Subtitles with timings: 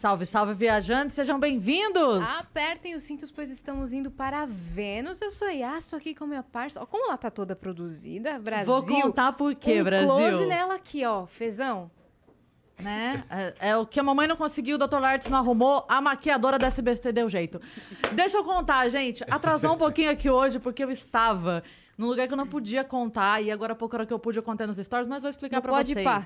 [0.00, 2.24] Salve, salve, viajantes, sejam bem-vindos!
[2.38, 5.20] Apertem os cintos, pois estamos indo para Vênus.
[5.20, 6.80] Eu sou a Yas, tô aqui com a minha parça.
[6.80, 8.64] Ó, como ela tá toda produzida, Brasil.
[8.64, 10.08] Vou contar por quê, um Brasil.
[10.08, 11.90] close nela aqui, ó, fezão.
[12.78, 13.22] Né?
[13.28, 15.00] É, é o que a mamãe não conseguiu, o Dr.
[15.00, 17.60] Lartes não arrumou, a maquiadora da SBT deu jeito.
[18.12, 19.22] Deixa eu contar, gente.
[19.30, 21.62] Atrasou um pouquinho aqui hoje, porque eu estava
[21.98, 24.38] num lugar que eu não podia contar, e agora há pouco era que eu pude,
[24.38, 26.02] eu contei nos stories, mas vou explicar Não pra pode vocês.
[26.02, 26.24] pá.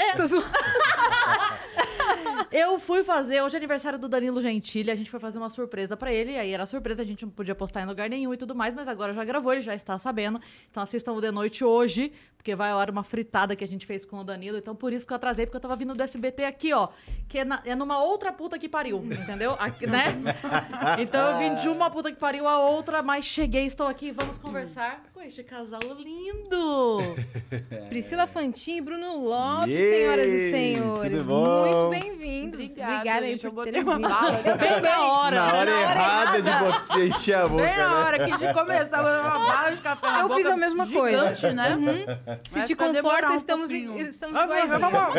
[0.00, 0.14] É.
[2.50, 5.96] Eu fui fazer, hoje é aniversário do Danilo Gentili, a gente foi fazer uma surpresa
[5.96, 8.54] pra ele, aí era surpresa, a gente não podia postar em lugar nenhum e tudo
[8.56, 10.40] mais, mas agora já gravou, ele já está sabendo.
[10.68, 13.86] Então assistam o de noite hoje, porque vai a hora uma fritada que a gente
[13.86, 16.02] fez com o Danilo, então por isso que eu atrasei, porque eu tava vindo do
[16.02, 16.88] SBT aqui, ó,
[17.28, 19.54] que é, na- é numa outra puta que pariu, entendeu?
[19.58, 20.06] Aqui, né?
[20.98, 24.36] Então eu vim de uma puta que pariu a outra, mas cheguei, estou aqui, vamos
[24.38, 27.14] conversar com este casal lindo.
[27.90, 29.90] Priscila Fantin e Bruno Lopes, Yay!
[29.92, 31.18] senhoras e senhores.
[31.18, 31.90] Tudo bom?
[31.90, 32.60] Muito bem-vindos.
[32.60, 34.40] Obrigada, Obrigada aí gente, eu por terem uma bala.
[34.42, 35.58] Bem na hora, Na né?
[35.58, 37.94] hora errada de você encher a boca, Bem na né?
[37.96, 40.86] hora que de começar, eu uma bala de café na Eu boca fiz a mesma
[40.86, 41.52] gigante, coisa.
[41.52, 42.18] né?
[42.44, 44.70] Se Vai te conforta, um estamos, estamos iguais.
[44.70, 45.16] vamos, vamos,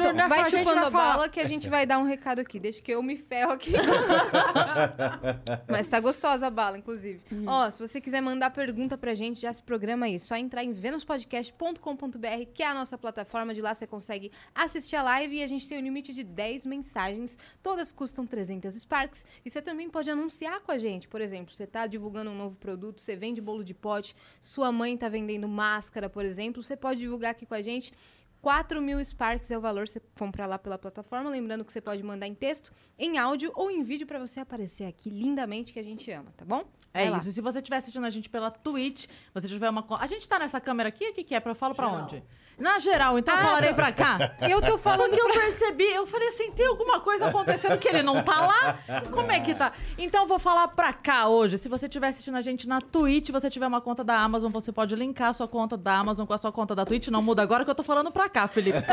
[0.00, 2.60] Então, vai chupando a bala que a gente vai dar um recado aqui.
[2.60, 3.72] Deixa que eu me ferro aqui.
[5.66, 7.22] Mas tá gostosa a bala, inclusive.
[7.46, 8.50] Ó, se você quiser mandar
[8.82, 10.18] pergunta pra gente, já se programa aí.
[10.18, 13.54] Só entrar em venuspodcast.com.br, que é a nossa plataforma.
[13.54, 16.66] De lá você consegue assistir a live e a gente tem um limite de 10
[16.66, 17.38] mensagens.
[17.62, 19.24] Todas custam 300 Sparks.
[19.44, 21.06] E você também pode anunciar com a gente.
[21.06, 24.96] Por exemplo, você tá divulgando um novo produto, você vende bolo de pote, sua mãe
[24.96, 26.60] tá vendendo máscara, por exemplo.
[26.60, 27.92] Você pode divulgar aqui com a gente.
[28.40, 31.30] 4 mil Sparks é o valor você comprar lá pela plataforma.
[31.30, 34.86] Lembrando que você pode mandar em texto, em áudio ou em vídeo pra você aparecer
[34.86, 36.64] aqui lindamente que a gente ama, tá bom?
[36.94, 37.18] É Vai lá.
[37.18, 37.28] isso.
[37.28, 39.84] E se você estiver assistindo a gente pela Twitch, você tiver uma.
[39.98, 41.08] A gente tá nessa câmera aqui?
[41.08, 41.40] O que, que é?
[41.40, 42.22] Pra eu falo pra onde?
[42.58, 44.18] Na geral, então eu falarei pra cá.
[44.48, 48.02] Eu tô falando Porque eu percebi, eu falei assim, tem alguma coisa acontecendo que ele
[48.02, 48.78] não tá lá?
[49.10, 49.72] Como é que tá?
[49.96, 51.56] Então eu vou falar pra cá hoje.
[51.56, 54.70] Se você estiver assistindo a gente na Twitch, você tiver uma conta da Amazon, você
[54.70, 57.08] pode linkar a sua conta da Amazon com a sua conta da Twitch.
[57.08, 58.78] Não muda agora que eu tô falando pra cá, Felipe.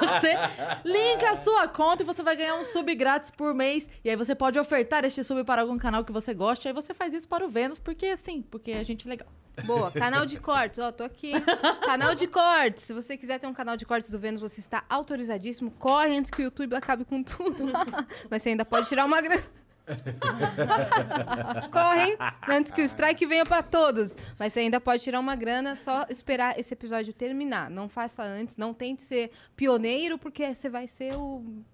[0.00, 0.36] Você
[0.84, 3.88] linka a sua conta e você vai ganhar um sub grátis por mês.
[4.04, 6.68] E aí você pode ofertar este sub para algum canal que você goste.
[6.76, 9.28] Você faz isso para o Vênus, porque assim, porque a gente é legal.
[9.64, 11.32] Boa, canal de cortes, ó, tô aqui.
[11.80, 12.84] Canal de cortes.
[12.84, 15.70] Se você quiser ter um canal de cortes do Vênus, você está autorizadíssimo.
[15.70, 17.64] Corre antes que o YouTube acabe com tudo.
[18.28, 19.42] Mas você ainda pode tirar uma grana.
[21.72, 22.14] Correm
[22.46, 24.14] antes que o strike venha pra todos.
[24.38, 27.70] Mas você ainda pode tirar uma grana, só esperar esse episódio terminar.
[27.70, 31.64] Não faça antes, não tente ser pioneiro, porque você vai ser o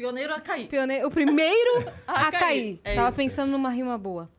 [0.00, 0.66] Pioneiro a cair.
[0.66, 2.40] pioneiro, o primeiro A a, cair.
[2.40, 2.80] cair.
[2.84, 3.16] É Tava isso.
[3.16, 4.30] pensando numa rima boa.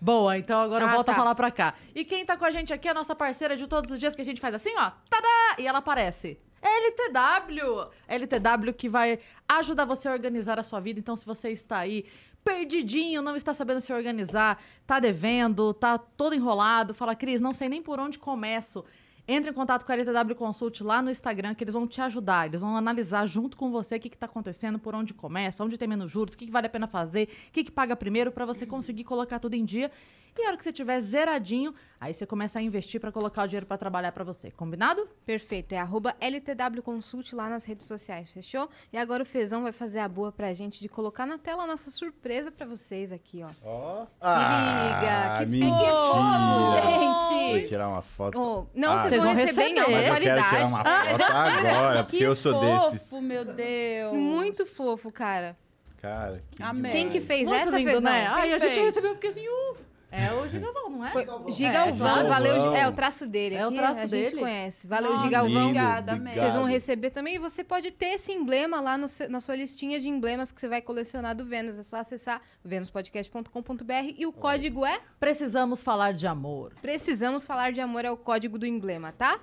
[0.00, 1.18] Boa, então agora eu Ah, volto a tá.
[1.18, 1.74] falar pra cá.
[1.92, 4.14] E quem tá com a gente aqui é a nossa parceira de todos os dias
[4.14, 4.92] que a gente faz assim, ó.
[5.10, 5.56] Tadá!
[5.58, 6.38] E ela aparece.
[6.62, 7.90] LTW!
[8.06, 9.18] LTW que vai
[9.48, 11.00] ajudar você a organizar a sua vida.
[11.00, 12.04] Então, se você está aí
[12.44, 17.68] perdidinho, não está sabendo se organizar, tá devendo, tá todo enrolado, fala, Cris, não sei
[17.68, 18.84] nem por onde começo.
[19.26, 22.46] Entre em contato com a LTW Consult lá no Instagram, que eles vão te ajudar.
[22.46, 25.88] Eles vão analisar junto com você o que está acontecendo, por onde começa, onde tem
[25.88, 28.44] menos juros, o que, que vale a pena fazer, o que, que paga primeiro, para
[28.44, 29.90] você conseguir colocar tudo em dia.
[30.36, 33.46] E a hora que você tiver zeradinho, aí você começa a investir para colocar o
[33.46, 34.50] dinheiro para trabalhar para você.
[34.50, 35.08] Combinado?
[35.24, 38.68] Perfeito, é arroba LTW Consult lá nas redes sociais, fechou?
[38.92, 41.66] E agora o Fezão vai fazer a boa pra gente de colocar na tela a
[41.68, 43.50] nossa surpresa pra vocês aqui, ó.
[43.62, 44.06] Ó.
[44.22, 45.92] liga, que mentira.
[45.92, 47.58] fofo, gente.
[47.60, 48.38] Vou tirar uma foto.
[48.40, 49.80] Oh, não, Ah, vocês Vocês vão receber receber.
[49.80, 50.72] Mas eu quero tirar qualidade.
[50.72, 53.12] uma Ah, foto agora, porque Que eu sou fofo, desses.
[53.22, 54.14] meu Deus.
[54.14, 55.56] Muito fofo, cara.
[56.02, 56.62] Cara, que.
[56.90, 58.02] Quem que fez Muito essa, lindo, Fezão?
[58.02, 58.26] né?
[58.26, 59.76] Ai, a gente recebeu, eu fiquei assim, uh,
[60.16, 61.10] é o Gigalvão, não é?
[61.10, 62.74] Foi Gigalvão, é valeu.
[62.74, 64.40] É o traço dele É o aqui, traço a gente dele.
[64.40, 64.86] conhece.
[64.86, 65.62] Valeu, Nossa, Gigalvão.
[65.62, 66.34] Obrigada, amei.
[66.34, 69.98] Vocês vão receber também e você pode ter esse emblema lá no na sua listinha
[69.98, 71.78] de emblemas que você vai colecionar do Vênus.
[71.78, 76.74] É só acessar venuspodcast.com.br e o código é Precisamos falar de amor.
[76.80, 79.40] Precisamos falar de amor é o código do emblema, tá?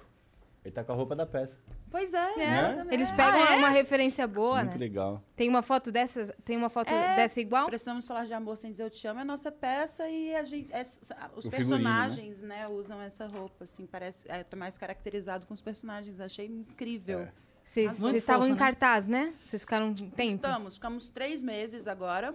[0.63, 1.55] Ele tá com a roupa da peça.
[1.91, 2.35] Pois é.
[2.37, 2.85] Né?
[2.89, 3.57] Eles pegam Ah, é?
[3.57, 4.79] uma referência boa, Muito né?
[4.79, 5.21] legal.
[5.35, 7.65] Tem uma foto dessas, tem uma foto É, dessa igual?
[7.65, 9.19] Precisamos falar de amor sem dizer eu te amo.
[9.19, 12.65] É a nossa peça e a gente, é- os O figurino, personagens, né?
[12.69, 16.21] usam essa roupa, assim, parece é, tá mais caracterizado com os personagens.
[16.21, 17.19] Achei incrível.
[17.19, 17.31] É.
[17.63, 18.57] Vocês estavam em né?
[18.57, 19.33] cartaz, né?
[19.41, 20.21] Vocês ficaram um tempo?
[20.35, 22.33] Estamos, ficamos três meses agora.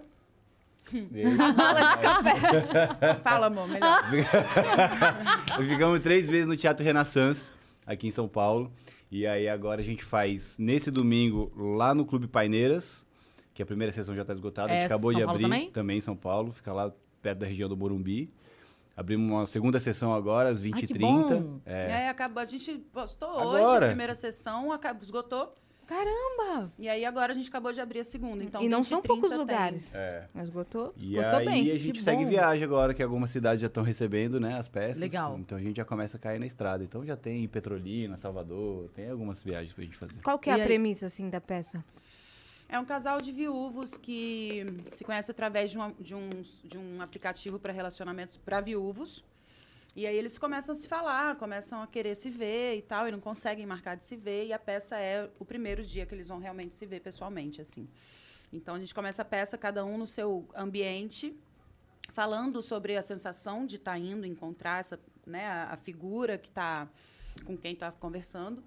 [3.23, 4.03] Fala, amor, melhor.
[5.67, 7.51] Ficamos três meses no Teatro Renaissance,
[7.85, 8.71] aqui em São Paulo.
[9.09, 13.05] E aí agora a gente faz, nesse domingo, lá no Clube Paineiras,
[13.53, 14.71] que a primeira sessão já está esgotada.
[14.71, 15.97] a É gente acabou São de Paulo abrir também?
[15.97, 18.29] em São Paulo, fica lá perto da região do Morumbi.
[18.95, 20.87] Abrimos uma segunda sessão agora, às 20h30.
[20.87, 21.59] que bom.
[21.65, 21.81] É.
[21.91, 23.63] É, acabou, a gente postou Agora?
[23.63, 25.53] hoje a primeira sessão, acabou, esgotou.
[25.87, 26.71] Caramba!
[26.77, 28.43] E aí agora a gente acabou de abrir a segunda.
[28.43, 29.37] Então, e não 20 são 30 poucos tem.
[29.39, 29.95] lugares.
[29.95, 30.27] É.
[30.33, 31.71] Mas esgotou, E esgotou aí bem.
[31.71, 32.29] a gente Que segue bom.
[32.29, 34.99] viagem agora, que algumas cidades já estão recebendo, né, as peças.
[34.99, 35.37] Legal.
[35.39, 36.83] Então a gente já começa a cair na estrada.
[36.83, 40.21] Então já tem Petrolina, Salvador, tem algumas viagens pra gente fazer.
[40.21, 40.67] Qual que é E a aí?
[40.67, 41.83] premissa, assim, da peça?
[42.69, 46.29] É um casal de viúvos que se conhece através de um, de um,
[46.65, 49.23] de um aplicativo para relacionamentos para viúvos.
[49.97, 53.11] E aí eles começam a se falar, começam a querer se ver e tal, e
[53.11, 54.45] não conseguem marcar de se ver.
[54.45, 57.87] E a peça é o primeiro dia que eles vão realmente se ver pessoalmente, assim.
[58.53, 61.35] Então a gente começa a peça, cada um no seu ambiente,
[62.13, 66.87] falando sobre a sensação de estar indo encontrar essa, né, a, a figura que está
[67.43, 68.63] com quem está conversando.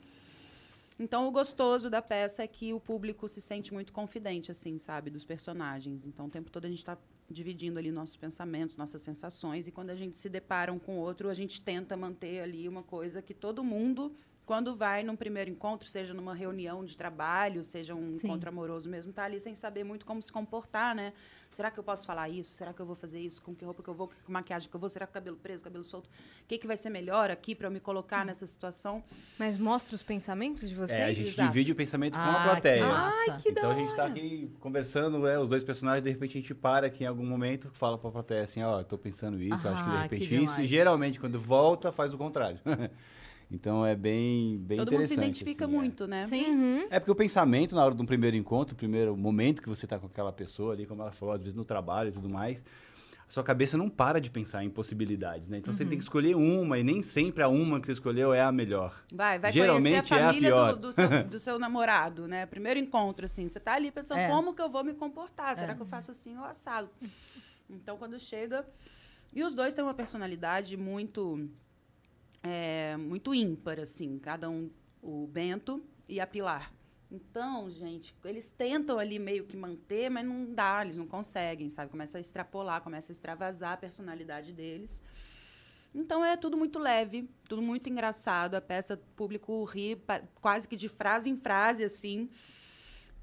[0.99, 5.11] Então, o gostoso da peça é que o público se sente muito confidente, assim, sabe,
[5.11, 6.07] dos personagens.
[6.07, 6.99] Então, o tempo todo a gente está
[7.31, 9.69] dividindo ali nossos pensamentos, nossas sensações.
[9.69, 12.69] E quando a gente se depara um com o outro, a gente tenta manter ali
[12.69, 14.13] uma coisa que todo mundo,
[14.45, 18.27] quando vai num primeiro encontro, seja numa reunião de trabalho, seja um Sim.
[18.27, 21.13] encontro amoroso mesmo, tá ali sem saber muito como se comportar, né?
[21.51, 22.53] Será que eu posso falar isso?
[22.55, 23.43] Será que eu vou fazer isso?
[23.43, 24.09] Com que roupa que eu vou?
[24.25, 24.89] Com maquiagem que eu vou?
[24.89, 26.07] Será que cabelo preso, cabelo solto?
[26.07, 26.11] O
[26.47, 29.03] que, que vai ser melhor aqui para eu me colocar nessa situação?
[29.39, 30.99] Mas mostra os pensamentos de vocês?
[30.99, 31.49] É, a gente Exato.
[31.49, 32.83] divide o pensamento com Ah, a plateia.
[32.83, 33.43] que massa.
[33.43, 34.13] que então da a gente tá hora.
[34.13, 37.69] aqui conversando, é, os dois personagens, de repente a gente para aqui em algum momento,
[37.75, 40.61] fala pra plateia assim, ó, tô pensando isso, acho que de Ah, repente que isso.
[40.61, 42.61] E geralmente quando volta, faz o contrário.
[43.51, 45.77] então é bem, bem Todo mundo se interessante, identifica assim, é.
[45.79, 46.27] muito, né?
[46.27, 46.47] Sim.
[46.51, 46.87] Uhum.
[46.91, 49.87] É porque o pensamento na hora de um primeiro encontro, o primeiro momento que você
[49.87, 52.65] tá com aquela pessoa ali, como ela falou, às vezes no trabalho e tudo mais,
[53.29, 55.59] a sua cabeça não para de pensar em possibilidades, né?
[55.59, 58.41] Então você tem que escolher uma e nem sempre a uma que você escolheu é
[58.41, 59.01] a melhor.
[59.13, 60.73] Vai, vai Geralmente conhecer é a a família pior.
[60.75, 62.45] do, do seu, do seu namorado, né?
[62.47, 63.49] Primeiro encontro, assim.
[63.49, 64.29] Você tá ali pensando, É.
[64.29, 65.55] como que eu vou me comportar?
[65.57, 65.75] Será É.
[65.77, 66.89] que eu faço assim ou assado?
[67.69, 68.67] Então, quando chega...
[69.33, 71.49] E os dois têm uma personalidade muito...
[72.43, 74.19] é, muito ímpar, assim.
[74.19, 74.71] Cada um,
[75.03, 76.73] o Bento e a Pilar.
[77.11, 81.91] Então, gente, eles tentam ali meio que manter, mas não dá, eles não conseguem, sabe?
[81.91, 85.03] Começa a extrapolar, começa a extravasar a personalidade deles.
[85.93, 88.55] Então é tudo muito leve, tudo muito engraçado.
[88.55, 90.01] A peça, o público ri
[90.41, 92.31] quase que de frase em frase, assim.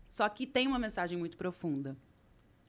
[0.10, 1.96] Só que tem uma mensagem muito profunda.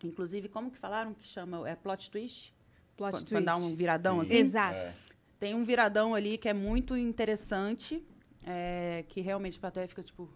[0.04, 1.68] Inclusive, como que falaram que chama?
[1.68, 2.54] É plot twist?
[2.96, 3.32] Plot quando, twist.
[3.32, 4.20] quando dá um viradão, Sim.
[4.20, 4.36] assim?
[4.38, 4.86] Exato.
[4.86, 4.94] É.
[5.38, 8.04] Tem um viradão ali que é muito interessante,
[8.44, 10.28] é, que realmente a plateia fica tipo.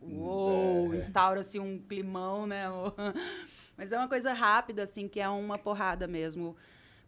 [0.00, 0.92] Uou!
[0.92, 0.98] É.
[0.98, 2.64] Instaura assim um climão, né?
[3.78, 6.54] Mas é uma coisa rápida, assim, que é uma porrada mesmo.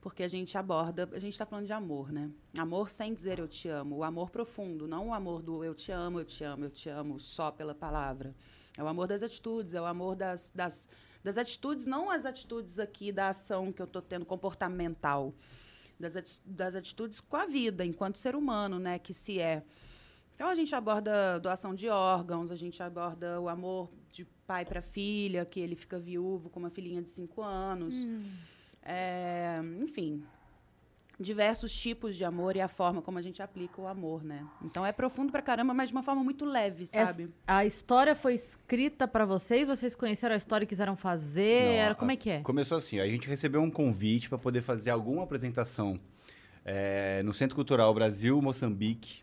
[0.00, 1.08] Porque a gente aborda.
[1.12, 2.30] A gente tá falando de amor, né?
[2.58, 3.96] Amor sem dizer eu te amo.
[3.96, 6.88] O amor profundo, não o amor do eu te amo, eu te amo, eu te
[6.88, 8.34] amo só pela palavra.
[8.76, 10.88] É o amor das atitudes, é o amor das, das,
[11.22, 15.34] das atitudes, não as atitudes aqui da ação que eu tô tendo comportamental
[15.98, 19.62] das, das atitudes com a vida, enquanto ser humano, né, que se é.
[20.34, 24.82] Então a gente aborda doação de órgãos, a gente aborda o amor de pai para
[24.82, 27.94] filha, que ele fica viúvo com uma filhinha de cinco anos.
[28.82, 30.22] É, enfim,
[31.18, 34.44] diversos tipos de amor e a forma como a gente aplica o amor, né?
[34.62, 37.24] Então é profundo pra caramba, mas de uma forma muito leve, sabe?
[37.24, 39.68] Essa- a história foi escrita pra vocês?
[39.68, 41.64] Vocês conheceram a história e quiseram fazer?
[41.66, 42.40] Não, Era, como a- é que é?
[42.40, 45.98] Começou assim, a gente recebeu um convite para poder fazer alguma apresentação
[46.64, 49.22] eh, no Centro Cultural Brasil Moçambique,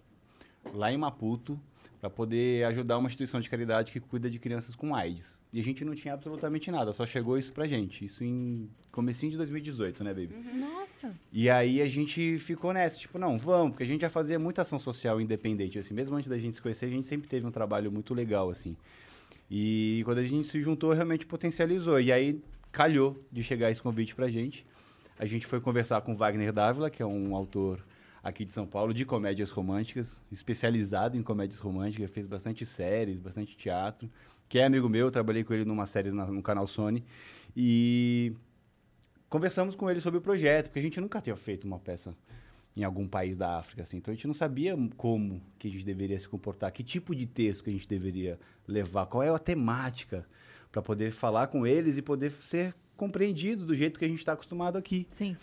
[0.74, 1.60] lá em Maputo,
[2.02, 5.40] para poder ajudar uma instituição de caridade que cuida de crianças com AIDS.
[5.54, 8.04] E a gente não tinha absolutamente nada, só chegou isso pra gente.
[8.04, 10.36] Isso em comecinho de 2018, né, baby?
[10.56, 11.14] Nossa.
[11.32, 14.64] E aí a gente ficou nessa, tipo, não, vamos, porque a gente já fazia muita
[14.64, 17.52] ação social independente, assim, mesmo antes da gente se conhecer, a gente sempre teve um
[17.52, 18.76] trabalho muito legal, assim.
[19.50, 22.02] E quando a gente se juntou, realmente potencializou.
[22.02, 22.42] E aí
[22.72, 24.66] calhou de chegar esse convite pra gente.
[25.20, 27.80] A gente foi conversar com Wagner Dávila, que é um autor
[28.24, 33.56] aqui de São Paulo, de comédias românticas, especializado em comédias românticas, fez bastante séries, bastante
[33.58, 34.10] teatro,
[34.48, 37.04] que é amigo meu, eu trabalhei com ele numa série na- no canal Sony.
[37.56, 38.34] E
[39.30, 42.16] conversamos com ele sobre o projeto, porque a gente nunca tinha feito uma peça
[42.76, 43.98] em algum país da África, assim.
[43.98, 47.26] Então a gente não sabia como que a gente deveria se comportar, que tipo de
[47.26, 50.26] texto que a gente deveria levar, qual é a temática
[50.72, 54.34] para poder falar com eles e poder ser compreendido do jeito que a gente está
[54.34, 55.06] acostumado aqui.
[55.10, 55.36] Sim.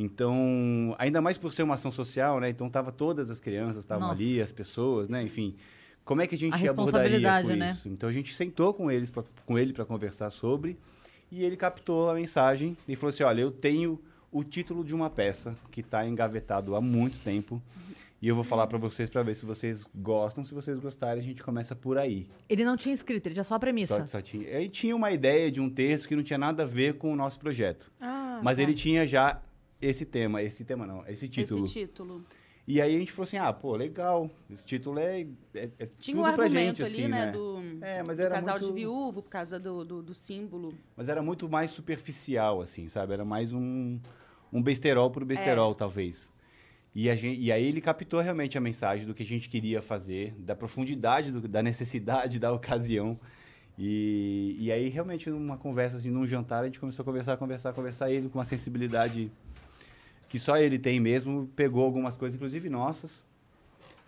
[0.00, 2.48] Então, ainda mais por ser uma ação social, né?
[2.48, 5.20] Então tava todas as crianças estavam ali, as pessoas, né?
[5.24, 5.56] Enfim,
[6.04, 7.70] como é que a gente A abordaria responsabilidade, com né?
[7.72, 7.88] isso?
[7.88, 10.78] Então a gente sentou com eles, pra, com ele para conversar sobre,
[11.32, 14.00] e ele captou a mensagem e falou assim: olha, eu tenho
[14.30, 17.60] o título de uma peça que está engavetado há muito tempo.
[18.20, 20.44] E eu vou falar para vocês para ver se vocês gostam.
[20.44, 22.28] Se vocês gostarem, a gente começa por aí.
[22.48, 24.00] Ele não tinha escrito, ele tinha só a premissa.
[24.00, 26.66] Só, só tinha, ele tinha uma ideia de um texto que não tinha nada a
[26.66, 27.92] ver com o nosso projeto.
[28.00, 28.62] Ah, mas tá.
[28.62, 29.40] ele tinha já
[29.80, 31.64] esse tema, esse tema não, esse título.
[31.64, 32.24] Esse título.
[32.66, 35.22] E aí a gente falou assim, ah, pô, legal, esse título é,
[35.54, 37.26] é, é Tinha um pra argumento gente, ali, assim, né?
[37.26, 37.32] né?
[37.32, 38.74] Do, É, mas do era casal muito...
[38.74, 40.74] de viúvo, por causa do, do, do símbolo.
[40.94, 43.14] Mas era muito mais superficial, assim, sabe?
[43.14, 43.98] Era mais um,
[44.52, 46.30] um besterol por besterol, talvez.
[46.94, 50.34] E, gente, e aí ele captou realmente a mensagem do que a gente queria fazer,
[50.38, 53.18] da profundidade, do- da necessidade da ocasião.
[53.78, 57.72] E, e aí, realmente, numa conversa, assim, num jantar, a gente começou a conversar, conversar,
[57.72, 58.10] conversar.
[58.10, 59.30] E ele, com uma sensibilidade
[60.28, 63.24] que só ele tem mesmo, pegou algumas coisas, inclusive nossas,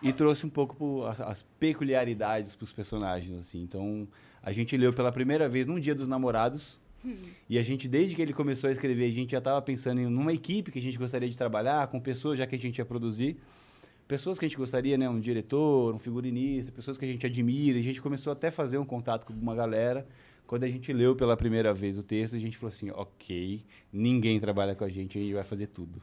[0.02, 3.62] e trouxe um pouco pro- as, as peculiaridades para os personagens, assim.
[3.62, 4.06] Então,
[4.42, 6.80] a gente leu pela primeira vez num dia dos namorados,
[7.48, 10.06] e a gente, desde que ele começou a escrever, a gente já estava pensando em
[10.06, 12.84] uma equipe que a gente gostaria de trabalhar, com pessoas já que a gente ia
[12.84, 13.38] produzir.
[14.06, 15.08] Pessoas que a gente gostaria, né?
[15.08, 17.78] Um diretor, um figurinista, pessoas que a gente admira.
[17.78, 20.06] E a gente começou até a fazer um contato com uma galera.
[20.50, 24.40] Quando a gente leu pela primeira vez o texto, a gente falou assim, ok, ninguém
[24.40, 26.02] trabalha com a gente, a gente vai fazer tudo.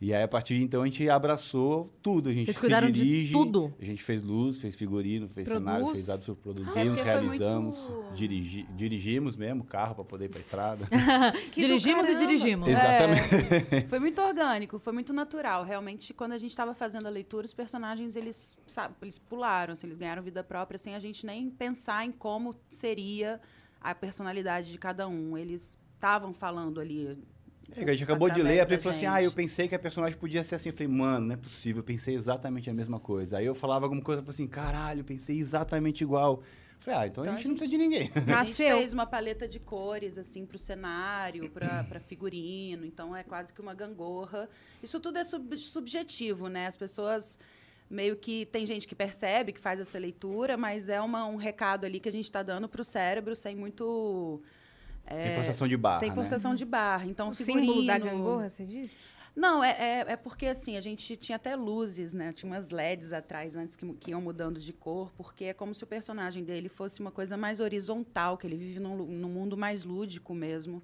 [0.00, 2.28] E aí, a partir de então, a gente abraçou tudo.
[2.30, 3.32] A gente Vocês se cuidaram de dirige.
[3.32, 3.74] tudo?
[3.80, 5.92] A gente fez luz, fez figurino, fez cenário, Produz?
[6.06, 10.26] fez absoluto, produzimos, É, porque foi realizamos, muito- dirigi, dirigimos mesmo o carro para poder
[10.26, 10.86] ir para estrada.
[11.50, 12.68] Que do dirigimos e dirigimos.
[12.68, 13.88] Exatamente.
[13.88, 15.64] Foi muito orgânico, foi muito natural.
[15.64, 19.88] Realmente, quando a gente estava fazendo a leitura, os personagens, eles, sabe, eles pularam, assim,
[19.88, 23.40] eles ganharam vida própria, sem a gente nem pensar em como seria
[23.82, 25.36] a personalidade de cada um.
[25.36, 27.18] Eles estavam falando ali.
[27.74, 29.78] É, a gente acabou de ler, a Pri falou assim: ah, eu pensei que a
[29.78, 30.68] personagem podia ser assim.
[30.68, 33.38] Eu falei, mano, não é possível, eu pensei exatamente a mesma coisa.
[33.38, 36.42] Aí eu falava alguma coisa, eu falei assim, caralho, eu pensei exatamente igual.
[36.42, 38.10] Eu falei, ah, então, Então a a gente não precisa de ninguém.
[38.14, 38.76] A gente Nasceu.
[38.78, 42.84] fez uma paleta de cores, assim, pro cenário, pra, pra figurino.
[42.84, 44.48] Então, é quase que uma gangorra.
[44.82, 46.66] Isso tudo é sub- subjetivo, né?
[46.66, 47.38] As pessoas
[47.92, 48.46] meio que...
[48.46, 52.08] Tem gente que percebe, que faz essa leitura, mas é uma, um recado ali que
[52.08, 54.42] a gente está dando pro cérebro sem muito...
[55.08, 55.98] Sem forçação de barra.
[55.98, 56.14] sem né?
[56.14, 57.06] forçação de barra.
[57.06, 59.00] Então, O símbolo da figurino- gangorra, você disse?
[59.34, 62.32] Não, é, é, é porque assim, a gente tinha até luzes, né?
[62.34, 65.82] Tinha umas LEDs atrás antes que, que iam mudando de cor, porque é como se
[65.82, 69.84] o personagem dele fosse uma coisa mais horizontal, que ele vive num, num mundo mais
[69.84, 70.82] lúdico mesmo.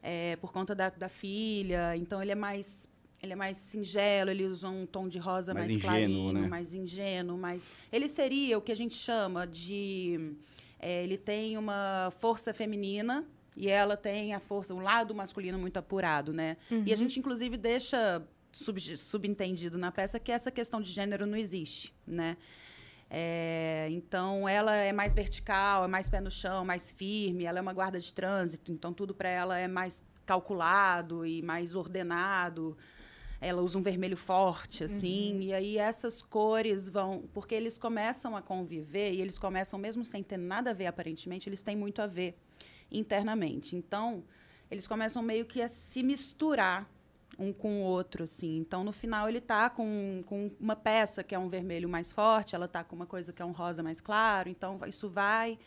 [0.00, 1.96] É, por conta da, da filha.
[1.96, 2.88] Então ele é mais.
[3.24, 5.88] Ele é mais singelo, ele usa um tom de rosa Mais mais, ingênuo,
[6.24, 6.48] clarinho, né?
[6.48, 7.68] mais ingênuo, mais.
[7.90, 10.34] Ele seria o que a gente chama de.
[10.78, 13.24] é, ele tem uma força feminina
[13.56, 16.56] e ela tem a força, um lado masculino muito apurado, né?
[16.86, 21.36] E a gente, inclusive, deixa sub- subentendido na peça que essa questão de gênero não
[21.36, 22.36] existe, né?
[23.10, 27.62] É, então, ela é mais vertical, é mais pé no chão, mais firme, ela é
[27.62, 32.76] uma guarda de trânsito, então tudo para ela é mais calculado e mais ordenado.
[33.46, 37.24] Ela usa um vermelho forte, assim, e aí essas cores vão.
[37.32, 41.48] Porque eles começam a conviver e eles começam, mesmo sem ter nada a ver aparentemente,
[41.48, 42.36] eles têm muito a ver
[42.90, 43.76] internamente.
[43.76, 44.24] Então,
[44.70, 46.88] eles começam meio que a se misturar
[47.38, 48.56] um com o outro, assim.
[48.56, 52.54] Então, no final, ele tá com, com uma peça que é um vermelho mais forte,
[52.54, 54.48] ela tá com uma coisa que é um rosa mais claro.
[54.48, 55.58] Então, isso vai...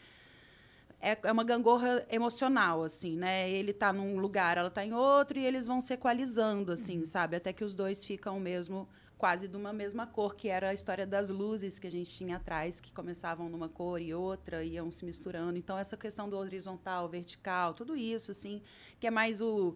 [0.99, 3.49] É, é uma gangorra emocional, assim, né?
[3.49, 7.35] Ele tá num lugar, ela tá em outro, e eles vão se equalizando, assim, sabe?
[7.35, 8.87] Até que os dois ficam mesmo
[9.17, 12.37] quase de uma mesma cor, que era a história das luzes que a gente tinha
[12.37, 15.57] atrás, que começavam numa cor e outra, iam se misturando.
[15.57, 18.61] Então, essa questão do horizontal, vertical, tudo isso, assim,
[18.99, 19.75] que é mais o,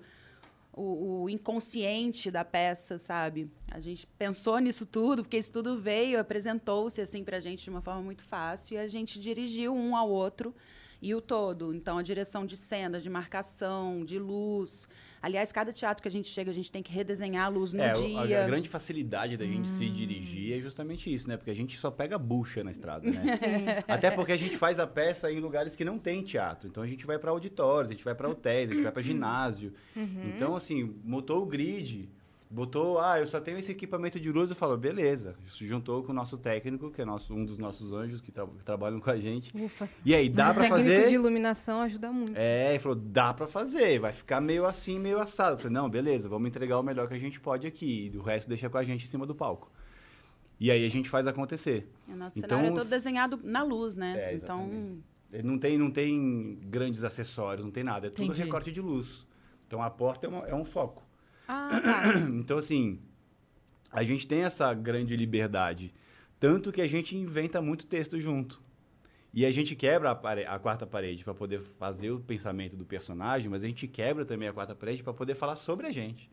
[0.72, 3.50] o, o inconsciente da peça, sabe?
[3.72, 7.82] A gente pensou nisso tudo, porque isso tudo veio, apresentou-se, assim, pra gente de uma
[7.82, 10.54] forma muito fácil, e a gente dirigiu um ao outro
[11.02, 11.74] e o todo.
[11.74, 14.88] Então, a direção de cena, de marcação, de luz.
[15.22, 17.82] Aliás, cada teatro que a gente chega, a gente tem que redesenhar a luz no
[17.82, 18.20] É, dia.
[18.40, 21.38] a, a grande facilidade da gente se dirigir é justamente isso, né?
[21.38, 23.84] Porque a gente só pega bucha na estrada, né?
[23.88, 26.68] Até porque a gente faz a peça em lugares que não tem teatro.
[26.68, 29.02] Então a gente vai para auditórios, a gente vai para hotéis, a gente vai para
[29.02, 29.74] ginásio.
[29.96, 32.10] Então, assim, montou o grid,
[32.52, 35.36] botou, ah, eu só tenho esse equipamento de luz, eu falo, beleza.
[35.48, 38.46] Se juntou com o nosso técnico, que é nosso, um dos nossos anjos que, tra-
[38.46, 39.56] que trabalham com a gente.
[39.58, 39.88] Ufa.
[40.06, 41.08] E aí, dá para Técnico fazer?
[41.10, 42.34] de iluminação ajuda muito.
[42.36, 45.54] É, ele falou, dá pra fazer, vai ficar meio assim, meio assado.
[45.56, 48.22] Eu falei, não, beleza, vamos entregar o melhor que a gente pode aqui, e o
[48.22, 49.72] resto deixa com a gente em cima do palco.
[50.60, 51.90] E aí a gente faz acontecer.
[52.08, 54.32] O nosso Então- cenário é todo desenhado na luz, né?
[54.32, 54.70] É, então,
[55.44, 58.44] Não tem, não tem grandes acessórios, não tem nada, é tudo Entendi.
[58.44, 59.26] recorte de luz.
[59.66, 61.02] Então a porta é, uma- é um foco.
[61.54, 62.04] Ah, tá.
[62.32, 63.00] Então, assim,
[63.92, 65.94] a gente tem essa grande liberdade.
[66.40, 68.62] Tanto que a gente inventa muito texto junto.
[69.34, 72.86] E a gente quebra a, pare- a quarta parede para poder fazer o pensamento do
[72.86, 76.30] personagem, mas a gente quebra também a quarta parede para poder falar sobre a gente.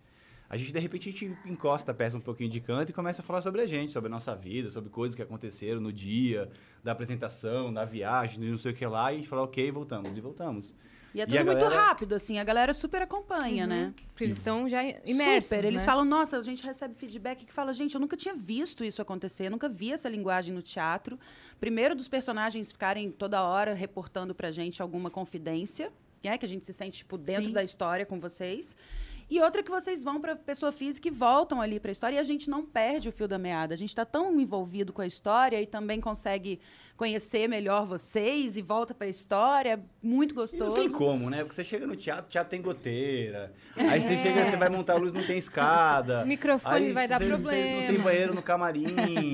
[0.48, 3.42] A gente, de repente, gente encosta peça um pouquinho de canto e começa a falar
[3.42, 6.50] sobre a gente, sobre a nossa vida, sobre coisas que aconteceram no dia,
[6.82, 10.16] da apresentação, da viagem, não sei o que lá, e a gente fala, ok, voltamos,
[10.16, 10.72] e voltamos.
[11.14, 13.92] E é E tudo a muito galera- rápido, assim, a galera super acompanha, né?
[14.08, 15.64] Porque eles estão já imersos, Super.
[15.64, 15.86] Eles né?
[15.86, 19.46] falam, nossa, a gente recebe feedback que fala, gente, eu nunca tinha visto isso acontecer,
[19.46, 21.18] eu nunca vi essa linguagem no teatro.
[21.58, 25.90] Primeiro, dos personagens ficarem toda hora reportando pra gente alguma confidência,
[26.22, 26.36] né?
[26.36, 27.52] Que a gente se sente, tipo, dentro Sim.
[27.52, 28.76] da história com vocês.
[29.30, 32.22] E outra que vocês vão pra pessoa física e voltam ali pra história e a
[32.22, 33.74] gente não perde o fio da meada.
[33.74, 36.58] A gente tá tão envolvido com a história e também consegue
[36.98, 39.74] conhecer melhor vocês e volta pra história.
[39.74, 40.64] É Muito E gostoso.
[40.64, 41.38] não tem como, né?
[41.38, 43.52] Porque você chega no teatro, o teatro tem goteira.
[43.76, 46.24] Aí você chega, você vai montar a luz, não tem escada.
[46.24, 47.80] O microfone Aí vai dar você- você problema.
[47.80, 48.86] não tem banheiro no camarim.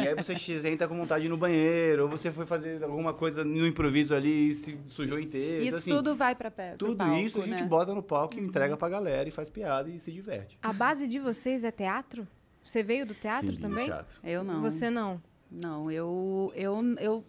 [0.02, 2.02] aí você senta com vontade no banheiro.
[2.04, 5.64] Ou você foi fazer alguma coisa no improviso ali e se sujou inteiro.
[5.64, 6.70] Isso Assim, tudo vai pra pé.
[6.76, 7.66] pro Tudo palco, isso a gente né?
[7.68, 10.58] bota no palco e entrega pra galera e faz piada e se diverte.
[10.62, 12.28] A base de vocês é teatro?
[12.62, 13.86] Você veio do teatro Sim, também?
[13.86, 14.20] teatro.
[14.22, 14.60] Eu não.
[14.60, 15.20] Você não.
[15.50, 17.24] Não, eu, eu, eu,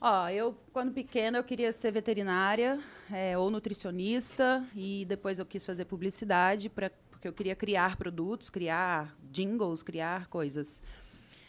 [0.00, 2.78] ó, eu quando pequena eu queria ser veterinária
[3.10, 8.48] é, ou nutricionista e depois eu quis fazer publicidade pra, porque eu queria criar produtos,
[8.48, 10.82] criar jingles, criar coisas.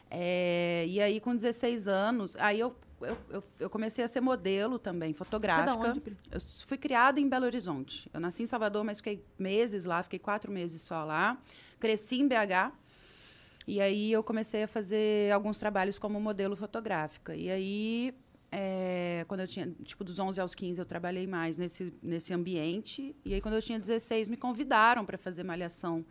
[0.09, 4.79] É, e aí com 16 anos, aí eu, eu, eu, eu comecei a ser modelo
[4.79, 5.71] também, fotográfica.
[5.71, 6.17] Você é onde, Pri?
[6.31, 8.09] Eu fui criada em Belo Horizonte.
[8.11, 11.37] Eu nasci em Salvador, mas fiquei meses lá, fiquei quatro meses só lá.
[11.79, 12.73] Cresci em BH.
[13.67, 17.35] E aí eu comecei a fazer alguns trabalhos como modelo fotográfica.
[17.35, 18.15] E aí,
[18.51, 23.15] é, quando eu tinha, tipo, dos 11 aos 15, eu trabalhei mais nesse, nesse ambiente.
[23.23, 26.03] E aí, quando eu tinha 16, me convidaram para fazer malhação.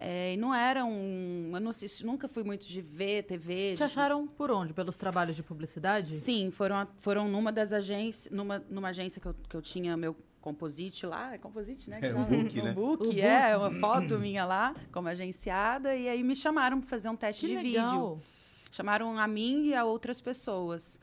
[0.00, 1.50] É, e não era um...
[1.54, 3.72] Eu não, assisti- nunca fui muito de ver TV.
[3.72, 4.72] Te de- acharam por onde?
[4.72, 6.08] Pelos trabalhos de publicidade?
[6.08, 9.96] Sim, foram, a- foram numa das agências, numa, numa agência que eu, que eu tinha
[9.96, 11.98] meu composite lá, é composite, né?
[11.98, 12.26] que É, o fala?
[12.26, 12.72] book, né?
[12.72, 17.08] book, O é, uma foto minha lá, como agenciada, e aí me chamaram para fazer
[17.08, 18.16] um teste Que de legal.
[18.16, 18.26] vídeo.
[18.70, 21.00] Chamaram a mim e a outras pessoas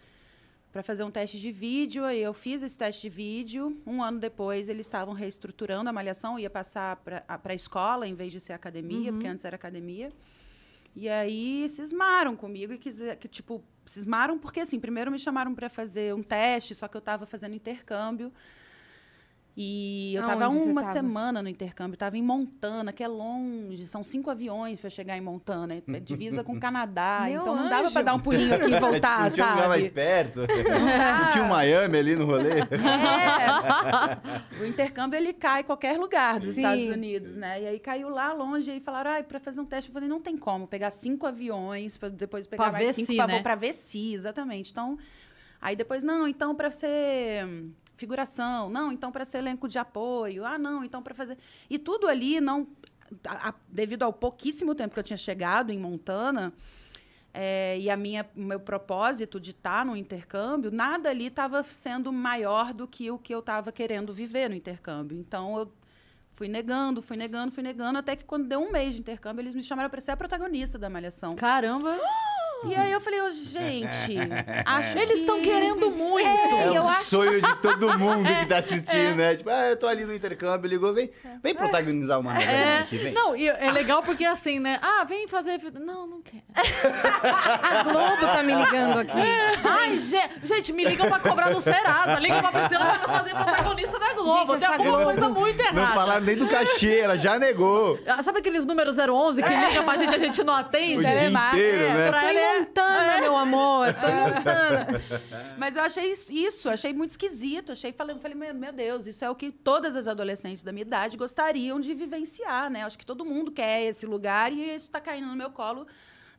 [0.76, 2.04] para fazer um teste de vídeo.
[2.04, 3.82] Aí eu fiz esse teste de vídeo.
[3.88, 8.30] Um ano depois, eles estavam reestruturando a malhação, ia passar para a escola em vez
[8.30, 10.12] de ser academia, porque antes era academia.
[10.94, 15.70] E aí cismaram comigo e quiser, que tipo, cismaram porque assim, primeiro me chamaram para
[15.70, 18.30] fazer um teste, só que eu estava fazendo intercâmbio.
[19.58, 20.94] E eu estava você uma tava?
[20.94, 25.22] semana no intercâmbio, estava em Montana, que é longe, são cinco aviões para chegar em
[25.22, 27.94] Montana, é divisa com o Canadá, Meu então não dava anjo.
[27.94, 29.94] para dar um pulinho aqui e voltar, não tinha um lugar mais sabe?
[29.96, 30.40] perto.
[31.22, 32.60] não tinha um Miami ali no rolê.
[32.60, 34.62] É.
[34.62, 36.62] o intercâmbio ele cai em qualquer lugar dos Sim.
[36.62, 37.62] Estados Unidos, né?
[37.62, 40.20] E aí caiu lá longe e falaram, ai, para fazer um teste, eu falei, não
[40.20, 43.42] tem como pegar cinco aviões para depois pegar Pra mais ver cinco para né?
[43.42, 44.72] para ver se, exatamente.
[44.72, 44.98] Então,
[45.62, 50.46] aí depois não, então para ser hum, figuração, não, então para ser elenco de apoio,
[50.46, 51.38] ah, não, então para fazer
[51.70, 52.68] e tudo ali não
[53.28, 56.52] a- a- devido ao pouquíssimo tempo que eu tinha chegado em Montana,
[57.34, 62.74] é, e a minha, meu propósito de estar no intercâmbio, nada ali estava sendo maior
[62.74, 65.18] do que o que eu estava querendo viver no intercâmbio.
[65.18, 65.72] Então, eu
[66.34, 69.54] fui negando, fui negando, fui negando, até que quando deu um mês de intercâmbio, eles
[69.54, 71.36] me chamaram para ser a protagonista da Malhação.
[71.36, 71.98] Caramba!
[72.64, 74.18] E aí eu falei, gente,
[74.66, 76.26] acho Eles que- estão querendo muito!
[76.28, 79.36] É eu o acho- sonho de todo mundo que tá assistindo, né?
[79.36, 81.12] Tipo, ah, eu tô ali no intercâmbio, ligou, vem,
[81.44, 83.14] vem protagonizar uma novela É, aqui, vem.
[83.14, 84.80] não, e é legal porque assim, né?
[84.82, 85.60] Ah, vem fazer.
[85.80, 86.44] Não, não quero.
[86.56, 89.18] A Globo tá me ligando aqui.
[89.64, 94.00] Ai, ge- gente, me ligam pra cobrar no Serasa, ligam pra Priscila pra fazer protagonista
[94.00, 94.40] da Globo.
[94.40, 95.94] Gente, Tem essa alguma Globo- coisa muito Não errada.
[95.94, 98.00] falaram nem do cachê, ela já negou.
[98.08, 100.98] Ah, Sabe aqueles números 011 que liga pra gente e a gente não atende?
[100.98, 102.10] O dia inteiro, é, né?
[102.10, 103.94] pra em é- Montana, meu amor.
[103.94, 104.88] Tô em Montana.
[105.58, 107.72] Mas eu achei isso, achei muito esquisito.
[107.72, 110.84] Achei, falei, falei meu, meu Deus, isso é o que todas as adolescentes da minha
[110.84, 112.84] idade gostariam de vivenciar, né?
[112.84, 115.88] Acho que todo mundo quer esse lugar e isso tá caindo no meu colo.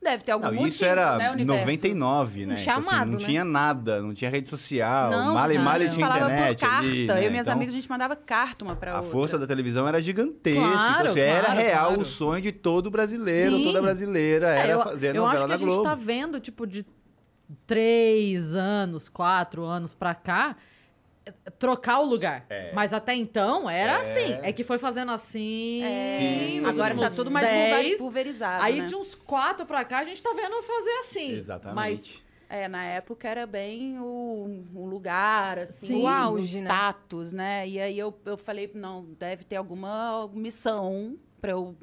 [0.02, 1.60] Deve ter algum Não, motivo, isso era né, universo?
[1.64, 2.54] 99, né?
[2.54, 3.24] Um Então, assim, chamado, não né?
[3.26, 6.68] tinha nada, não tinha rede social, Não, male gente, male a gente tinha internet por
[6.68, 6.78] carta.
[6.86, 7.26] ali, Eu né?
[7.26, 9.10] e minhas Então, amigas, a gente mandava carta uma pra A outra.
[9.10, 12.00] força da televisão era gigantesca, Claro, então assim, era claro, real claro.
[12.02, 13.64] o sonho de todo brasileiro, Sim.
[13.64, 15.82] toda brasileira, É, era eu, fazer eu novela acho que na a gente Globo.
[15.82, 16.86] tá vendo, tipo, de
[17.66, 20.56] três anos, quatro anos pra cá, é,
[21.58, 22.46] trocar o lugar.
[22.48, 22.72] É.
[22.74, 24.38] Mas até então era assim.
[24.42, 25.82] É que foi fazendo assim.
[25.82, 28.86] É, agora tá tudo mais 10, pulver- pulverizado, Aí né?
[28.86, 31.28] de uns quatro pra cá a gente tá vendo fazer assim.
[31.28, 32.26] Mas Exatamente.
[32.48, 35.94] É, na época era bem o, um lugar, assim, Sim.
[35.96, 36.68] O o auge, né?
[36.70, 37.68] status, né?
[37.68, 41.76] E aí eu, eu falei, não, deve ter alguma missão pra eu,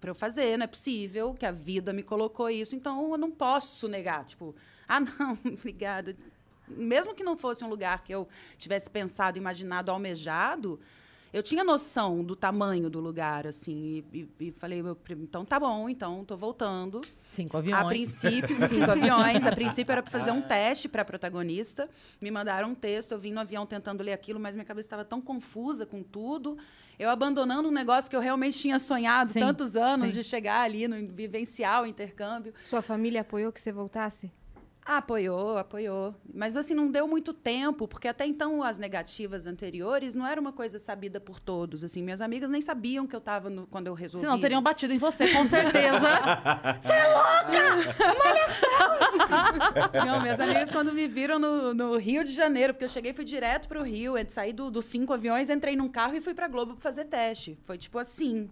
[0.00, 3.30] pra eu fazer, não é possível, que a vida me colocou isso, então eu não
[3.32, 4.24] posso negar.
[4.24, 4.54] Tipo,
[4.86, 6.14] ah, não, obrigada.
[6.68, 10.80] Mesmo que não fosse um lugar que eu tivesse pensado, imaginado, almejado,
[11.32, 15.88] eu tinha noção do tamanho do lugar, assim, e, e- e falei, então tá bom,
[15.88, 17.00] então tô voltando.
[17.28, 17.86] Cinco A aviões.
[17.88, 19.44] princípio, cinco aviões.
[19.44, 21.90] A princípio era para fazer um teste para protagonista.
[22.20, 25.04] Me mandaram um texto, eu vim no avião tentando ler aquilo, mas minha cabeça estava
[25.04, 26.56] tão confusa com tudo.
[27.00, 30.20] Eu abandonando um negócio que eu realmente tinha sonhado Sim, tantos anos sim.
[30.20, 32.54] de chegar ali, no vivenciar o intercâmbio.
[32.62, 34.30] Sua família apoiou que você voltasse?
[34.86, 36.14] Ah, apoiou, apoiou.
[36.32, 40.52] Mas assim, não deu muito tempo, porque até então as negativas anteriores não era uma
[40.52, 41.82] coisa sabida por todos.
[41.82, 44.26] Assim, minhas amigas nem sabiam que eu estava quando eu resolvi.
[44.26, 46.08] Senão teriam batido em você, com certeza.
[50.06, 53.24] Não, minhas amigas, quando me viram no, no Rio de Janeiro, porque eu cheguei fui
[53.24, 56.48] direto pro Rio, eu saí do- dos cinco aviões, entrei num carro e fui pra
[56.48, 57.58] Globo pra fazer teste.
[57.64, 58.50] Foi tipo assim.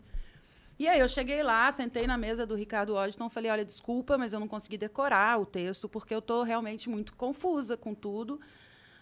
[0.83, 4.33] E aí eu cheguei lá, sentei na mesa do Ricardo Washington, falei, olha, desculpa, mas
[4.33, 8.41] eu não consegui decorar o texto, porque eu tô realmente muito confusa com tudo.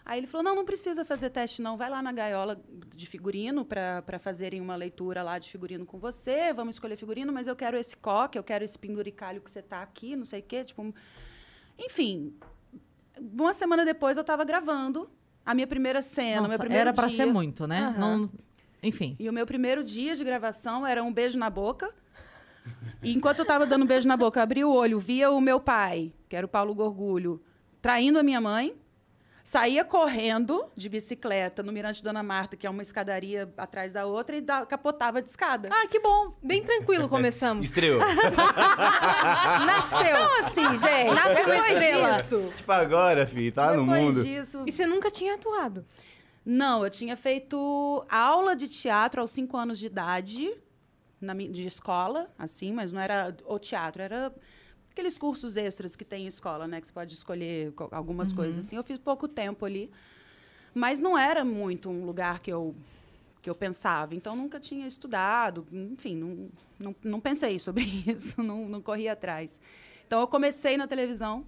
[0.05, 2.61] Aí ele falou, não, não precisa fazer teste não, vai lá na gaiola
[2.95, 7.47] de figurino para fazerem uma leitura lá de figurino com você, vamos escolher figurino, mas
[7.47, 10.43] eu quero esse coque, eu quero esse penduricalho que você tá aqui, não sei o
[10.43, 10.93] quê, tipo...
[11.79, 12.35] Enfim,
[13.19, 15.09] uma semana depois eu estava gravando
[15.43, 17.25] a minha primeira cena, meu Nossa, primeiro era pra dia.
[17.25, 17.85] ser muito, né?
[17.85, 18.17] Aham.
[18.17, 18.29] Não-
[18.83, 19.15] Enfim.
[19.19, 21.93] E o meu primeiro dia de gravação era um beijo na boca.
[23.01, 25.41] E enquanto eu tava dando um beijo na boca, eu abri o olho, via o
[25.41, 27.41] meu pai, que era o Paulo Gorgulho,
[27.81, 28.75] traindo a minha mãe.
[29.43, 34.37] Saía correndo de bicicleta no Mirante Dona Marta, que é uma escadaria atrás da outra,
[34.37, 35.67] e da- capotava de escada.
[35.71, 36.35] Ah, que bom.
[36.43, 37.65] Bem tranquilo começamos.
[37.65, 37.99] Estreou.
[39.65, 40.17] Nasceu.
[40.45, 41.13] assim, gente.
[41.15, 42.11] Nasce uma estrela.
[42.17, 44.23] disso- tipo, agora, filho, tá no depois mundo.
[44.23, 45.85] disso, E você nunca tinha atuado?
[46.45, 50.51] Não, eu tinha feito aula de teatro aos cinco anos de idade,
[51.19, 54.33] na, de escola, assim, mas não era o teatro, era
[54.91, 56.81] aqueles cursos extras que tem em escola, né?
[56.81, 58.75] Que você pode escolher co- algumas coisas assim.
[58.75, 59.91] Eu fiz pouco tempo ali,
[60.73, 62.75] mas não era muito um lugar que eu
[63.41, 64.13] que eu pensava.
[64.13, 66.49] Então nunca tinha estudado, enfim, não,
[66.79, 69.59] não, não pensei sobre isso, não, não corri atrás.
[70.05, 71.43] Então eu comecei na televisão,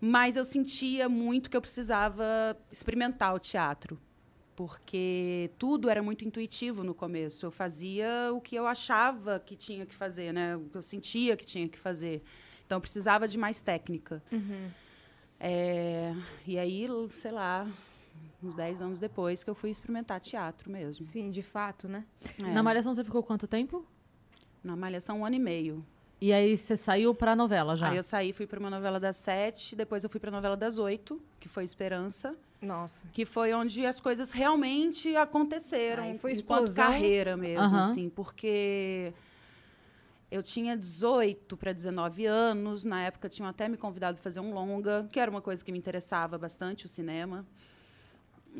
[0.00, 3.98] mas eu sentia muito que eu precisava experimentar o teatro,
[4.54, 7.46] porque tudo era muito intuitivo no começo.
[7.46, 10.56] Eu fazia o que eu achava que tinha que fazer, né?
[10.56, 12.22] O que eu sentia que tinha que fazer.
[12.66, 14.22] Então eu precisava de mais técnica.
[15.40, 16.14] É,
[16.46, 17.66] e aí, sei lá,
[18.42, 21.04] uns 10 anos depois que eu fui experimentar teatro mesmo.
[21.04, 22.04] Sim, de fato, né?
[22.38, 22.52] É.
[22.52, 23.86] Na Malhação você ficou quanto tempo?
[24.62, 25.84] Na Malhação, um ano e meio.
[26.20, 27.90] E aí você saiu pra novela já?
[27.90, 30.56] Aí eu saí, fui para uma novela das sete, depois eu fui para a novela
[30.56, 33.08] das oito, que foi Esperança, Nossa.
[33.12, 36.84] que foi onde as coisas realmente aconteceram Aí foi enquanto explosão.
[36.90, 37.80] carreira mesmo, Aham.
[37.80, 39.12] assim, porque
[40.28, 44.52] eu tinha 18 para 19 anos, na época tinham até me convidado para fazer um
[44.52, 47.46] longa, que era uma coisa que me interessava bastante, o cinema.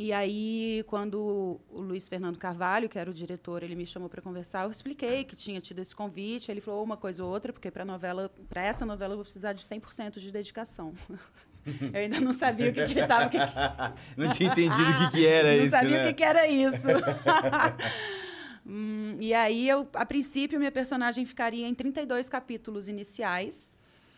[0.01, 4.23] E aí, quando o Luiz Fernando Carvalho, que era o diretor, ele me chamou para
[4.23, 6.53] conversar, eu expliquei que tinha tido esse convite.
[6.53, 9.55] Ele falou uma coisa ou outra, porque para novela, para essa novela eu vou precisar
[9.55, 10.95] de 100% de dedicação.
[11.93, 13.29] eu ainda não sabia o que, que ele estava,
[14.17, 16.05] Não tinha entendido o que, que era não isso, sabia né?
[16.05, 16.87] o que, que era isso.
[18.71, 23.75] Hum, e aí, eu, a princípio, minha personagem ficaria em 32 capítulos iniciais,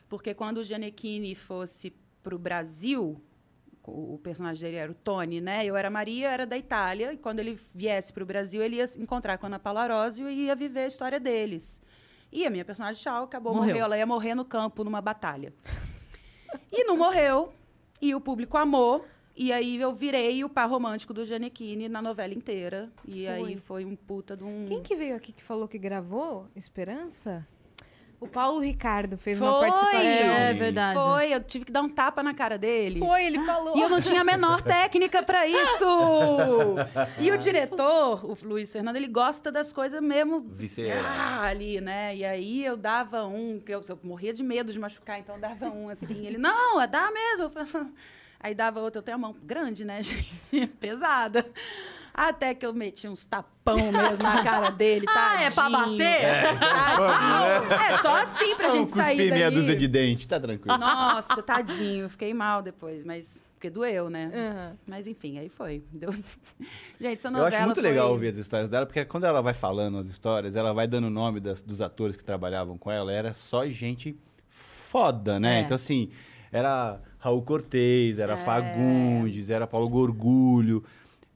[0.09, 3.23] porque quando o Gianecchini fosse para o Brasil,
[3.85, 5.64] o personagem dele era o Tony, né?
[5.64, 8.87] Eu era Maria, era da Itália, e quando ele viesse para o Brasil, ele ia
[8.87, 11.81] se encontrar com a Ana Paula Arósio e ia viver a história deles.
[12.33, 13.69] E a minha personagem, tchau, acabou, Morreu.
[13.71, 13.85] morreu.
[13.85, 15.53] Ela ia morrer no campo, numa batalha.
[16.73, 17.53] E não morreu.
[18.03, 19.05] E o público amou.
[19.37, 22.90] E aí eu virei o par romântico do Gianecchini na novela inteira.
[23.07, 23.29] E Foi.
[23.29, 24.64] aí foi um puta de um.
[24.66, 27.47] Quem que veio aqui que falou que gravou Esperança?
[28.20, 29.68] O Paulo Ricardo fez uma Foi!
[29.70, 30.00] participação.
[30.02, 31.00] É verdade.
[31.00, 33.00] Foi, eu tive que dar um tapa na cara dele.
[33.00, 33.74] Foi, ele falou.
[33.78, 35.87] E eu não tinha a menor técnica pra isso.
[37.18, 41.02] E o diretor, o Luiz Fernando, ele gosta das coisas mesmo Visceral.
[41.02, 42.14] ah, ali, né?
[42.14, 45.40] E aí eu dava um, que eu, eu morria de medo de machucar, então eu
[45.40, 46.26] dava um assim.
[46.26, 47.50] Ele, não, é dá mesmo.
[48.38, 50.66] Aí dava outro, eu tenho a mão grande, né, gente?
[50.78, 51.46] Pesada.
[52.12, 55.31] Até que eu meti uns tapão mesmo na cara dele, tá?
[55.40, 56.03] Ah, é pra bater?
[56.03, 59.31] É só assim pra gente sair cuspir dali.
[59.31, 60.77] meia dúzia de dente, tá tranquilo.
[60.79, 64.31] Nossa, tadinho, fiquei mal depois, mas porque doeu, né?
[64.35, 64.77] Aham.
[64.87, 65.85] Mas enfim, aí foi.
[65.92, 66.11] Deu...
[67.01, 69.40] Gente, essa Eu novela acho muito foi- legal ouvir as histórias dela, porque quando ela
[69.42, 72.90] vai falando as histórias, ela vai dando o nome das- dos atores que trabalhavam com
[72.90, 74.16] ela, era só gente
[74.49, 75.59] foda, né?
[75.59, 75.61] É.
[75.62, 76.11] Então, assim,
[76.51, 78.37] era Raul Cortez, era É.
[78.37, 80.83] Fagundes, era Paulo Gorgulho.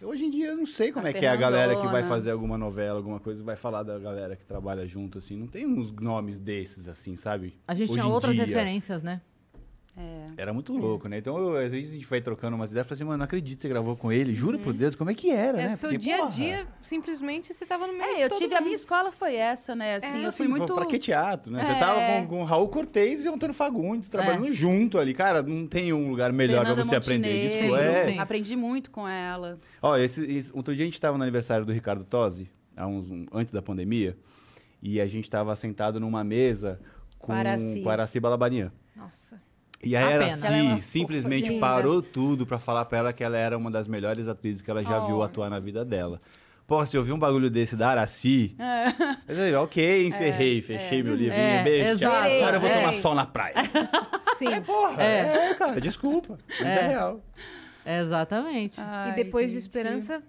[0.04, 2.02] Hoje em dia eu não sei como A é que é a galera que vai
[2.02, 5.36] fazer alguma novela, alguma coisa, vai falar da galera que trabalha junto, assim.
[5.36, 7.54] Não tem uns nomes desses, assim, sabe?
[7.66, 8.44] A gente Hoje tinha outras dia.
[8.44, 9.20] referências, né?
[9.96, 10.24] É.
[10.36, 11.18] Era muito louco, né?
[11.18, 13.24] Então, eu- às vezes a gente vai trocando umas ideias e fala assim, mano, não
[13.24, 14.34] acredito que você gravou com ele.
[14.34, 15.74] Juro por Deus, como é que era, Era né?
[15.74, 18.30] o seu Porque, dia a porra, dia, simplesmente você tava no meio de É, eu
[18.30, 18.54] tive.
[18.54, 18.64] A mundo.
[18.64, 19.94] minha escola foi essa, né?
[19.94, 20.74] Assim, É, eu fui assim, muito.
[20.74, 21.64] Pra que teatro, né?
[21.64, 21.78] Você É.
[21.78, 25.14] tava com, com o Raul Cortez e o Antônio Fagundes trabalhando junto ali.
[25.14, 27.68] Cara, não tem um lugar melhor Fernanda pra você aprender disso.
[27.68, 27.96] Montenegro.
[27.96, 28.04] É.
[28.04, 28.18] Sim.
[28.18, 29.58] Aprendi muito com ela.
[29.80, 33.10] Ó, esse, esse- outro dia a gente tava no aniversário do Ricardo Tosi, há uns,
[33.12, 34.18] um- antes da pandemia,
[34.82, 36.80] e a gente tava sentado numa mesa
[37.16, 37.80] com, Com a Araci.
[37.80, 38.72] com a Araci Balabanian.
[38.96, 39.40] Nossa.
[39.84, 40.42] E a Apenas.
[40.44, 44.26] Ela é simplesmente parou tudo pra falar pra ela que ela era uma das melhores
[44.28, 45.22] atrizes que ela já viu Oh.
[45.22, 46.18] atuar na vida dela.
[46.66, 48.88] Pô, se eu vi um bagulho desse da Araci, É.
[49.28, 52.10] eu falei, ok, encerrei, fechei meu livrinho, É, beijo, tchau.
[52.10, 52.34] exato.
[52.36, 52.74] Agora eu vou É.
[52.80, 53.54] tomar sol na praia.
[54.38, 54.62] Sim.
[54.62, 56.38] Porra, é, cara, desculpa.
[56.48, 56.88] Mas é, É.
[56.88, 57.20] real.
[57.86, 58.78] Exatamente.
[58.80, 59.60] e Ai, depois de gente.
[59.62, 60.22] Esperança,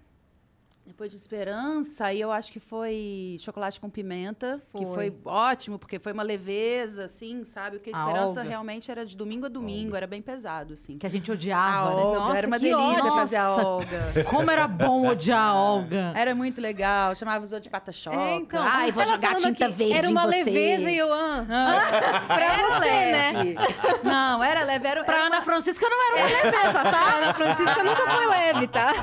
[0.85, 5.09] Depois de Esperança, aí eu acho que foi Chocolate com Pimenta, que Foi.
[5.09, 7.77] foi ótimo, porque foi uma leveza, assim, sabe?
[7.77, 8.43] Porque A Esperança Olga.
[8.43, 10.99] realmente era de domingo a domingo, era bem pesado, assim.
[10.99, 11.95] Que a gente A odiava, né?
[12.03, 13.11] Olga, Nossa, era uma delícia ódio.
[13.13, 13.51] fazer a.
[13.55, 14.23] Olga.
[14.29, 16.13] Como era bom odiar a Olga.
[16.15, 18.15] Era muito legal, chamava os outros de pata choca.
[18.17, 21.45] É, então, Ai, vou jogar tinta verde Era uma leveza e eu, ah,
[22.27, 23.31] pra Era você, né?
[23.33, 23.55] leve.
[24.03, 24.87] Não, era leve.
[24.87, 26.99] Era, Pra era Ana uma- Francisca não era uma leveza, tá?
[27.01, 28.93] A Ana Francisca nunca foi leve, tá?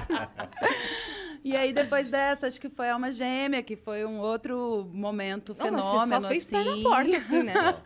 [1.44, 5.70] E aí, depois dessa, acho que foi Alma Gêmea, que foi um outro momento, Não,
[5.72, 6.82] mas fenômeno, você só fez pé assim.
[6.82, 7.54] na porta, assim, né?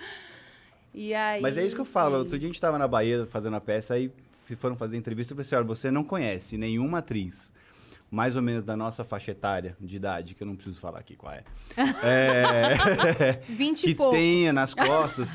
[0.98, 1.42] E aí...
[1.42, 2.16] Mas é isso que eu falo.
[2.16, 4.10] Outro dia a gente tava na Bahia fazendo a peça, aí
[4.54, 7.52] foram fazer entrevista e eu falei assim, olha, você não conhece nenhuma atriz
[8.10, 11.16] mais ou menos da nossa faixa etária de idade, que eu não preciso falar aqui
[11.16, 11.42] qual é,
[12.02, 14.14] é 20 que e pouco.
[14.14, 15.28] tenha nas costas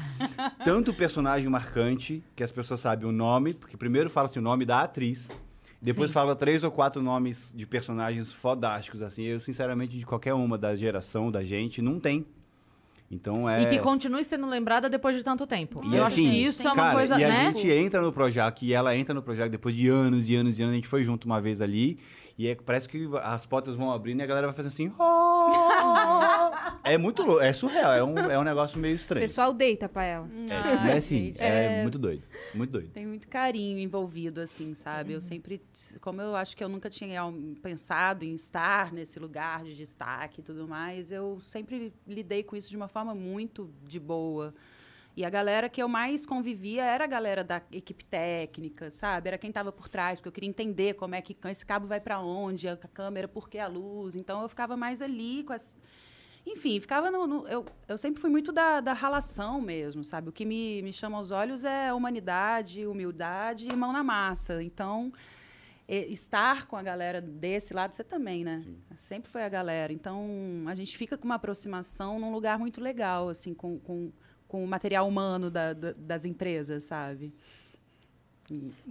[0.64, 4.82] tanto personagem marcante, que as pessoas sabem o nome, porque primeiro fala-se o nome da
[4.82, 5.28] atriz,
[5.82, 6.14] depois Sim.
[6.14, 9.24] fala três ou quatro nomes de personagens fodásticos, assim.
[9.24, 12.26] Eu, sinceramente, de qualquer uma da geração da gente, não tem.
[13.10, 13.64] Então é...
[13.64, 15.82] E que continue sendo lembrada depois de tanto tempo.
[15.84, 17.52] E eu assim, acho que isso é uma coisa, e a né?
[17.52, 20.64] gente entra no Projac e ela entra no Projac depois de anos e anos e
[20.64, 20.72] anos.
[20.72, 22.00] A gente foi junto uma vez ali
[22.38, 24.92] e é- parece que as portas vão abrindo e a galera vai fazendo assim.
[25.00, 26.80] "Oh".
[26.84, 29.22] é muito louco, é surreal, é um, é um negócio meio O estranho.
[29.22, 30.28] pessoal deita pra ela.
[30.50, 32.90] É, tipo, é assim, é, é- muito doido, muito doido.
[32.92, 35.10] Tem muito carinho envolvido, assim, sabe?
[35.12, 35.16] Uhum.
[35.18, 35.62] Eu sempre,
[36.00, 37.22] como eu acho que eu nunca tinha
[37.62, 42.70] pensado em estar nesse lugar de destaque e tudo mais, eu sempre lidei com isso
[42.70, 44.54] de uma forma muito de boa.
[45.16, 49.28] E a galera que eu mais convivia era a galera da equipe técnica, sabe?
[49.28, 52.00] Era quem estava por trás, porque eu queria entender como é que esse cabo vai
[52.00, 54.16] para onde, a câmera, por que a luz.
[54.16, 55.78] Então eu ficava mais ali com as.
[56.46, 57.28] Enfim, ficava no.
[57.28, 60.30] no- eu, eu sempre fui muito da, da relação mesmo, sabe?
[60.30, 64.64] O que me, me chama aos olhos é humanidade, humildade e mão na massa.
[64.64, 65.12] Então,
[65.88, 68.64] estar com a galera desse lado, você também, né?
[68.96, 69.92] Sempre foi a galera.
[69.92, 70.26] Então,
[70.68, 74.12] a gente fica com uma aproximação num lugar muito legal, assim, com, com,
[74.52, 77.34] com o material humano da- da- das empresas, sabe?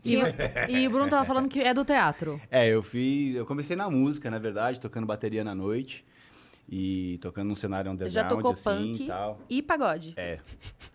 [0.02, 0.14] E,
[0.70, 2.40] e o Bruno tava falando que é do teatro.
[2.50, 3.36] É, eu fiz.
[3.36, 6.02] Eu comecei na música, na verdade, tocando bateria na noite.
[6.72, 9.40] E tocando num cenário underground, Já tocou assim, punk e tal.
[9.50, 10.12] e pagode.
[10.16, 10.38] É,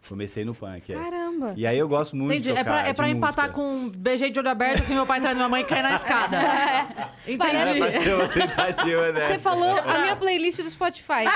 [0.08, 0.96] comecei no punk, é.
[0.96, 1.54] Caramba.
[1.58, 2.44] E aí eu gosto muito Entendi.
[2.54, 3.62] de É tocar pra, é pra empatar música.
[3.62, 5.96] com um beijei de olho aberto, que meu pai traz minha mãe e cai na
[5.96, 6.38] escada.
[7.28, 7.56] Entendi.
[7.58, 9.28] Era pra ser uma tentativa, né?
[9.28, 11.26] Você falou a minha playlist do Spotify.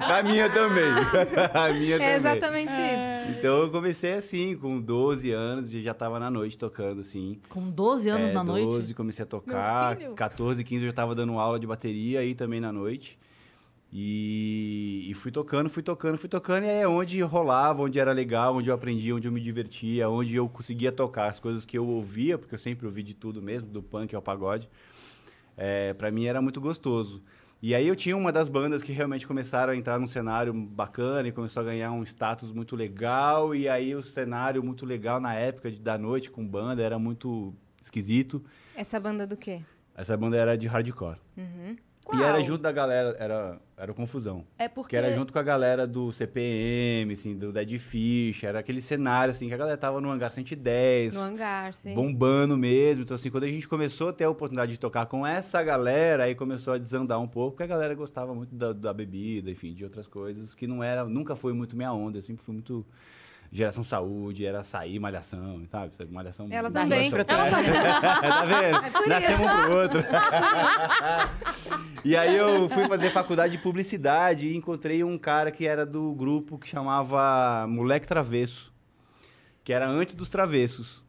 [0.00, 0.90] A minha também.
[1.54, 2.08] A minha também.
[2.12, 3.38] É exatamente isso.
[3.38, 7.40] Então eu comecei assim, com 12 anos, e já tava na noite tocando, assim.
[7.48, 8.94] Com 12 anos É, na 12, noite.
[8.94, 9.90] comecei a tocar.
[9.96, 10.14] Meu filho.
[10.14, 13.07] 14, 15 eu já tava dando aula de bateria aí também na noite.
[13.90, 18.12] E, e fui tocando, fui tocando, fui tocando, e aí é onde rolava, onde era
[18.12, 21.78] legal, onde eu aprendia, onde eu me divertia, onde eu conseguia tocar as coisas que
[21.78, 24.68] eu ouvia, porque eu sempre ouvi de tudo mesmo, do punk ao pagode.
[25.56, 27.22] É, para mim era muito gostoso.
[27.60, 31.26] E aí eu tinha uma das bandas que realmente começaram a entrar num cenário bacana
[31.26, 33.52] e começou a ganhar um status muito legal.
[33.52, 37.52] E aí o cenário muito legal na época de, da noite com banda era muito
[37.82, 38.44] esquisito.
[38.76, 39.62] Essa banda do quê?
[39.96, 41.18] Essa banda era de hardcore.
[42.12, 44.44] E era junto da galera, era, era Confusão.
[44.58, 48.60] É porque Que era junto com a galera do CPM, assim, do Dead Fish, era
[48.60, 51.94] aquele cenário, assim, que a galera tava no Hangar 110, No hangar, sim.
[51.94, 53.02] bombando mesmo.
[53.04, 56.24] Então, assim, quando a gente começou a ter a oportunidade de tocar com essa galera,
[56.24, 59.74] aí começou a desandar um pouco, porque a galera gostava muito da, da bebida, enfim,
[59.74, 62.86] de outras coisas, que não era, nunca foi muito minha onda, eu sempre fui muito
[63.50, 65.96] geração saúde, era sair, malhação, sabe?
[65.96, 66.48] Sabe, Malhação.
[66.50, 67.10] Ela também.
[67.12, 67.52] Ela trás.
[68.00, 69.08] tá vendo?
[69.08, 70.04] Nascemos um pro outro.
[72.04, 76.14] e aí eu fui fazer faculdade de publicidade e encontrei um cara que era do
[76.14, 78.72] grupo que chamava Moleque Travesso,
[79.64, 81.04] que era antes dos Travessos.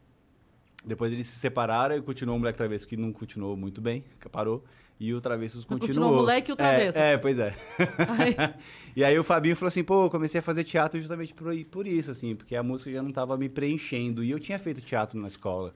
[0.85, 4.29] Depois eles se separaram e continuou o Moleque Travesso, que não continuou muito bem, que
[4.29, 4.63] parou.
[4.99, 5.87] E o Travessos continuou.
[5.87, 6.95] continuou o Moleque e o Travessos.
[6.95, 7.55] É, é pois é.
[8.17, 8.35] Aí,
[8.95, 11.87] E aí o Fabinho falou assim, pô, eu comecei a fazer teatro justamente por, por
[11.87, 14.23] isso, assim, porque a música já não tava me preenchendo.
[14.23, 15.73] E eu tinha feito teatro na escola.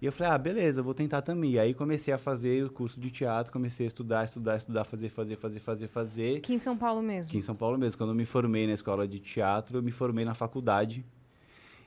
[0.00, 1.52] E eu falei, ah, beleza, vou tentar também.
[1.52, 5.08] E aí comecei a fazer o curso de teatro, comecei a estudar, estudar, estudar, fazer,
[5.08, 6.36] fazer, fazer, fazer, fazer.
[6.38, 7.30] Aqui em São Paulo mesmo.
[7.30, 7.98] Aqui em São Paulo mesmo.
[7.98, 11.04] Quando eu me formei na escola de teatro, eu me formei na faculdade.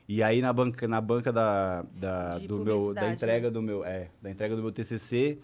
[0.07, 3.51] E aí na banca, na banca da, da, De do meu, da entrega né?
[3.51, 5.37] do meu, é, da entrega do meu TCC,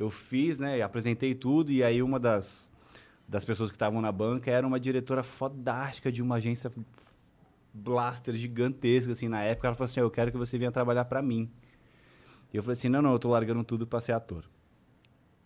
[0.00, 2.68] eu fiz, né, apresentei tudo e aí uma das
[3.28, 6.72] das pessoas que estavam na banca era uma diretora fodástica de uma agência
[7.72, 9.68] blaster gigantesca assim na época.
[9.68, 11.48] Ela falou assim: "Eu quero que você venha trabalhar para mim".
[12.52, 14.44] E eu falei assim: "Não, não, eu tô largando tudo para ser ator".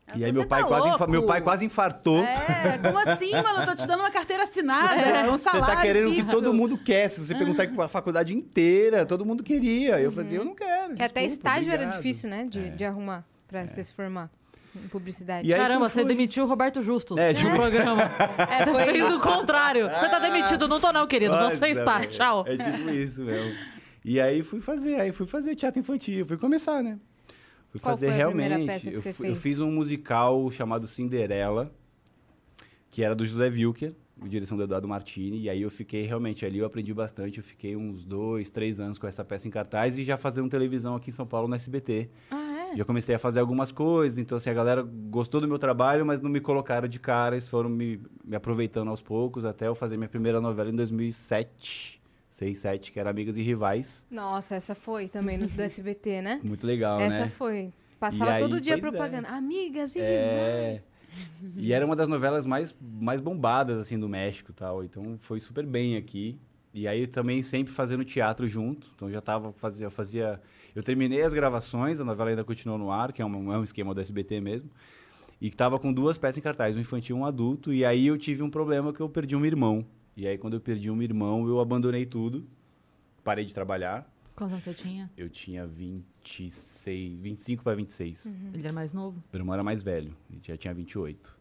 [0.07, 2.23] Ah, E aí você meu pai tá quase infa- meu pai quase infartou.
[2.23, 3.61] É, como assim, mano?
[3.61, 6.53] Eu tô te dando uma carteira assinada, um Você salário tá querendo o que todo
[6.55, 7.09] mundo quer.
[7.11, 10.01] Se você perguntar com a faculdade inteira, todo mundo queria.
[10.01, 10.95] Eu falei assim, eu não quero.
[10.95, 11.97] Que até desculpa, estágio era obrigado.
[11.97, 12.47] difícil, né?
[12.47, 12.69] De, É.
[12.71, 14.31] de arrumar pra você se formar
[14.77, 15.47] em publicidade.
[15.49, 18.03] E aí caramba, você demitiu o Roberto Justus É, no tipo- programa.
[18.51, 19.89] É, foi fez o contrário.
[19.89, 20.67] Você tá demitido.
[20.69, 21.33] Não tô não, querido.
[21.35, 21.99] Nossa, Você está.
[21.99, 22.11] velho.
[22.11, 22.45] Tchau.
[22.47, 23.57] É tipo isso mesmo.
[24.05, 26.99] E aí fui fazer, aí fui fazer teatro infantil, fui começar, né?
[27.71, 28.67] Fui Qual fazer foi a realmente.
[28.67, 29.43] peça que eu, você fui- eu fez?
[29.43, 31.73] fiz um musical chamado Cinderela,
[32.91, 36.45] que era do José Wilker, com direção do Eduardo Martini, e aí eu fiquei realmente
[36.47, 39.99] ali, eu aprendi bastante, eu fiquei uns dois, três anos com essa peça em cartaz
[39.99, 42.09] e já fazendo televisão aqui em São Paulo no SBT.
[42.31, 42.44] Ah,
[42.75, 42.79] é?
[42.79, 46.21] Já comecei a fazer algumas coisas, então assim, a galera gostou do meu trabalho, mas
[46.21, 49.97] não me colocaram de cara, eles foram me, me aproveitando aos poucos, até eu fazer
[49.97, 54.07] minha primeira novela em 2007, 6, 7, que era Amigas e Rivais.
[54.11, 56.41] Nossa, essa foi também nos do SBT, né?
[56.43, 57.29] Muito legal, essa né?
[57.31, 57.73] foi.
[57.99, 58.77] Passava aí, todo dia é.
[58.77, 59.29] propaganda.
[59.29, 60.71] Amigas e É.
[60.73, 60.89] rivais.
[61.57, 64.83] E era uma das novelas mais, mais bombadas, assim, do México e tal.
[64.85, 66.37] Então, foi super bem aqui.
[66.73, 68.89] E aí, também sempre fazendo teatro junto.
[68.97, 70.41] Então, já tava, fazia, eu fazia...
[70.75, 73.65] Eu terminei as gravações, a novela ainda continuou no ar, que é um, é um
[73.65, 74.69] esquema do SBT mesmo.
[75.41, 77.73] E que tava com duas peças em cartaz, um infantil e um adulto.
[77.73, 79.85] E aí, eu tive um problema que eu perdi um irmão.
[80.17, 82.47] E aí, quando eu perdi um irmão, eu abandonei tudo.
[83.23, 84.11] Parei de trabalhar.
[84.35, 85.11] Quantos anos você tinha?
[85.17, 88.27] Eu tinha 26, 25 para 26.
[88.53, 89.21] Ele era mais novo?
[89.33, 91.37] Meu irmão era mais velho, ele já tinha 28.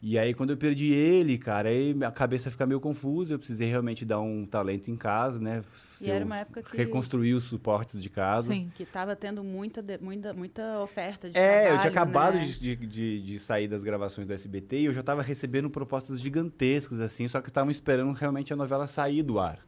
[0.00, 3.32] E aí, quando eu perdi ele, cara, aí a cabeça fica meio confusa.
[3.32, 5.64] Eu precisei realmente dar um talento em casa, né?
[6.00, 8.52] E era uma época que- Reconstruir os suportes de casa.
[8.52, 8.70] Sim.
[8.74, 12.44] Que tava tendo muita, muita, muita oferta de É, trabalho, eu tinha acabado né?
[12.44, 17.00] de, de, de- sair das gravações do SBT e eu já tava recebendo propostas gigantescas,
[17.00, 19.58] assim, só que estavam esperando realmente a novela sair do ar.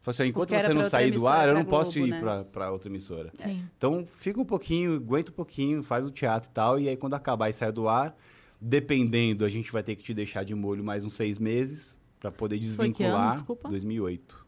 [0.00, 2.20] Falei assim, enquanto você não sair do ar, eu não posso Globo, ir né?
[2.20, 3.30] pra, pra outra emissora.
[3.36, 3.62] Sim.
[3.76, 7.14] Então, fica um pouquinho, aguenta um pouquinho, faz o teatro e tal, e aí quando
[7.14, 8.16] acabar e sair do ar,
[8.60, 12.30] dependendo, a gente vai ter que te deixar de molho mais uns seis meses para
[12.32, 13.34] poder Foi que ano, desvincular.
[13.34, 13.68] desculpa?
[13.68, 14.46] 2008.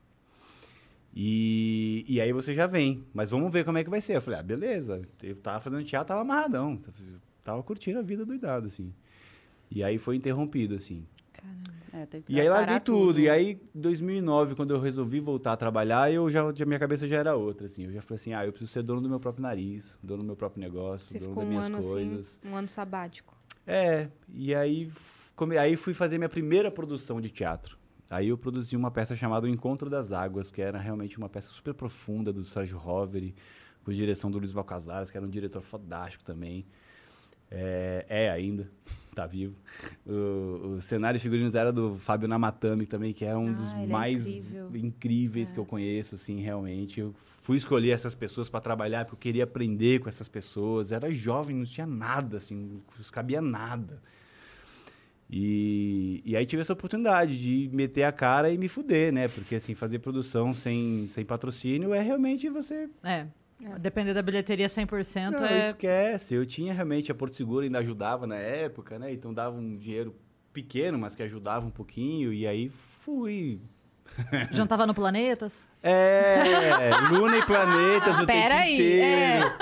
[1.15, 4.17] E, e aí você já vem, mas vamos ver como é que vai ser.
[4.17, 5.03] Eu falei, ah, beleza.
[5.23, 6.81] Eu tava fazendo teatro, tava amarradão,
[7.43, 8.93] tava curtindo a vida doidado, assim.
[9.71, 11.05] E aí foi interrompido, assim.
[11.93, 13.19] É, teve que E aí larguei parar tudo.
[13.19, 17.17] E aí, 2009, quando eu resolvi voltar a trabalhar, eu já, já- minha cabeça já
[17.17, 17.85] era outra, assim.
[17.85, 20.27] Eu já falei assim, ah, eu preciso ser dono do meu próprio nariz, dono do
[20.27, 22.41] meu próprio negócio, Você dono ficou das um minhas ano coisas.
[22.43, 23.35] assim, um ano sabático.
[23.71, 24.91] É, e aí,
[25.37, 27.77] come, aí fui fazer minha primeira produção de teatro.
[28.09, 31.51] Aí eu produzi uma peça chamada O Encontro das Águas, que era realmente uma peça
[31.51, 33.35] super profunda do Sérgio Roveri,
[33.85, 36.65] com direção do Luiz Valcasares, que era um diretor fodástico também.
[37.51, 38.71] É, é ainda,
[39.23, 39.55] tá vivo.
[40.07, 43.73] O, o cenário e figurinos era do Fábio Namatami também, que é um Ah, dos
[43.75, 44.71] é mais incrível.
[44.77, 47.01] incríveis que eu conheço, assim, realmente.
[47.01, 50.93] Eu fui escolher essas pessoas para trabalhar porque eu queria aprender com essas pessoas.
[50.93, 54.01] Era jovem, não tinha nada, assim, não cabia nada.
[55.31, 59.29] E, e aí tive essa oportunidade de meter a cara e me fuder, né?
[59.29, 63.27] Porque, assim, fazer produção sem, sem patrocínio é realmente você É.
[63.81, 65.69] Depender da bilheteria 100% não, é...
[65.69, 66.35] esquece.
[66.35, 69.13] Eu tinha realmente a Porto Seguro ainda ajudava na época, né?
[69.13, 70.15] Então dava um dinheiro
[70.53, 72.33] pequeno, mas que ajudava um pouquinho.
[72.33, 73.61] E aí fui.
[74.53, 75.69] Jantava no Planetas.
[75.83, 79.53] É, Luna e planetas o Pera tempo aí, inteiro.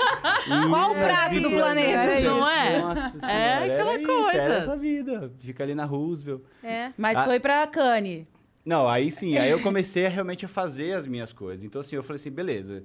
[0.69, 1.91] Qual o prato do vida, planeta?
[1.91, 2.79] era Não é?
[2.79, 4.29] Nossa É senhora, aquela era coisa.
[4.31, 5.31] Isso, era essa vida.
[5.39, 6.41] Fica ali na Roosevelt.
[6.63, 6.91] É.
[6.97, 7.25] Mas Ah.
[7.25, 8.27] foi pra Cane.
[8.65, 11.63] Não, aí sim, aí eu comecei a realmente a fazer as minhas coisas.
[11.63, 12.83] Então, assim, eu falei assim, beleza.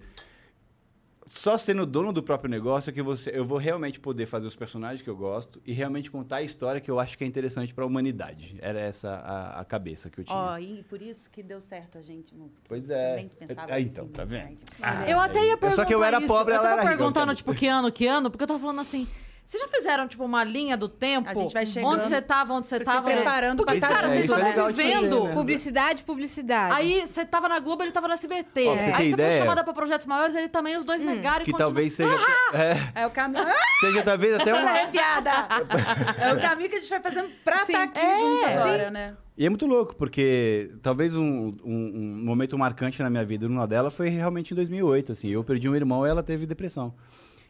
[1.35, 4.55] Só sendo dono do próprio negócio é que você, eu vou realmente poder fazer os
[4.55, 7.72] personagens que eu gosto e realmente contar a história que eu acho que é interessante
[7.72, 8.55] para a humanidade.
[8.61, 10.37] Era essa a, a cabeça que eu tinha.
[10.37, 12.35] Ó, e por isso que deu certo a gente.
[12.68, 13.09] Pois eu é.
[13.16, 14.45] também pensava Ah, então, assim, tá vendo?
[14.51, 14.57] né?
[14.83, 16.26] Ah, Eu até ia perguntar Só que eu era isso.
[16.26, 17.37] pobre, eu ela tava era rica, perguntando, cara.
[17.37, 19.09] tipo, que ano, que ano, porque eu tava falando assim,
[19.53, 21.28] Vocês já fizeram, tipo, uma linha do tempo?
[21.28, 23.03] A gente vai chegando, Onde você tava, onde você se tava.
[23.11, 25.24] preparando Porque, pra cara, você isso é vivendo.
[25.24, 25.34] né?
[25.34, 26.74] Publicidade, publicidade.
[26.74, 28.66] Aí você tava na Globo, ele tava no SBT.
[28.66, 30.84] Ó, pra você Aí ter você foi ideia- chamada pra projetos maiores, ele também, os
[30.84, 32.16] dois negaram e Que continuam- talvez seja,
[32.55, 33.44] é, É o caminho.
[33.80, 34.70] seja talvez até uma...
[34.70, 35.30] arrepiada.
[36.18, 37.72] É o caminho que a gente vai fazendo pra Sim.
[37.72, 38.55] estar aqui É, junto sim.
[38.55, 39.14] agora, né?
[39.36, 43.66] E é muito louco, porque talvez um, um- um momento marcante na minha vida, uma
[43.66, 45.28] dela, foi realmente em 2008, assim.
[45.28, 46.94] Eu perdi um irmão e ela teve depressão.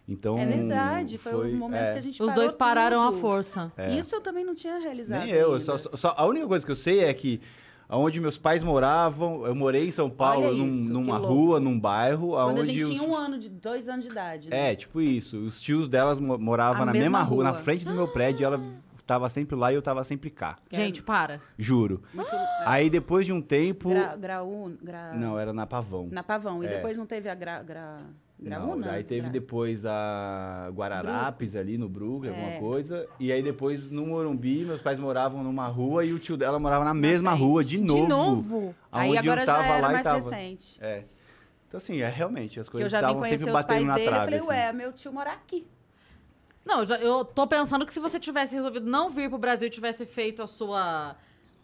[0.09, 1.17] Então, É verdade.
[1.17, 3.17] Foi, o momento é, que a gente Os parou dois pararam tudo.
[3.17, 3.73] a força.
[3.97, 5.21] Isso eu também não tinha realizado.
[5.25, 5.53] Nem eu.
[5.53, 5.61] ainda.
[5.65, 7.41] Só, só- a única coisa que eu sei é que
[7.89, 12.29] onde meus pais moravam, eu morei em São Paulo, num- isso, numa rua, num bairro,
[12.31, 14.49] Quando a onde gente os, tinha um ano, de dois anos de idade.
[14.51, 14.73] né?
[14.73, 15.37] É, tipo isso.
[15.39, 17.61] Os tios delas mo- moravam A na mesma mesma rua, na rua.
[17.61, 18.61] frente do meu prédio, e ela
[19.07, 20.57] tava sempre lá e eu tava sempre cá.
[20.71, 21.41] Gente, para.
[21.59, 22.03] Juro.
[22.15, 22.31] Muito,
[22.65, 23.91] Aí depois de um tempo.
[23.91, 26.09] gra, graú, gra, Não, era na Pavão.
[26.11, 26.63] Na Pavão.
[26.63, 26.71] E É.
[26.77, 28.01] depois não teve a gra, gra,
[28.43, 28.91] Não, Graúna?
[28.93, 31.89] aí teve Gra- depois a Guararapes ali no
[32.29, 32.59] alguma É.
[32.59, 33.07] coisa.
[33.21, 36.85] E aí depois no Morumbi, meus pais moravam numa rua e o tio dela morava
[36.85, 38.03] na mesma rua, de novo.
[38.03, 38.75] De novo?
[38.91, 40.31] Aí agora eu tava já era lá e mais tava.
[40.31, 40.79] recente.
[40.81, 41.05] É.
[41.69, 44.07] Então assim, é realmente, as Que eu coisas estavam sempre os batendo pais na dele.
[44.07, 44.25] Eu trave.
[44.25, 44.49] falei, assim.
[44.49, 45.67] ué, meu tio mora aqui.
[46.65, 49.69] Não, eu já- eu tô pensando que se você tivesse resolvido não vir pro Brasil
[49.69, 51.17] e tivesse feito a sua.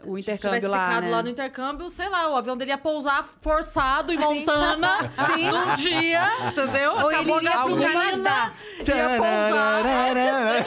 [0.05, 1.11] O tivesse intercâmbio lá, ficado né?
[1.11, 4.97] lá no intercâmbio, sei lá, o avião dele ia pousar forçado em Montana
[5.37, 6.93] num dia, entendeu?
[6.93, 8.53] Ou ele iria pro Canadá.
[8.79, 9.83] Ia pousar.
[9.83, 10.67] Tchararara.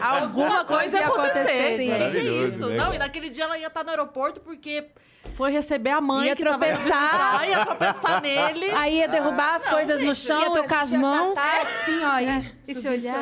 [0.00, 1.86] Alguma coisa ia acontecer, sim.
[1.86, 1.86] gente.
[1.86, 2.66] Que Maravilhoso, isso?
[2.66, 4.86] né, Não, e naquele dia ela ia estar no aeroporto porque
[5.34, 7.40] foi receber a mãe Ia que tropeçar.
[7.40, 8.70] Aí ia tropeçar nele.
[8.74, 10.40] Aí ia derrubar as Não, coisas no gente, chão.
[10.40, 11.34] ia tocar as mãos.
[11.34, 12.18] catar assim, ó.
[12.20, 13.14] E, E se olhar?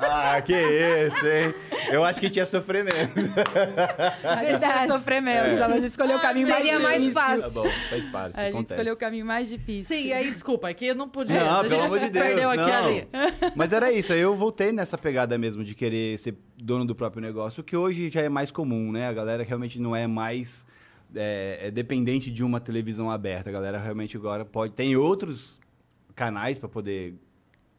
[0.00, 1.54] Ah, que isso, hein?
[1.90, 2.98] Eu acho que tinha sofrer menos.
[4.24, 4.86] a gente Verdade.
[4.86, 5.60] ia sofrer menos.
[5.60, 7.20] A gente escolheu o caminho mais Seria mais difícil.
[7.22, 7.62] fácil.
[7.62, 8.72] Tá bom, faz parte, A gente acontece.
[8.74, 9.96] escolheu o caminho mais difícil.
[9.96, 11.38] Sim, aí desculpa, é que eu não podia.
[11.42, 12.86] Não, a pelo gente amor de Deus, perdeu aqui não.
[12.86, 13.08] ali.
[13.54, 17.20] Mas era isso, aí eu voltei nessa pegada mesmo de querer ser dono do próprio
[17.20, 19.08] negócio, que hoje já é mais comum, né?
[19.08, 20.64] A galera realmente não é mais
[21.14, 23.50] é, é dependente de uma televisão aberta.
[23.50, 24.74] A galera realmente agora pode...
[24.74, 25.60] Tem outros
[26.14, 27.14] canais para poder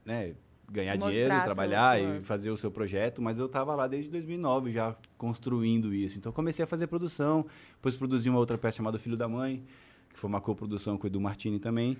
[0.05, 0.33] né,
[0.69, 4.71] ganhar Mostrar dinheiro, trabalhar e fazer o seu projeto, mas eu estava lá desde 2009
[4.71, 6.17] já construindo isso.
[6.17, 9.63] Então comecei a fazer produção, depois produzi uma outra peça chamada Filho da Mãe,
[10.11, 11.97] que foi uma coprodução com o Edu Martini também.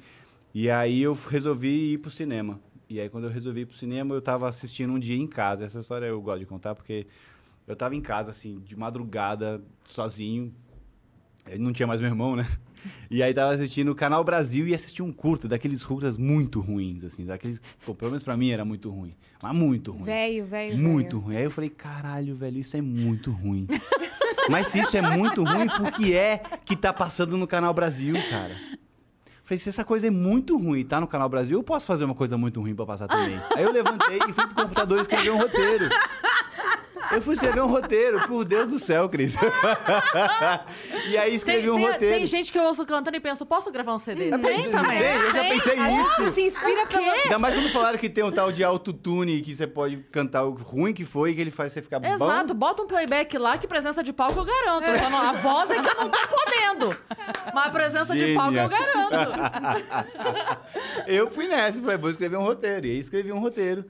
[0.54, 2.60] E aí eu resolvi ir pro cinema.
[2.90, 5.66] E aí quando eu resolvi ir pro cinema, eu tava assistindo um dia em casa.
[5.66, 7.08] Essa história eu gosto de contar porque
[7.68, 10.54] eu tava em casa assim, de madrugada, sozinho.
[11.60, 12.48] Não tinha mais meu irmão, né?
[13.10, 17.04] E aí tava assistindo o Canal Brasil e assisti um curto daqueles curtas muito ruins
[17.04, 20.04] assim, daqueles, pô, pelo menos pra mim era muito ruim, mas muito ruim.
[20.04, 20.78] Velho, velho.
[20.78, 21.22] Muito velho.
[21.22, 21.36] ruim.
[21.38, 23.68] Aí eu falei, caralho, velho, isso é muito ruim.
[24.50, 28.16] Mas se isso é muito ruim, por que é que tá passando no Canal Brasil,
[28.30, 28.54] cara?
[29.44, 32.16] Falei, se essa coisa é muito ruim tá no Canal Brasil, eu posso fazer uma
[32.16, 33.40] coisa muito ruim pra passar também.
[33.56, 35.90] Aí eu levantei e fui pro computador escrever um roteiro.
[37.12, 39.36] Eu fui escrever um roteiro, por Deus do céu, Cris.
[41.10, 42.16] e aí escrevi Tem, um tem- roteiro.
[42.18, 44.34] tem gente que eu ouço cantando e penso, posso gravar um CD?
[44.34, 46.32] Eu pensei- tem, eu já pensei nisso.
[46.34, 47.10] se inspira pelo...
[47.12, 50.52] Ainda mais quando falaram que tem um tal de autotune que você pode cantar o
[50.52, 52.08] ruim que foi e que ele faz você ficar bom.
[52.14, 54.86] Exato, bota um playback lá que presença de palco eu garanto.
[55.10, 56.98] Não- a voz é que eu não tô podendo.
[57.54, 58.70] Mas a presença de palco eu Gênia.
[58.70, 59.34] garanto.
[61.08, 62.86] Eu fui nessa, falei, vou escrever um roteiro.
[62.86, 63.86] E aí escrevi um roteiro.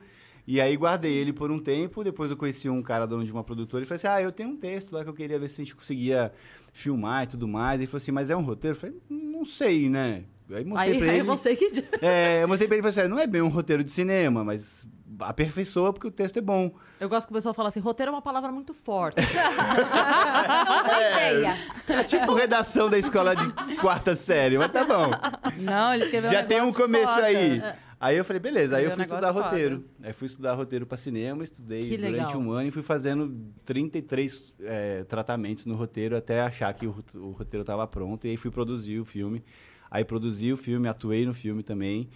[0.45, 3.43] E aí guardei ele por um tempo, depois eu conheci um cara dono de uma
[3.43, 5.61] produtora e falei assim, ah, eu tenho um texto lá que eu queria ver se
[5.61, 6.33] a gente conseguia
[6.73, 7.79] filmar e tudo mais.
[7.79, 8.75] Ele falou assim, mas é um roteiro?
[8.75, 10.23] Eu falei, não sei, né?
[10.51, 11.23] Aí mostrei Aí, pra aí ele.
[11.23, 11.85] você que.
[12.01, 14.43] É, eu mostrei pra ele e falei assim, não é bem um roteiro de cinema,
[14.43, 14.85] mas
[15.19, 16.73] aperfeiçoa porque o texto é bom.
[16.99, 19.17] Eu gosto que o pessoal fala assim, roteiro é uma palavra muito forte.
[19.23, 21.57] É uma ideia.
[21.87, 25.11] É tipo redação da escola de quarta série, mas tá bom.
[25.59, 27.25] Não, ele escreveu Já um tem um começo foda.
[27.25, 27.61] aí.
[28.03, 28.75] Aí eu falei, beleza.
[28.75, 29.85] Aí eu fui estudar negócio roteiro.
[30.03, 32.37] Aí fui estudar roteiro para cinema, estudei Que durante legal.
[32.37, 33.33] um ano e fui fazendo
[33.63, 38.27] 33 é, tratamentos no roteiro até achar que o, o roteiro estava pronto.
[38.27, 39.41] E aí fui produzir o filme.
[39.89, 42.09] Aí produzi o filme, atuei no filme também.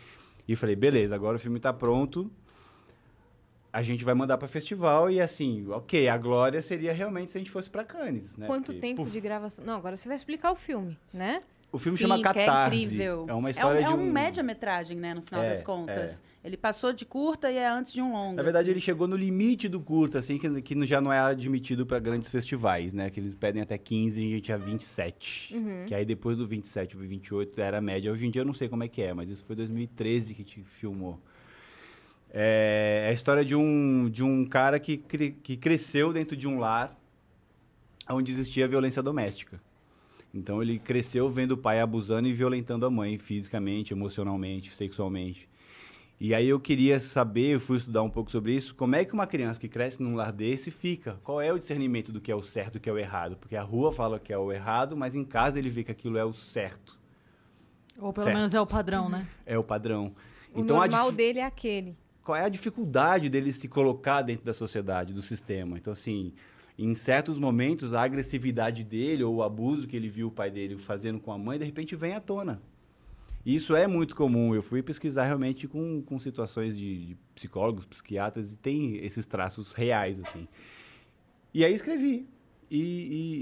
[0.45, 2.29] E falei, beleza, agora o filme está pronto.
[3.71, 7.39] A gente vai mandar para festival e assim, ok, a glória seria realmente se a
[7.39, 8.45] gente fosse para Cannes, né?
[8.45, 9.63] Quanto Porque, tempo puf, de gravação?
[9.63, 11.43] Não, agora você vai explicar o filme, né?
[11.77, 12.75] O filme Sim, chama que Catarse.
[12.75, 13.25] É incrível.
[13.29, 14.09] É uma história é um, de é um...
[14.09, 16.23] um média-metragem, né, no final É, das contas.
[16.43, 18.37] Ele passou de curta e é antes de um longa.
[18.37, 18.71] Na verdade, assim.
[18.71, 22.29] ele chegou no limite do curto, assim, que, que já não é admitido para grandes
[22.31, 23.09] festivais, né?
[23.09, 25.55] Que eles pedem até 15 e a gente tinha 27.
[25.85, 28.11] Que aí depois do 27 pro 28 era a média.
[28.11, 30.43] Hoje em dia eu não sei como é que é, mas isso foi 2013 que
[30.43, 31.19] te filmou.
[32.33, 36.47] É, é a história de um, de um cara que, cre- que cresceu dentro de
[36.47, 36.97] um lar
[38.09, 39.59] onde existia violência doméstica.
[40.37, 45.47] Então ele cresceu vendo o pai abusando e violentando a mãe fisicamente, emocionalmente, sexualmente.
[46.19, 49.13] E aí eu queria saber, eu fui estudar um pouco sobre isso, como é que
[49.13, 51.19] uma criança que cresce num lar desse fica?
[51.23, 53.37] Qual é o discernimento do que é o certo e do que é o errado?
[53.37, 56.17] Porque a rua fala que é o errado, mas em casa ele vê que aquilo
[56.17, 56.97] é o certo,
[57.99, 58.35] Ou pelo Certo.
[58.37, 59.27] menos é o padrão, né?
[59.45, 60.15] é o padrão.
[60.53, 61.95] O então normal dif- dele é aquele.
[62.23, 65.77] qual é a dificuldade dele se colocar dentro da sociedade, do sistema.
[65.77, 66.33] Então, assim,
[66.77, 70.77] em certos momentos, a agressividade dele ou o abuso que ele viu o pai dele
[70.77, 72.61] fazendo com a mãe, de repente vem à tona.
[73.45, 74.53] Isso é muito comum.
[74.53, 79.71] Eu fui pesquisar realmente com, com situações de, de psicólogos, psiquiatras, e tem esses traços
[79.71, 80.47] reais, assim.
[81.53, 82.27] E aí escrevi.
[82.69, 82.77] E,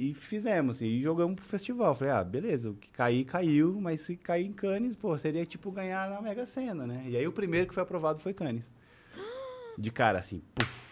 [0.07, 1.95] e- e fizemos, assim, e jogamos pro festival.
[1.95, 5.71] Falei, ah, beleza, o que cair, caiu, mas se cair em Cannes, pô, seria tipo
[5.71, 7.03] ganhar na Mega Sena, né?
[7.07, 8.71] E aí o primeiro que foi aprovado foi Cannes.
[9.77, 10.84] De cara, assim, puf.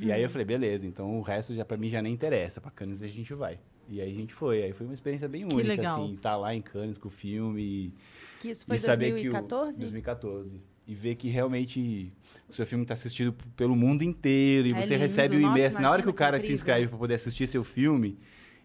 [0.00, 2.70] E aí eu falei, beleza, então o resto já pra mim já nem interessa, pra
[2.70, 3.58] Cannes a gente vai.
[3.88, 6.02] E aí a gente foi, aí foi uma experiência bem única, legal.
[6.04, 7.92] assim, estar lá em Cannes com o filme e,
[8.40, 9.32] Que isso foi e saber que o...
[9.32, 9.78] 2014?
[9.80, 10.60] 2014.
[10.86, 12.12] E ver que realmente
[12.48, 15.80] o seu filme está assistido pelo mundo inteiro e É você lindo, recebe o e-mail.
[15.80, 18.18] Na hora que o que cara se inscreve para poder assistir seu filme,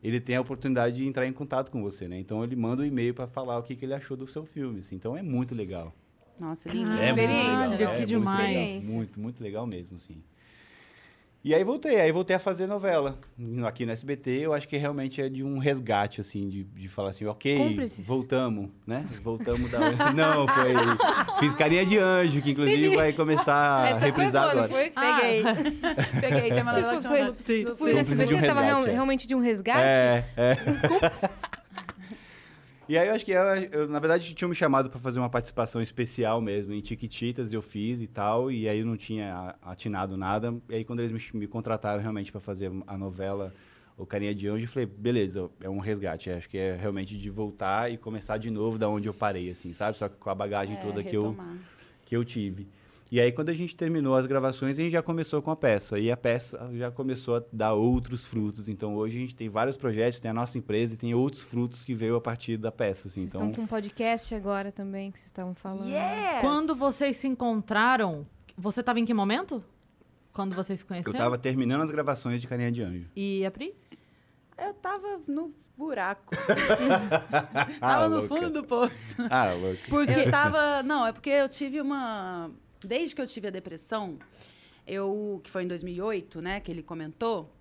[0.04, 2.20] ele tem a oportunidade de entrar em contato com você, né?
[2.20, 4.80] Então ele manda o e-mail para falar o que, que ele achou do seu filme.
[4.80, 4.96] assim.
[4.96, 5.94] Então é muito legal.
[6.40, 6.92] Nossa, lindo.
[6.92, 7.94] É muito experiência, legal.
[7.94, 8.02] né?
[8.02, 8.56] é Que muito demais.
[8.56, 10.22] legal, Muito, muito legal mesmo, assim.
[11.48, 13.20] E aí voltei, aí voltei a fazer novela.
[13.68, 17.12] Aqui no SBT, eu acho que realmente é de um resgate, assim, de, de falar
[17.12, 18.08] assim, ok, Cúmplices.
[18.08, 19.06] voltamos, né?
[19.24, 19.80] Voltamos da...
[20.12, 20.74] Não, foi...
[21.40, 22.96] Fiz carinha de anjo, que inclusive Entendi.
[22.96, 24.82] vai começar a Essa foi reprisar boa, não agora.
[24.82, 24.90] foi?
[24.90, 25.44] Peguei.
[26.20, 26.50] Peguei.
[26.50, 27.64] Tem uma Foi- novela que foi- chama foi- Sim.
[27.66, 28.92] Tu fui no de um SBT, tava real- é.
[28.92, 29.80] realmente de um resgate?
[29.86, 30.56] É, é.
[32.88, 33.40] E aí eu acho que eu,
[33.72, 37.62] eu, na verdade tinham me chamado para fazer uma participação especial mesmo em Tiquititas, eu
[37.62, 40.54] fiz e tal, e aí eu não tinha atinado nada.
[40.70, 43.52] E aí quando eles me, me contrataram realmente para fazer a novela
[43.98, 47.30] O Carinha de Anjo, eu falei, beleza, é um resgate, acho que é realmente de
[47.30, 49.98] voltar e começar de novo da onde eu parei assim, sabe?
[49.98, 51.58] Só que com a bagagem É, toda que eu retomar.
[52.06, 52.68] que eu tive.
[53.12, 56.00] E aí, quando a gente terminou as gravações, a gente já começou com a peça.
[56.00, 58.68] E a peça já começou a dar outros frutos.
[58.68, 61.84] Então, hoje a gente tem vários projetos, tem a nossa empresa e tem outros frutos
[61.86, 63.08] que veio a partir da peça.
[63.08, 63.22] Assim.
[63.22, 65.88] Vocês Então, estão com um podcast agora também, que vocês estavam falando.
[65.90, 66.42] Yes!
[66.42, 68.26] Quando vocês se encontraram,
[68.58, 69.64] você tava em que momento?
[70.34, 71.18] Quando vocês se eu conheceram?
[71.18, 73.08] tava terminando as gravações de Carinha de Anjo.
[73.16, 73.74] E a Pri?
[74.58, 76.34] Eu tava no buraco.
[77.32, 78.36] Ah, tava no louca.
[78.36, 79.16] fundo do poço.
[79.30, 79.82] Ah, louco.
[79.90, 80.82] Porque Eu tava.
[80.84, 82.50] Não, é porque eu tive uma.
[82.86, 84.18] Desde que eu tive a depressão,
[84.86, 85.42] eu.
[85.44, 86.60] Que foi em 2008, né?
[86.60, 87.52] Que ele comentou.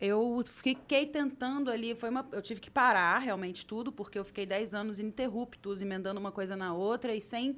[0.00, 1.94] Eu fiquei tentando ali.
[1.94, 6.20] Foi uma, eu tive que parar realmente tudo, porque eu fiquei 10 anos ininterruptos, emendando
[6.20, 7.56] uma coisa na outra e sem.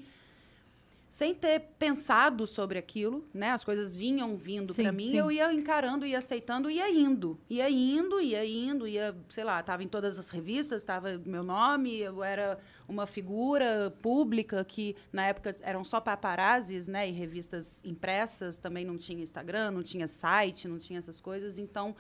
[1.17, 3.51] Sem ter pensado sobre aquilo, né?
[3.53, 5.17] As coisas vinham vindo para mim, sim.
[5.17, 7.41] eu ia encarando, ia aceitando, ia indo.
[7.49, 11.97] Ia indo, ia indo, ia, sei lá, tava em todas as revistas, tava meu nome,
[11.99, 18.59] eu era uma figura pública que na época eram só paparazzis, né, e revistas impressas,
[18.59, 21.97] também não tinha Instagram, não tinha site, não tinha essas coisas, então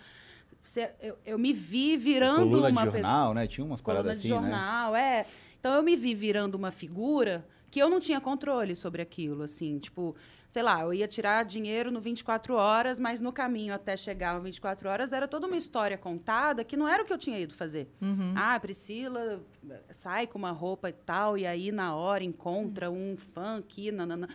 [0.62, 3.46] cê- eu, eu me vi virando Coluna uma de pessoa jornal, né?
[3.46, 4.50] Tinha umas coluna paradas de assim, né?
[4.50, 5.24] jornal, é.
[5.58, 7.46] Então eu me vi virando uma figura
[7.76, 10.16] que eu não tinha controle sobre aquilo, assim, tipo,
[10.48, 14.40] sei lá, eu ia tirar dinheiro no 24 horas, mas no caminho até chegar no
[14.40, 17.52] 24 horas era toda uma história contada que não era o que eu tinha ido
[17.52, 17.86] fazer.
[18.34, 22.90] Ah, a Priscila eh, sai com uma roupa e tal, e aí na hora encontra
[22.90, 24.26] um fã aqui, nanana.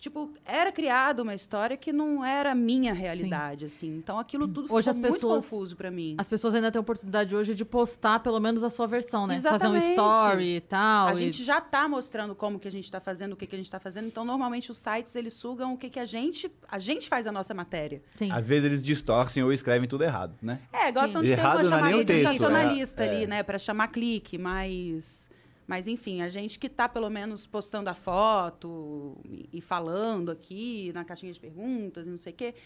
[0.00, 3.96] Tipo, era criada uma história que não era a minha realidade, assim.
[3.98, 6.14] Então aquilo tudo Hoje ficou as muito pessoas- confuso pra mim.
[6.18, 9.34] as pessoas ainda têm a oportunidade hoje de postar pelo menos a sua versão, né?
[9.38, 9.86] Fazer Exatamente.
[9.86, 11.08] um story e tal.
[11.08, 13.54] A e- gente já está mostrando como que a gente está fazendo, o que, que
[13.54, 14.06] a gente está fazendo.
[14.06, 16.50] Então, normalmente, os sites, eles sugam o que, que a gente...
[16.66, 18.02] A gente faz a nossa matéria.
[18.14, 18.30] Sim.
[18.32, 20.60] Às vezes eles distorcem ou escrevem tudo errado, né?
[20.72, 21.28] É, gostam Sim.
[21.28, 23.08] de ter Errado uma é chamada texto, sensacionalista é.
[23.10, 23.26] ali, É.
[23.26, 23.42] né?
[23.42, 25.28] Para chamar clique, mas...
[25.70, 29.16] Mas, enfim, a gente que está, pelo menos, postando a foto
[29.52, 32.56] e, falando aqui na caixinha de perguntas e não sei o quê.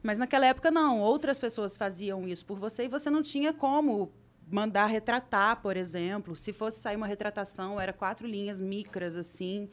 [0.00, 1.00] Mas naquela época, não.
[1.00, 4.12] Outras pessoas faziam isso por você e você não tinha como
[4.48, 6.36] mandar retratar, por exemplo.
[6.36, 9.68] Se fosse sair uma retratação, era quatro linhas micras, assim.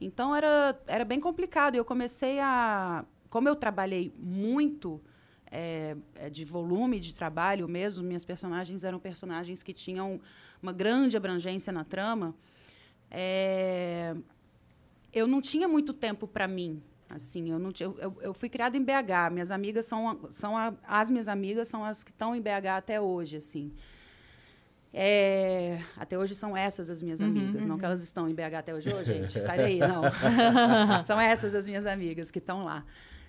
[0.00, 1.76] Então, era, era bem complicado.
[1.76, 3.04] E eu comecei a...
[3.30, 5.00] Como eu trabalhei muito
[5.56, 10.20] é, é, de volume de trabalho mesmo, minhas personagens eram personagens que tinham
[10.60, 12.34] uma grande abrangência na trama.
[13.10, 14.16] é,
[15.12, 16.82] eu não tinha muito tempo para mim.
[17.08, 19.30] Assim, eu, não eu- eu, eu fui criada em BH.
[19.30, 23.00] Minhas amigas são, são a- as minhas amigas são as que estão em BH até
[23.00, 23.70] hoje, assim.
[24.92, 27.66] É, até hoje são essas as minhas amigas.
[27.66, 30.02] Não que elas estão em BH até hoje, Ô, gente, estarei, não.
[31.04, 32.84] são essas as minhas amigas que estão lá.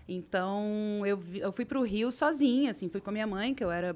[0.08, 3.64] Então, eu, vi- eu fui pro Rio sozinha, assim, fui com a minha mãe, que
[3.64, 3.96] eu era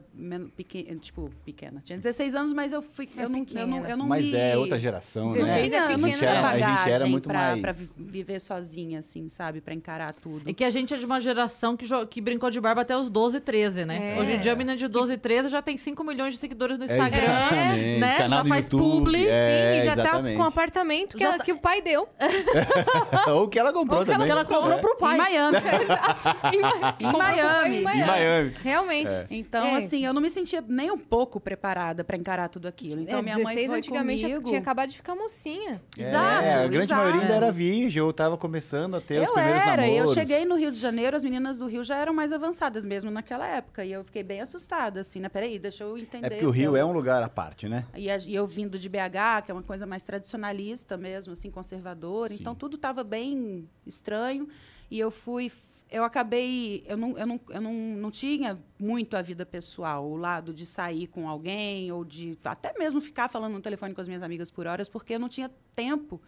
[0.57, 1.83] pequena, tipo, pequena.
[1.85, 3.07] Tinha 16 anos, mas eu fui.
[3.15, 4.35] É eu, não, eu, não, eu não Mas me...
[4.35, 5.77] é outra geração, 16 né?
[5.77, 6.07] é pequena.
[6.07, 9.61] A gente era- a gente era muito pra, mais- pra vi- viver sozinha, assim, sabe?
[9.61, 10.49] Pra encarar tudo.
[10.49, 13.07] E que a gente é de uma geração que, que brincou de barba até os
[13.07, 14.15] 12, 13, né?
[14.17, 14.19] É.
[14.19, 16.85] Hoje em dia a menina de 12, 13 já tem 5 milhões de seguidores no
[16.85, 17.99] É, Instagram, exatamente.
[17.99, 18.17] né?
[18.17, 19.27] Canal já do faz YouTube, publi.
[19.27, 20.37] é, Sim, e já tá exatamente.
[20.37, 22.09] com um apartamento que, ela- tá- que o pai deu.
[23.29, 24.25] Ou que ela comprou Ou que ela- também.
[24.25, 25.17] Que ela comprou pro Em pai.
[25.17, 25.57] Miami.
[26.99, 27.75] Em, Em Miami.
[27.75, 28.55] Em Em Miami.
[28.61, 29.13] Realmente.
[29.29, 29.77] Então, É.
[29.77, 33.01] assim, eu não me sentia nem um pouco preparada pra encarar tudo aquilo.
[33.01, 34.47] Então, É, minha mãe 16 foi antigamente comigo.
[34.47, 35.81] tinha acabado de ficar mocinha.
[35.97, 37.01] Exato, É, a grande exato.
[37.01, 39.97] maioria ainda era virgem, ou tava começando a ter os eu primeiros era, e eu
[39.99, 40.13] namoros.
[40.13, 43.47] cheguei no Rio de Janeiro, as meninas do Rio já eram mais avançadas mesmo naquela
[43.47, 43.83] época.
[43.85, 45.29] E eu fiquei bem assustada, assim, né?
[45.29, 46.27] Peraí, deixa eu entender.
[46.27, 47.85] É porque o Rio eu- é um lugar à parte, né?
[47.95, 51.49] E, a- e eu vindo de BH, que é uma coisa mais tradicionalista mesmo, assim,
[51.51, 52.33] conservadora.
[52.33, 52.37] Sim.
[52.39, 54.47] Então tudo estava bem estranho.
[54.91, 55.51] E eu fui.
[55.91, 56.83] Eu acabei.
[56.87, 60.65] Eu, não, eu, não, eu não, não tinha muito a vida pessoal, o lado de
[60.65, 64.51] sair com alguém, ou de até mesmo ficar falando no telefone com as minhas amigas
[64.51, 66.21] por horas, porque eu não tinha tempo.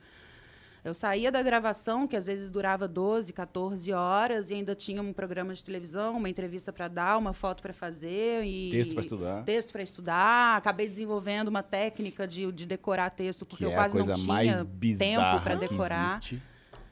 [0.83, 5.13] Eu saía da gravação, que às vezes durava 12, 14 horas, e ainda tinha um
[5.13, 8.43] programa de televisão, uma entrevista para dar, uma foto para fazer.
[8.43, 9.43] E Texto pra estudar.
[9.43, 10.57] texto para estudar.
[10.57, 14.23] Acabei desenvolvendo uma técnica de, de decorar texto, porque que eu é quase coisa não
[14.23, 14.65] tinha
[14.97, 16.17] tempo para decorar.
[16.17, 16.41] existe.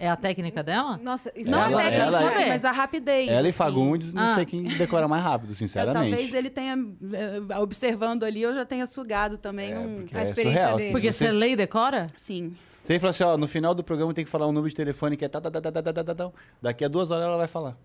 [0.01, 0.97] É a técnica dela?
[1.03, 3.27] Nossa, isso Não é a Ela- técnica, ela- assim, mas a rapidez.
[3.29, 3.57] Ela e assim.
[3.57, 4.35] Fagundes, não Ah.
[4.35, 6.09] sei quem decora mais rápido, Eu, sinceramente.
[6.09, 6.75] talvez ele tenha,
[7.13, 10.05] eh, observando ali, eu já tenha sugado também É, um...
[10.13, 10.77] A é experiência surreal.
[10.77, 10.87] dele.
[10.87, 12.07] Se Porque você, você lê e decora?
[12.15, 12.55] Sim.
[12.81, 15.17] você fala assim, ó, no final do programa tem que falar um número de telefone
[15.17, 16.31] que é tá, tá, tá, tá, tá, tá, tá.
[16.61, 17.75] Daqui a duas horas ela vai falar.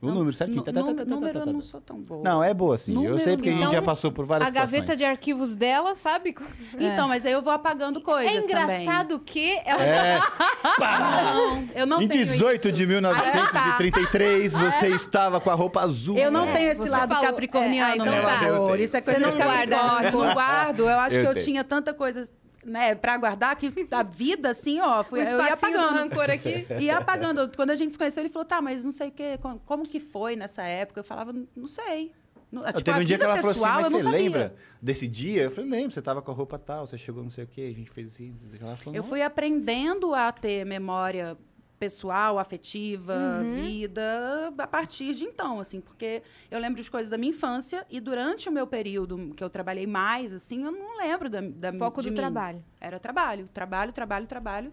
[0.00, 0.62] O número certinho.
[0.62, 2.22] Tá, tá, tá, tá, tá, número tá, eu tá, não sou tão boa.
[2.24, 2.92] Não, é boa, sim.
[2.94, 3.72] Eu Número sei porque a gente não.
[3.72, 4.98] já passou por várias A gaveta situações.
[4.98, 6.34] de arquivos dela, sabe?
[6.78, 10.18] Então, mas aí eu vou apagando coisas É engraçado que ela É,
[10.78, 11.70] também.
[11.74, 12.72] Eu não em tenho 18 isso.
[12.72, 16.16] de 1933, você estava com a roupa azul.
[16.16, 18.44] Eu não É, tenho esse você lado falou- capricorniano, é, ah, então meu tá.
[18.48, 18.80] Eu amor.
[18.80, 20.06] Isso é coisa não de guarda Capricórnio.
[20.20, 20.80] Eu não guardo.
[20.88, 21.44] Eu acho Eu que eu tenho.
[21.44, 22.28] tinha tanta coisa,
[22.64, 25.98] né, pra guardar que a vida, assim, ó, o fui, eu ia espacinho do apagando.
[25.98, 26.66] rancor aqui.
[26.80, 27.50] Ia apagando.
[27.56, 29.88] Quando a gente se conheceu, ele falou, tá, mas não sei o quê, como, como
[29.88, 31.00] que foi nessa época?
[31.00, 32.12] Eu falava, não sei.
[32.50, 34.18] Não, Eu tipo, teve um dia que ela falou assim, pessoal, mas você sabia.
[34.18, 35.44] lembra desse dia?
[35.44, 37.70] Eu falei, lembro, você tava com a roupa tal, você chegou não sei o quê,
[37.72, 38.34] a gente fez assim.
[38.60, 41.38] Ela falou, Eu fui aprendendo a ter memória
[41.80, 47.30] pessoal, afetiva, vida, a partir de então, assim, porque eu lembro de coisas da minha
[47.30, 51.40] infância e durante o meu período que eu trabalhei mais, assim, eu não lembro da,
[51.40, 52.16] da Foco de do mim.
[52.16, 52.62] trabalho.
[52.78, 54.72] Era trabalho, trabalho, trabalho, trabalho.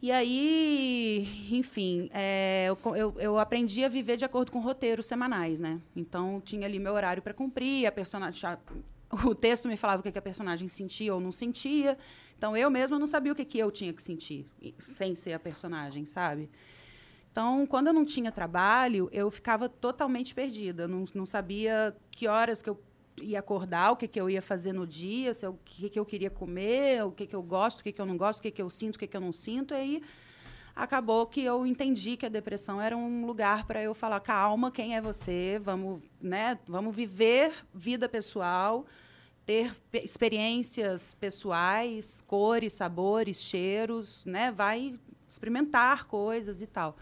[0.00, 5.60] E aí, enfim, é, eu, eu, eu aprendi a viver de acordo com roteiros semanais,
[5.60, 5.78] né?
[5.94, 8.56] Então, tinha ali meu horário para cumprir, a personagem...
[9.10, 11.96] O texto me falava o que, que a personagem sentia ou não sentia.
[12.36, 14.46] Então, eu mesma não sabia o que, que eu tinha que sentir,
[14.78, 16.50] sem ser a personagem, sabe?
[17.32, 20.86] Então, quando eu não tinha trabalho, eu ficava totalmente perdida.
[20.86, 22.80] Não, não sabia que horas que eu
[23.20, 25.98] ia acordar, o que, que eu ia fazer no dia, se eu- o que, que
[25.98, 28.42] eu queria comer, o que, que eu gosto, o que, que eu não gosto, o
[28.42, 29.74] que, que eu sinto, o que, que eu não sinto.
[29.74, 30.02] E aí
[30.78, 34.94] acabou que eu entendi que a depressão era um lugar para eu falar calma, quem
[34.96, 35.58] é você?
[35.62, 36.58] Vamos, né?
[36.66, 38.86] Vamos viver vida pessoal,
[39.44, 44.52] ter pe- experiências pessoais, cores, sabores, cheiros, né?
[44.52, 44.94] Vai
[45.28, 46.96] experimentar coisas e tal.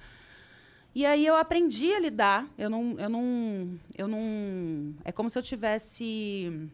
[0.95, 2.49] E aí eu aprendi a lidar.
[2.57, 4.95] Eu não, eu não, eu não.
[5.05, 6.71] É como se eu tivesse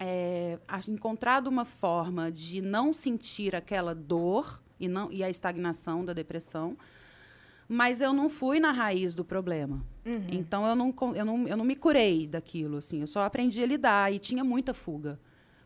[0.00, 6.12] é, encontrado uma forma de não sentir aquela dor e, não, e a estagnação da
[6.12, 6.76] depressão,
[7.68, 9.80] mas eu não fui na raiz do problema.
[10.30, 13.66] Então eu não, eu, não, eu não me curei daquilo, assim, eu só aprendi a
[13.66, 15.18] lidar e tinha muita fuga.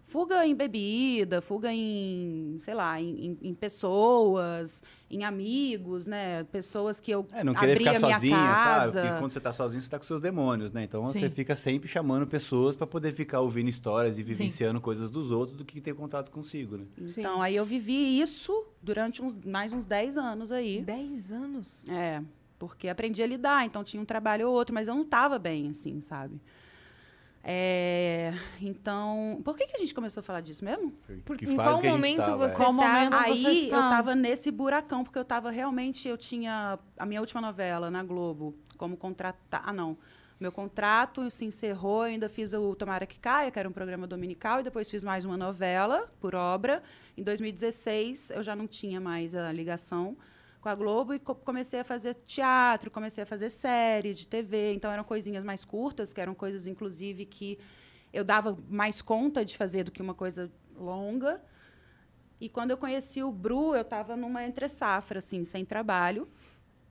[0.09, 4.81] Fuga em bebida, fuga em, sei lá, em, em- em pessoas,
[5.11, 6.45] em amigos, né?
[6.45, 8.93] Pessoas que eu É, não querer abria ficar sozinha, casa.
[8.93, 9.07] sabe?
[9.09, 10.85] Porque quando você tá sozinho, você tá com seus demônios, né?
[10.85, 11.35] Então você Sim.
[11.35, 15.65] fica sempre chamando pessoas pra poder ficar ouvindo histórias e vivenciando coisas dos outros do
[15.65, 16.85] que ter contato consigo, né?
[16.99, 20.83] Então, aí eu vivi isso durante uns, mais uns 10 anos aí.
[20.83, 21.89] 10 anos.
[21.89, 22.23] É,
[22.59, 25.69] porque aprendi a lidar, então tinha um trabalho ou outro, mas eu não estava bem,
[25.71, 26.41] assim, sabe?
[27.49, 30.93] É, então, por que, que a gente começou a falar disso mesmo?
[31.25, 32.67] Por- que em qual momento tava, você é.
[33.09, 37.41] Você Aí eu tava nesse buracão, porque eu tava realmente, eu tinha a minha última
[37.41, 39.97] novela na Globo, como contratar, ah não,
[40.41, 44.09] meu contrato se encerrou, eu ainda fiz o Tomara que Caia, que era um programa
[44.09, 46.83] dominical, e depois fiz mais uma novela por obra.
[47.17, 50.17] Em 2016 eu já não tinha mais a ligação
[50.67, 54.73] com a Globo e co- comecei a fazer teatro, comecei a fazer série de TV,
[54.75, 57.57] então eram coisinhas mais curtas, que eram coisas inclusive que
[58.13, 61.41] eu dava mais conta de fazer do que uma coisa longa.
[62.41, 66.29] E quando eu conheci o Bru, eu estava numa entre safra, assim, sem trabalho.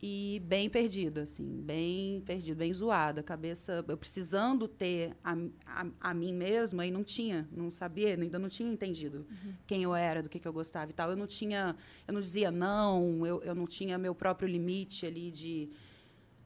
[0.07, 3.21] E bem perdido, assim, bem perdido, bem zoado.
[3.21, 5.35] A cabeça, eu precisando ter a,
[5.65, 9.25] a, a mim mesma e não tinha, não sabia, ainda não tinha entendido
[9.65, 11.09] quem eu era, do que, que eu gostava e tal.
[11.09, 11.75] Eu não tinha,
[12.07, 15.69] eu não dizia não, eu, eu não tinha meu próprio limite ali de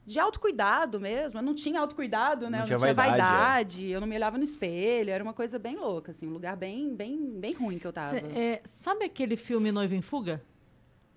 [0.05, 1.37] de autocuidado mesmo.
[1.37, 2.57] Eu não tinha autocuidado, né?
[2.59, 5.33] Não eu tinha não tinha vaidade, vaidade, eu não me olhava no espelho, era uma
[5.33, 8.11] coisa bem louca, assim, um lugar bem, bem, bem ruim que eu tava.
[8.17, 10.41] Cê- é, sabe aquele filme Noiva em Fuga?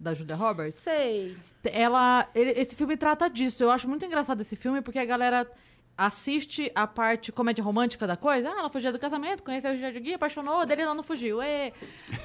[0.03, 0.75] Da Julia Roberts?
[0.75, 1.37] Sei.
[1.63, 3.63] Ela, ele- esse filme trata disso.
[3.63, 5.49] Eu acho muito engraçado esse filme porque a galera
[5.97, 8.49] assiste a parte comédia romântica da coisa.
[8.51, 11.41] Ah, ela fugiu do casamento, conheceu o Richard Gere, apaixonou, dele ela não fugiu.
[11.41, 11.73] ê.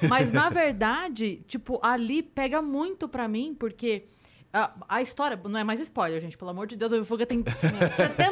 [0.08, 4.04] Mas, na verdade, tipo, ali pega muito pra mim, porque...
[4.50, 7.44] A, a história, não é mais spoiler, gente, pelo amor de Deus, o Fuga tem
[7.44, 7.74] 72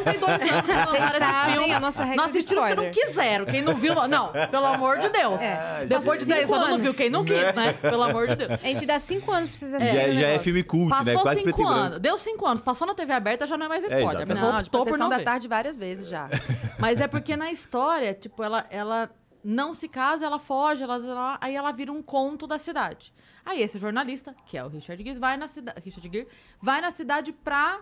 [0.07, 0.19] anos.
[0.19, 0.39] quando
[1.11, 1.73] Vocês sabem filme.
[1.73, 3.07] a nossa regra Não de assistiram porque não spoiler.
[3.07, 3.45] quiseram.
[3.45, 5.41] Quem não viu, não, pelo amor de Deus.
[5.43, 5.85] É.
[5.87, 6.83] Depois de Cinco 10 anos não anos.
[6.85, 6.95] viu.
[6.95, 7.73] Quem não quis, né?
[7.75, 8.53] Pelo amor de Deus.
[8.53, 10.97] A gente dá cinco anos pra vocês Já, assistirem o já é filme cult, né?
[10.97, 12.01] Passou Quase preto e cinco anos.
[12.01, 12.63] Deu cinco anos.
[12.63, 14.07] Passou na TV aberta, já não é mais spoiler.
[14.09, 14.35] a exatamente.
[14.35, 15.25] pessoa Não, tipo, optou por não da ver.
[15.25, 16.29] tarde várias vezes já.
[16.81, 19.11] Mas é porque na história, tipo, ela, ela
[19.45, 23.13] não se casa, ela foge, ela, ela- aí ela vira um conto da cidade.
[23.47, 26.29] Aí esse jornalista, que é o Richard Gere, vai na cidade, Richard Gere,
[26.61, 27.81] vai na cidade pra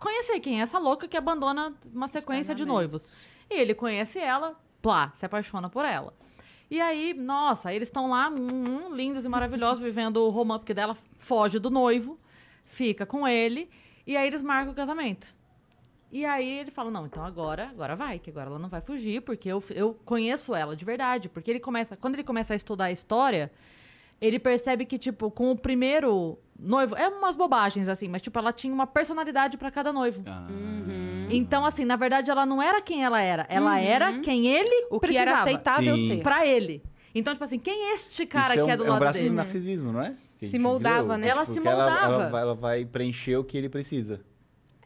[0.00, 3.14] conhecer quem é essa louca que abandona uma sequência de noivos.
[3.50, 6.14] E ele conhece ela, plá, se apaixona por ela.
[6.70, 10.72] E aí, nossa, eles estão lá, hum, hum, lindos e maravilhosos, vivendo o romance, porque
[10.72, 12.18] dela foge do noivo,
[12.64, 13.68] fica com ele,
[14.06, 15.28] e aí eles marcam o casamento.
[16.10, 19.20] E aí ele fala, não, então agora, agora vai, que agora ela não vai fugir,
[19.20, 21.28] porque eu, eu conheço ela de verdade.
[21.28, 23.52] Porque ele começa, quando ele começa a estudar a história,
[24.20, 28.52] ele percebe que, tipo, com o primeiro noivo, é umas bobagens, assim, mas, tipo, ela
[28.52, 30.22] tinha uma personalidade pra cada noivo.
[30.26, 30.46] Ah,
[31.30, 33.46] Então, assim, na verdade, ela não era quem ela era.
[33.48, 35.30] Ela era quem ele O que precisava.
[35.30, 36.06] era aceitável Sim.
[36.16, 36.22] ser.
[36.22, 36.82] Pra ele.
[37.14, 38.90] Então, tipo assim, quem é este cara Isso é que um, é do é um
[38.90, 39.30] lado braço dele?
[39.30, 40.14] do narcisismo, não é?
[40.38, 41.28] Que Se moldava, viu, né?
[41.28, 42.12] Ela tipo, se que Ela, moldava.
[42.14, 44.20] ela vai, ela vai preencher o que ele precisa.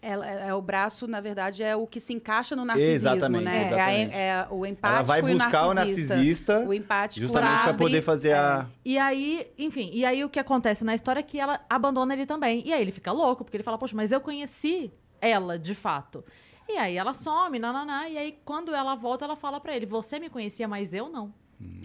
[0.03, 3.44] Ela, é, é o braço, na verdade, é o que se encaixa no narcisismo, Exatamente,
[3.44, 3.57] né?
[3.57, 4.14] É, a- exatamente.
[4.14, 6.14] é o empático Ela vai e o buscar o narcisista.
[6.14, 8.66] narcisista O empático justamente para poder fazer a...
[8.82, 12.24] E aí, enfim, e aí o que acontece na história é que ela abandona ele
[12.24, 12.62] também.
[12.66, 14.90] E aí ele fica louco, porque ele fala, poxa, mas eu conheci
[15.20, 16.24] ela de fato.
[16.66, 20.18] E aí ela some, nananá, e aí quando ela volta, ela fala pra ele, você
[20.18, 21.34] me conhecia, mas eu não.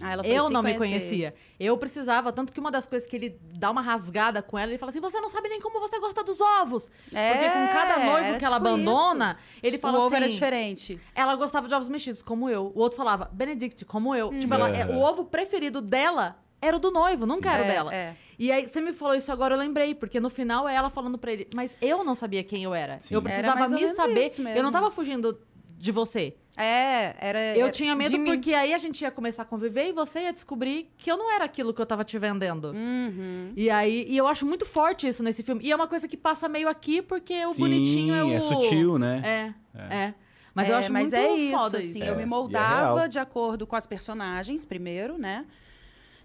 [0.00, 1.06] Ah, ela foi Eu não me conhecer.
[1.06, 1.34] conhecia.
[1.60, 4.78] Eu precisava, tanto que uma das coisas que ele dá uma rasgada com ela, ele
[4.78, 6.90] fala assim: você não sabe nem como você gosta dos ovos.
[7.12, 10.06] É, Porque com cada noivo era que ela tipo abandona, ele fala o assim.
[10.06, 11.00] ovo era diferente.
[11.14, 12.72] Ela gostava de ovos mexidos, como eu.
[12.74, 14.30] O outro falava, Benedict, como eu.
[14.38, 17.68] Tipo, ela, é, o ovo preferido dela era o do noivo, nunca era o É,
[17.68, 17.94] dela.
[17.94, 18.16] é.
[18.38, 21.16] E aí, você me falou isso agora, eu lembrei, porque no final é ela falando
[21.16, 22.98] pra ele, mas eu não sabia quem eu era.
[22.98, 23.14] Sim.
[23.14, 24.26] Eu Era precisava mais ou me menos saber.
[24.26, 25.38] isso Eu não tava fugindo
[25.78, 26.34] de você.
[26.56, 27.54] É, era.
[27.56, 28.30] Eu era- tinha medo de mim.
[28.32, 31.30] porque aí a gente ia começar a conviver e você ia descobrir que eu não
[31.32, 32.72] era aquilo que eu tava te vendendo.
[32.72, 33.52] Uhum.
[33.54, 35.62] E aí, e eu acho muito forte isso nesse filme.
[35.64, 38.30] E é uma coisa que passa meio aqui porque o Sim, bonitinho é o.
[38.30, 39.54] é sutil, né?
[39.78, 40.14] É, é.
[40.54, 42.04] Mas eu É, acho mas muito é isso, foda assim, isso.
[42.08, 43.08] eu É, me é moldava real.
[43.08, 45.44] de acordo com as personagens, primeiro, né?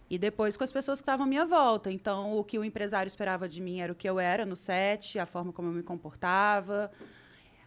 [0.10, 1.92] E depois com as pessoas que estavam à minha volta.
[1.92, 5.20] Então, o que o empresário esperava de mim era o que eu era no set,
[5.20, 6.90] a forma como eu me comportava.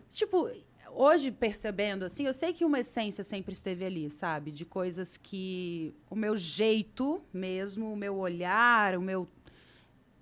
[0.08, 0.50] Tipo,
[0.96, 4.50] hoje percebendo assim, eu sei que uma essência sempre esteve ali, sabe?
[4.50, 9.28] De coisas que o meu jeito mesmo, o meu olhar, o meu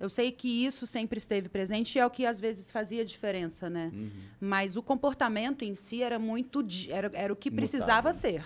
[0.00, 3.70] eu sei que isso sempre esteve presente e é o que às vezes fazia diferença,
[3.70, 3.92] né?
[4.40, 8.12] Mas o comportamento em si era muito era, era o que precisava Mutável.
[8.20, 8.44] ser.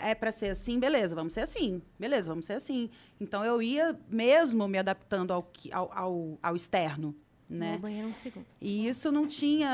[0.00, 1.80] É para ser assim, beleza, vamos ser assim.
[1.98, 2.90] Beleza, vamos ser assim.
[3.20, 7.14] Então eu ia mesmo me adaptando ao, que- ao, ao, ao externo,
[7.52, 7.72] né?
[7.72, 8.46] No banheiro um segundo.
[8.60, 9.68] E isso não tinha.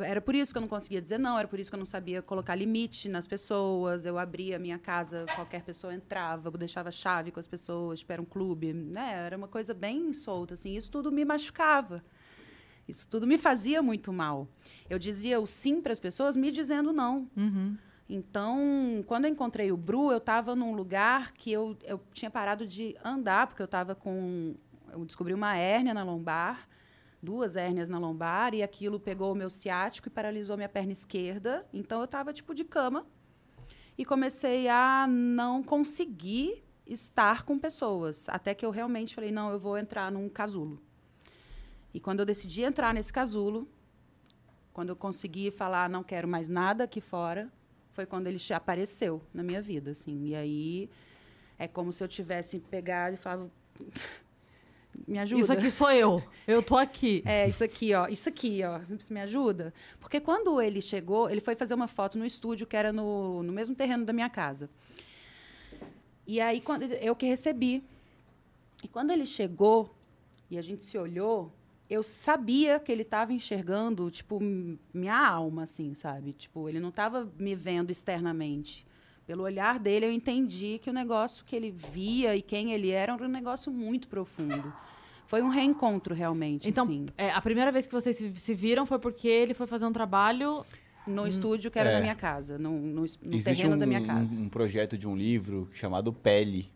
[0.00, 1.86] Era por isso que eu não conseguia dizer não, era por isso que eu não
[1.86, 4.06] sabia colocar limite nas pessoas.
[4.06, 8.12] Eu abria a minha casa, qualquer pessoa entrava, eu deixava chave com as pessoas, tipo,
[8.12, 9.12] era um clube, né?
[9.26, 10.74] Era uma coisa bem solta, assim.
[10.76, 12.04] Isso tudo me machucava.
[12.86, 14.46] Isso tudo me fazia muito mal.
[14.88, 17.28] Eu dizia o sim para as pessoas, me dizendo não.
[17.36, 17.76] Uhum.
[18.08, 22.66] Então, quando eu encontrei o Bru, eu estava num lugar que eu, eu tinha parado
[22.66, 24.54] de andar, porque eu estava com.
[24.92, 26.68] Eu descobri uma hérnia na lombar,
[27.24, 31.66] duas hérnias na lombar, e aquilo pegou o meu ciático e paralisou minha perna esquerda.
[31.72, 33.06] Então, eu estava tipo de cama
[33.96, 38.28] e comecei a não conseguir estar com pessoas.
[38.28, 40.80] Até que eu realmente falei: não, eu vou entrar num casulo.
[41.92, 43.68] E quando eu decidi entrar nesse casulo,
[44.72, 47.50] quando eu consegui falar, não quero mais nada aqui fora,
[47.92, 50.26] foi quando ele apareceu na minha vida, assim.
[50.26, 50.90] E aí
[51.56, 53.48] é como se eu tivesse pegado e falava,
[55.06, 55.40] me ajuda.
[55.40, 56.22] Isso aqui sou eu.
[56.46, 57.22] Eu tô aqui.
[57.26, 58.06] É, isso aqui, ó.
[58.08, 58.78] Isso aqui, ó.
[58.78, 59.72] Você me ajuda?
[59.98, 63.52] Porque quando ele chegou, ele foi fazer uma foto no estúdio que era no, no
[63.52, 64.70] mesmo terreno da minha casa.
[66.26, 67.82] E aí, quando eu que recebi.
[68.82, 69.94] E quando ele chegou
[70.50, 71.52] e a gente se olhou,
[71.88, 76.32] eu sabia que ele estava enxergando, tipo, minha alma, assim, sabe?
[76.32, 78.86] Tipo, ele não estava me vendo externamente.
[79.26, 83.14] Pelo olhar dele, eu entendi que o negócio que ele via e quem ele era
[83.14, 84.72] era um negócio muito profundo.
[85.26, 87.06] Foi um reencontro, realmente, Então, assim.
[87.16, 89.92] é, a primeira vez que vocês se, se viram foi porque ele foi fazer um
[89.92, 90.64] trabalho.
[91.06, 91.94] No estúdio que era É.
[91.96, 94.34] da minha casa, no, no, no terreno um, da minha casa.
[94.38, 96.70] um- um projeto de um livro chamado Pele,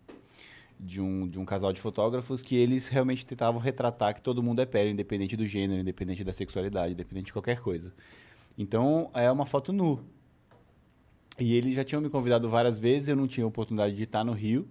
[0.78, 4.61] de um, de um casal de fotógrafos que eles realmente tentavam retratar que todo mundo
[4.61, 7.90] é pele, independente do gênero, independente da sexualidade, independente de qualquer coisa.
[8.59, 9.99] Então, é uma foto nu.
[11.39, 14.32] E eles já tinham me convidado várias vezes, eu não tinha oportunidade de estar no
[14.32, 14.66] Rio.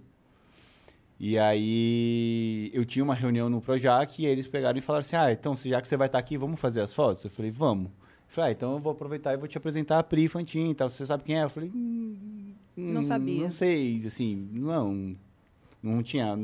[1.20, 5.32] E aí, eu tinha uma reunião no Projac e eles pegaram e falaram assim, ah,
[5.32, 7.24] então, já que você vai estar aqui, vamos fazer as fotos?
[7.24, 7.86] Eu falei, vamos.
[7.86, 7.92] Eu
[8.28, 10.90] falei, ah, então eu vou aproveitar e vou te apresentar a Pri Fantin e tal.
[10.90, 11.44] Você sabe quem é?
[11.44, 13.44] Eu falei, hum, Não hum, sabia.
[13.44, 15.16] Não sei, assim, não.
[15.82, 16.38] Não tinha.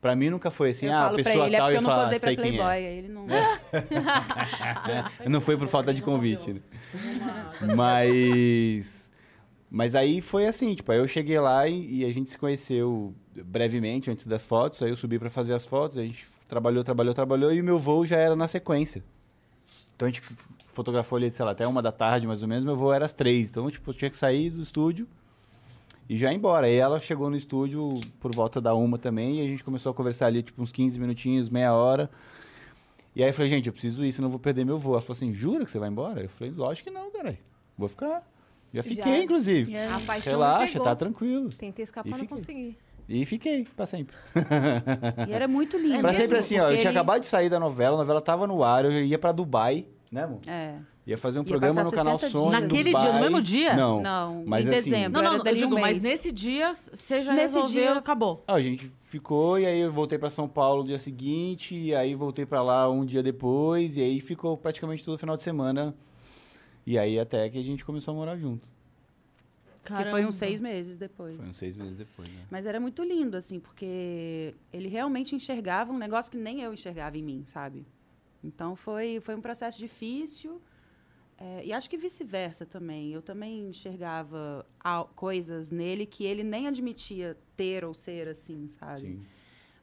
[0.00, 1.90] Pra mim nunca foi assim, eu ah, a pessoa ele, é tal e eu não
[1.90, 2.96] falar, posei pra sei quem Playboy, é.
[2.96, 3.26] ele não...
[3.30, 6.60] É, não foi por falta de convite, né?
[7.76, 8.99] Mas.
[9.70, 13.14] Mas aí foi assim, tipo, aí eu cheguei lá e, e a gente se conheceu
[13.34, 17.14] brevemente antes das fotos, aí eu subi pra fazer as fotos, a gente trabalhou, trabalhou,
[17.14, 19.04] trabalhou e o meu voo já era na sequência.
[19.94, 20.22] Então a gente
[20.66, 23.12] fotografou ali, sei lá, até uma da tarde mais ou menos, meu voo era às
[23.12, 23.50] três.
[23.50, 25.06] Então, tipo, eu tinha que sair do estúdio
[26.08, 26.66] e já ir embora.
[26.66, 29.94] Aí ela chegou no estúdio por volta da uma também e a gente começou a
[29.94, 32.10] conversar ali, tipo, uns 15 minutinhos, meia hora.
[33.14, 34.94] E aí eu falei, gente, eu preciso ir, senão eu vou perder meu voo.
[34.94, 36.22] Ela falou assim, jura que você vai embora?
[36.22, 37.38] Eu falei, lógico que não, caralho.
[37.78, 38.26] Vou ficar.
[38.72, 39.24] Já fiquei, Já.
[39.24, 39.74] inclusive.
[39.74, 39.88] É.
[39.88, 40.84] A paixão Relaxa, pegou.
[40.86, 41.48] tá tranquilo.
[41.50, 42.36] Tentei escapar, E não fiquei.
[42.38, 42.78] consegui.
[43.08, 44.14] E fiquei, pra sempre.
[45.28, 45.94] E era muito lindo.
[45.94, 46.22] É pra mesmo?
[46.22, 46.64] sempre assim, ó.
[46.70, 49.18] Eu tinha ele- acabado de sair da novela, a novela tava no ar, eu ia
[49.18, 50.38] pra Dubai, né, amor?
[50.46, 50.74] É.
[51.06, 52.52] Ia fazer um Ia programa no canal 60 Sony.
[52.60, 53.20] Naquele dia, no Dubai.
[53.22, 53.74] mesmo dia?
[53.74, 54.00] Não.
[54.00, 55.20] Não, mas em assim, dezembro.
[55.22, 58.44] Não, não, eu digo, um mas nesse dia você já Nesse resolveu dia- acabou.
[58.46, 61.92] Ah, a gente ficou e aí eu voltei pra São Paulo no dia seguinte, e
[61.92, 65.96] aí voltei pra lá um dia depois, e aí ficou praticamente todo final de semana.
[66.90, 68.68] E aí até que a gente começou a morar junto.
[69.84, 70.28] Que foi Caramba.
[70.28, 71.36] uns seis meses depois.
[71.36, 72.44] Foi uns seis meses depois, né?
[72.50, 77.16] Mas era muito lindo, assim, porque ele realmente enxergava um negócio que nem eu enxergava
[77.16, 77.86] em mim, sabe?
[78.42, 80.60] Então foi, foi um processo difícil.
[81.38, 83.12] é, e acho que vice-versa também.
[83.12, 84.66] Eu também enxergava
[85.14, 89.00] coisas nele que ele nem admitia ter ou ser assim, sabe?
[89.02, 89.22] Sim.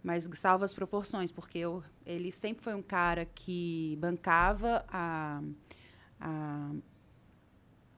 [0.04, 5.42] mas salva as proporções, porque eu, ele sempre foi um cara que bancava a.
[6.20, 6.72] a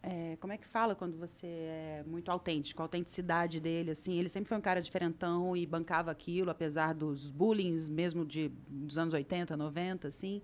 [0.02, 2.82] é, como é que fala quando você é muito autêntico?
[2.82, 4.18] A autenticidade dele, assim.
[4.18, 8.98] Ele sempre foi um cara diferentão e bancava aquilo, apesar dos bullying mesmo de, dos
[8.98, 10.42] anos 80, 90, assim.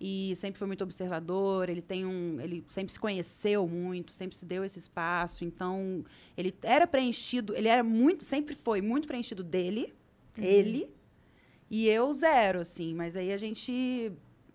[0.00, 2.40] E sempre foi muito observador, ele tem um.
[2.40, 5.44] Ele sempre se conheceu muito, sempre se deu esse espaço.
[5.44, 6.02] Então,
[6.34, 9.92] ele era preenchido, ele era muito, sempre foi muito preenchido dele,
[10.38, 10.90] ele,
[11.70, 12.94] e eu zero, assim.
[12.94, 14.10] Mas aí a gente,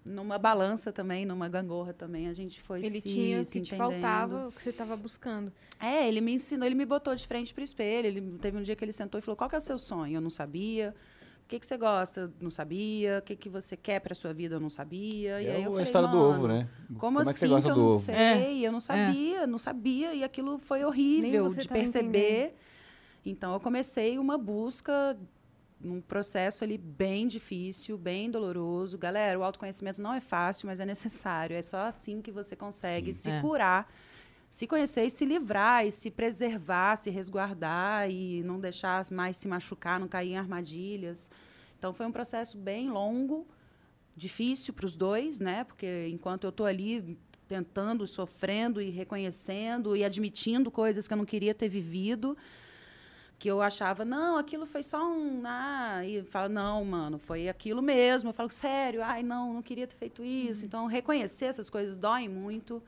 [0.05, 3.65] numa balança também, numa gangorra também, a gente foi Ele se, tinha o se que
[3.65, 3.91] te entendendo.
[4.01, 5.51] faltava, o que você estava buscando.
[5.79, 8.05] É, ele me ensinou, ele me botou de frente pro espelho.
[8.07, 10.15] Ele teve um dia que ele sentou e falou: "Qual que é o seu sonho?"
[10.15, 10.93] Eu não sabia.
[11.43, 12.31] O que que você gosta?
[12.41, 13.19] Não sabia.
[13.19, 14.55] O que que você quer para sua vida?
[14.55, 15.41] Eu não sabia.
[15.41, 16.67] E é aí eu o- a falei, história do "Mano, ovo, né?
[16.97, 18.03] Como, é assim que você gosta eu do não ovo?
[18.03, 18.15] sei?
[18.15, 20.13] É, Eu não sabia, não sabia.
[20.15, 22.55] E aquilo foi horrível de tava perceber.
[23.23, 25.17] Então eu comecei uma busca
[25.79, 28.97] num processo ali bem difícil, bem doloroso.
[28.97, 31.55] Galera, o autoconhecimento não é fácil, mas é necessário.
[31.55, 33.41] É só assim que você consegue se É.
[33.41, 33.91] curar,
[34.49, 39.47] se conhecer e se livrar, e se preservar, se resguardar e não deixar mais se
[39.47, 41.29] machucar, não cair em armadilhas.
[41.77, 43.45] Então foi um processo bem longo,
[44.15, 45.65] difícil para os dois, né?
[45.65, 47.17] Porque enquanto eu estou ali
[47.47, 52.35] tentando, sofrendo e reconhecendo e admitindo coisas que eu não queria ter vivido,
[53.37, 55.41] que eu achava, não, aquilo foi só um.
[55.45, 58.29] Ah, e fala, não, mano, foi aquilo mesmo.
[58.29, 60.65] Eu falo, sério, ai, não, não queria ter feito isso.
[60.65, 62.81] Então, reconhecer essas coisas dói muito.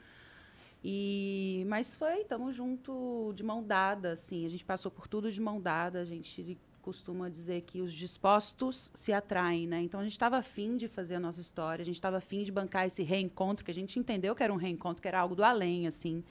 [0.83, 4.45] E, mas foi, estamos junto de mão dada, assim.
[4.45, 5.99] A gente passou por tudo de mão dada.
[5.99, 9.81] A gente costuma dizer que os dispostos se atraem, né?
[9.81, 12.51] Então a gente estava afim de fazer a nossa história, a gente estava afim de
[12.53, 15.43] bancar esse reencontro, que a gente entendeu que era um reencontro, que era algo do
[15.43, 16.23] além, assim.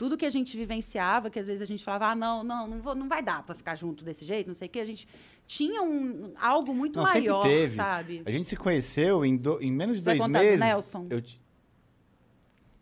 [0.00, 2.78] Tudo que a gente vivenciava, que às vezes a gente falava, ah, não, não, não,
[2.80, 4.80] vou, não vai dar para ficar junto desse jeito, não sei o quê.
[4.80, 5.06] A gente
[5.46, 8.22] tinha um, algo muito Não, maior, sabe?
[8.24, 10.58] A gente se conheceu em, do- em menos de Você dois do meses.
[10.58, 11.06] Nelson?
[11.10, 11.20] Eu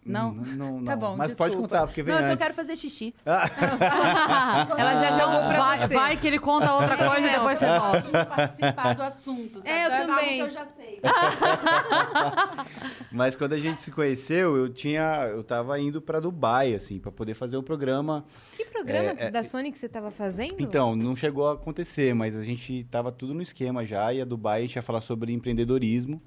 [0.08, 0.32] Não?
[0.34, 1.74] não, não, Tá bom, Mas pode desculpa.
[1.76, 2.42] contar, porque vem Não, é que eu antes.
[2.44, 3.14] quero fazer xixi.
[3.24, 5.94] Ela já jogou pra vai, você.
[5.94, 8.26] vai que ele conta outra coisa e depois você volta.
[8.26, 9.70] participar do assunto, sabe?
[9.70, 10.36] É, eu Então algo também.
[10.36, 11.00] que eu já sei.
[13.10, 17.10] Mas quando a gente se conheceu, eu tinha, eu tava indo pra Dubai, assim, pra
[17.10, 18.24] poder fazer o programa.
[18.56, 20.54] Que programa É, é, da Sony que você estava fazendo?
[20.58, 24.24] Então, não chegou a acontecer, mas a gente tava tudo no esquema já, e a
[24.24, 26.20] Dubai a gente ia falar sobre empreendedorismo.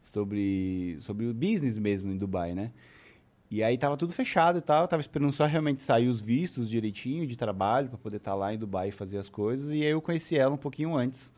[0.00, 2.70] sobre, sobre o business mesmo em Dubai, né?
[3.50, 6.68] E aí tava tudo fechado e tal, eu tava esperando só realmente sair os vistos
[6.68, 9.72] direitinho de trabalho para poder estar lá em Dubai e fazer as coisas.
[9.72, 11.32] E aí eu conheci ela um pouquinho antes.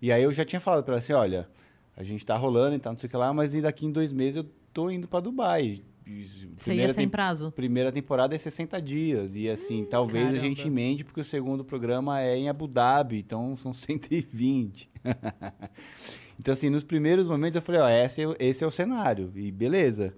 [0.00, 1.48] E aí eu já tinha falado para ela assim, olha,
[1.96, 4.10] a gente tá rolando e tal, não sei o que lá, mas daqui em dois
[4.10, 5.82] meses eu tô indo para Dubai.
[6.56, 7.50] Você ia sem prazo.
[7.52, 9.34] primeira temporada é 60 dias.
[9.34, 10.48] E assim, talvez a caramba.
[10.48, 14.90] gente emende, porque o segundo programa é em Abu Dhabi, então são 120.
[16.38, 19.32] então, assim, nos primeiros momentos eu falei, ó, esse é, esse é o cenário.
[19.34, 20.14] E beleza.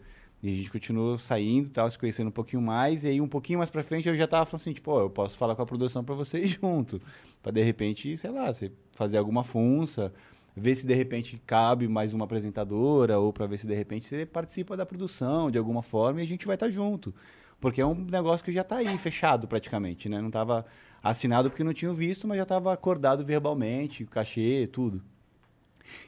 [0.46, 3.02] E a gente continuou saindo, tal, se conhecendo um pouquinho mais.
[3.02, 5.10] E aí, um pouquinho mais pra frente, eu já tava falando assim, tipo, ó, eu
[5.10, 7.02] posso falar com a produção pra vocês junto.
[7.42, 10.12] Pra, de repente, sei lá, você fazer alguma funça,
[10.56, 14.24] ver se de repente cabe mais uma apresentadora, ou pra ver se de repente você
[14.24, 17.12] participa da produção de alguma forma e a gente vai estar junto.
[17.60, 20.20] Porque é um negócio que já tá aí, fechado praticamente, né?
[20.20, 20.64] Não tava
[21.02, 25.02] assinado porque não tinha visto, mas já tava acordado verbalmente, cachê, tudo.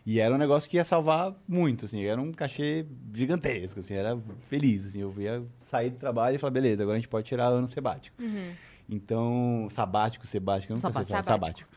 [0.05, 4.18] E era um negócio que ia salvar muito, assim, era um cachê gigantesco, assim, era
[4.43, 7.47] feliz, assim, eu ia sair do trabalho e falar, beleza, agora a gente pode tirar
[7.47, 8.16] ano sabático.
[8.89, 11.47] Então, sabático, sebático, eu nunca sei falar, Sabático.
[11.47, 11.70] sabático.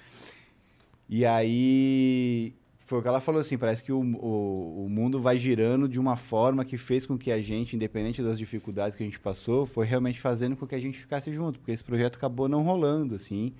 [1.10, 5.38] E aí, foi o que ela falou, assim, parece que o, o, o mundo vai
[5.38, 9.06] girando de uma forma que fez com que a gente, independente das dificuldades que a
[9.06, 12.48] gente passou, foi realmente fazendo com que a gente ficasse junto, porque esse projeto acabou
[12.48, 13.54] não rolando, assim,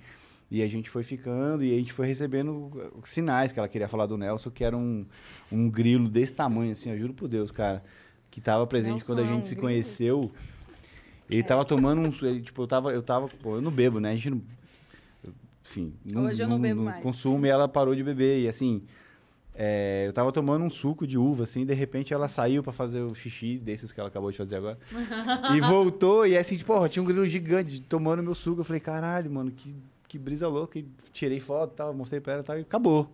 [0.52, 3.88] e a gente foi ficando e a gente foi recebendo uh, sinais que ela queria
[3.88, 5.06] falar do Nelson, que era um,
[5.50, 7.82] um grilo desse tamanho, assim, eu juro por Deus, cara,
[8.30, 9.62] que tava presente Nelson quando a é gente um se grilo?
[9.62, 10.30] conheceu.
[11.30, 12.26] Ele tava tomando um.
[12.26, 12.92] Ele, tipo, eu tava.
[12.92, 13.28] Eu tava.
[13.28, 14.10] Pô, eu não bebo, né?
[14.10, 14.42] A gente não.
[15.64, 15.94] Enfim.
[16.14, 17.02] Hoje eu não bebo mais.
[17.02, 18.42] Consumo e ela parou de beber.
[18.42, 18.82] E assim.
[19.54, 23.00] é, eu tava tomando um suco de uva, assim, de repente ela saiu pra fazer
[23.00, 24.78] o xixi desses que ela acabou de fazer agora.
[25.56, 28.60] e voltou, e assim, tipo, porra, tinha um grilo gigante tomando meu suco.
[28.60, 29.74] Eu falei, caralho, mano, que,
[30.12, 30.78] que brisa louca.
[30.78, 33.10] E tirei foto tal, mostrei pra ela e tal, e acabou.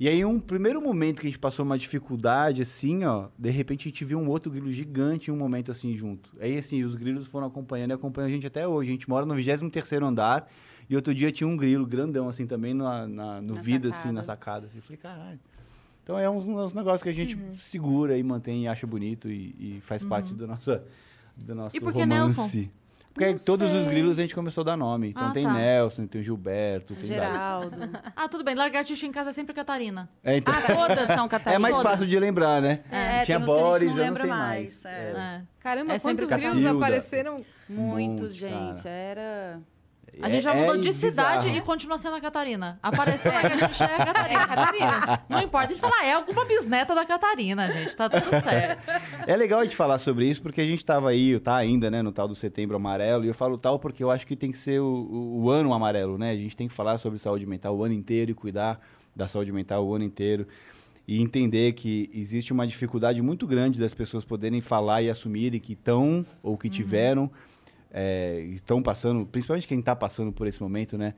[0.00, 3.82] E aí, um primeiro momento que a gente passou uma dificuldade, assim, ó, de repente
[3.86, 6.30] a gente viu um outro grilo gigante em um momento assim junto.
[6.40, 8.88] Aí, assim, os grilos foram acompanhando e acompanham a gente até hoje.
[8.90, 10.50] A gente mora no 23 andar
[10.90, 13.98] e outro dia tinha um grilo grandão, assim, também na, na- no Na vidro, assim,
[13.98, 14.12] sacada.
[14.14, 14.66] na sacada.
[14.66, 14.78] Assim.
[14.78, 15.40] Eu falei, caralho.
[16.02, 17.56] Então é uns, uns negócios que a gente Uhum.
[17.58, 20.78] segura e mantém e acha bonito e, e faz parte do nosso,
[21.36, 22.60] do nosso E que romance.
[22.60, 22.68] Nelson?
[23.14, 23.90] Porque Não todos os sei.
[23.90, 25.10] grilos a gente começou a dar nome.
[25.10, 25.52] Então Ah, tem tá.
[25.52, 27.32] Nelson, tem o Gilberto, tem vários.
[27.32, 27.76] Geraldo.
[28.16, 28.56] Ah, tudo bem.
[28.56, 30.08] Lagartixa em casa é sempre Catarina.
[30.22, 31.60] É, então, Ah, todas são é Catarina.
[31.60, 31.92] mais Todas.
[31.92, 32.80] fácil de lembrar, né?
[32.90, 34.82] É, Tinha tem uns que a gente Boris, não eu não lembra sei mais.
[34.82, 34.84] mais.
[34.84, 35.10] é.
[35.12, 35.42] É.
[35.60, 36.54] Caramba, É sempre quantos Cacilda.
[36.56, 37.34] grilos apareceram?
[37.34, 38.82] Muitos, Muitos, gente.
[38.82, 38.88] cara.
[38.90, 39.60] Era.
[40.22, 41.56] A gente já É- mudou é de cidade bizarro.
[41.58, 42.78] e continua sendo a Catarina.
[42.82, 44.46] Apareceu a Lagartixa é a É, Catarina.
[44.46, 45.24] Catarina.
[45.28, 45.66] Não importa.
[45.66, 47.96] A gente fala, ah, é alguma bisneta da Catarina, gente.
[47.96, 48.82] Tá tudo certo.
[49.26, 52.02] É legal a gente falar sobre isso, porque a gente tava aí, tá ainda, né,
[52.02, 54.58] no tal do setembro amarelo, e eu falo tal porque eu acho que tem que
[54.58, 56.30] ser o, o- o ano amarelo, né?
[56.30, 58.78] A gente tem que falar sobre saúde mental o ano inteiro e cuidar
[59.16, 60.46] da saúde mental o ano inteiro.
[61.08, 65.72] E entender que existe uma dificuldade muito grande das pessoas poderem falar e assumirem que
[65.74, 67.30] estão ou que tiveram,
[67.96, 71.14] é, estão passando, principalmente quem está passando por esse momento, né?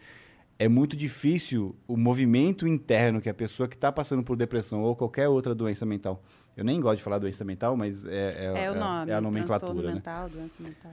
[0.58, 4.94] É muito difícil o movimento interno que a pessoa que está passando por depressão ou
[4.94, 6.22] qualquer outra doença mental.
[6.56, 9.10] Eu nem gosto de falar doença mental, mas é, é, É, o nome.
[9.10, 9.94] é a nomenclatura, né?
[9.94, 10.92] mental, doença mental.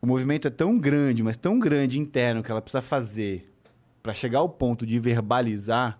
[0.00, 3.50] O movimento é tão grande, mas tão grande interno que ela precisa fazer
[4.02, 5.98] para chegar ao ponto de verbalizar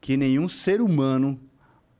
[0.00, 1.38] que nenhum ser humano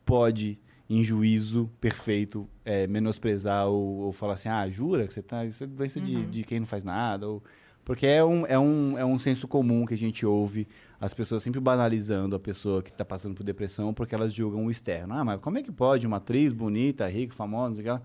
[0.05, 0.59] pode,
[0.89, 5.45] em juízo perfeito, é, menosprezar ou, ou falar assim, ah, jura que você tá.
[5.45, 7.29] Isso é doença de, de quem não faz nada.
[7.29, 7.43] Ou...
[7.85, 10.67] Porque é um, é, um, é um senso comum que a gente ouve
[11.01, 14.71] as pessoas sempre banalizando a pessoa que está passando por depressão porque elas julgam o
[14.71, 15.15] externo.
[15.15, 17.91] Ah, mas como é que pode uma atriz bonita, rica, famosa, não sei o que
[17.91, 18.03] lá,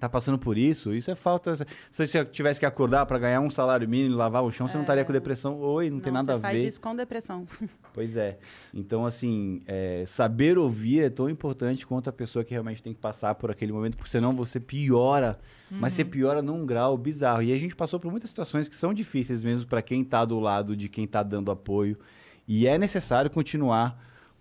[0.00, 0.94] tá passando por isso?
[0.94, 1.54] Isso é falta.
[1.54, 4.74] Se você tivesse que acordar para ganhar um salário mínimo e lavar o chão, você
[4.74, 5.60] não estaria com depressão.
[5.60, 6.68] Oi, não, tem nada você a faz ver.
[6.68, 7.46] isso com depressão.
[7.92, 8.38] Pois é.
[8.72, 13.00] Então, assim, é, saber ouvir é tão importante quanto a pessoa que realmente tem que
[13.00, 15.40] passar por aquele momento, porque senão você piora.
[15.68, 17.42] Mas você piora num grau bizarro.
[17.42, 20.38] E a gente passou por muitas situações que são difíceis mesmo para quem tá do
[20.38, 21.98] lado de quem tá dando apoio.
[22.46, 24.00] E é necessário continuar,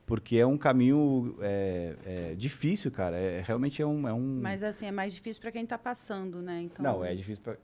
[0.10, 3.16] porque é um caminho é, é, difícil, cara.
[3.16, 4.08] É, realmente é um.
[4.08, 4.40] É um...
[4.42, 6.64] Mas assim, é mais difícil pra quem tá passando, né?
[6.64, 7.56] Então, Não, é difícil pra...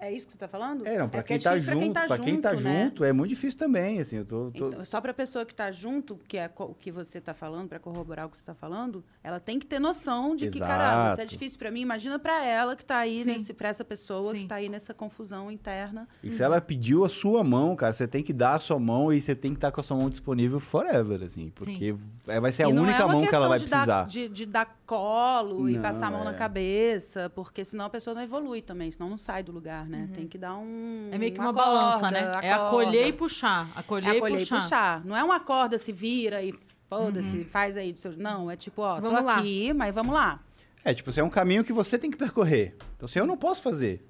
[0.00, 0.86] É isso que você tá falando?
[0.86, 2.84] É, não, pra porque quem, é tá junto, pra quem tá né?
[2.84, 4.50] junto, é muito difícil também, assim, eu tô...
[4.52, 7.34] tô- Então, só para a pessoa que está junto, que é o que você está
[7.34, 10.60] falando, para corroborar o que você está falando, ela tem que ter noção de que,
[10.60, 11.28] caralho, isso é Exato.
[11.30, 11.80] difícil para mim.
[11.80, 13.32] Imagina para ela que está aí, Sim.
[13.32, 14.42] nesse, para essa pessoa que Sim.
[14.44, 16.06] está aí nessa confusão interna.
[16.22, 19.12] E se ela pediu a sua mão, cara, você tem que dar a sua mão
[19.12, 21.50] e você tem que estar com a sua mão disponível forever, assim.
[21.54, 21.94] Porque
[22.28, 23.84] é- vai ser a E não única é mão que ela vai de precisar.
[24.02, 26.34] Dar, de, de dar colo e Não, passar a mão na é.
[26.34, 30.08] cabeça, porque senão a pessoa não evolui também, senão não sai do lugar, né?
[30.14, 31.08] Tem que dar um.
[31.10, 32.20] É meio que uma, corda, balança, né?
[32.42, 32.66] É acorda.
[32.66, 33.70] acolher e puxar.
[33.74, 34.56] Acolher, É e acolher puxar.
[34.56, 35.04] e puxar.
[35.04, 36.54] Não é uma corda se vira e
[36.88, 38.16] Foda-se, faz aí do seu.
[38.16, 39.36] Não, é tipo, ó, Vamos tô lá.
[39.36, 40.42] aqui, mas vamos lá.
[40.82, 42.76] É, tipo, assim, é um caminho que você tem que percorrer.
[42.96, 44.02] Então, assim, eu não posso fazer.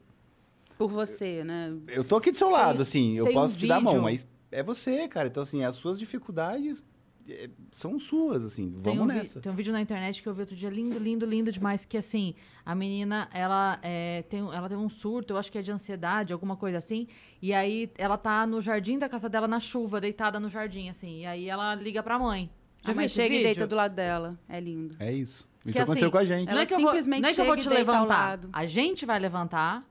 [0.76, 1.74] Por você, né?
[1.88, 3.94] Eu tô aqui do seu lado, assim, eu tem um posso te dar a mão,
[3.94, 5.26] vídeo- mas é você, cara.
[5.26, 6.80] Então, assim, as suas dificuldades
[7.28, 9.40] é, são suas, assim, Tem vamos um, nessa.
[9.40, 11.84] tem um vídeo na internet que eu vi outro dia lindo, lindo, lindo demais.
[11.84, 15.62] Que assim, a menina, ela, é, tem, ela tem um surto, eu acho que é
[15.62, 17.06] de ansiedade, alguma coisa assim.
[17.40, 21.20] E aí ela tá no jardim da casa dela na chuva, deitada no jardim, assim.
[21.20, 22.50] E aí ela liga pra mãe.
[22.82, 23.44] Já a mãe chega e vídeo?
[23.44, 24.38] deita do lado dela.
[24.48, 24.96] É lindo.
[24.98, 25.48] É isso.
[25.64, 26.48] Isso Que, aconteceu assim, com a gente.
[26.50, 28.40] Não é que eu vou, simplesmente não é que eu vou te e levantar.
[28.52, 29.86] A gente vai levantar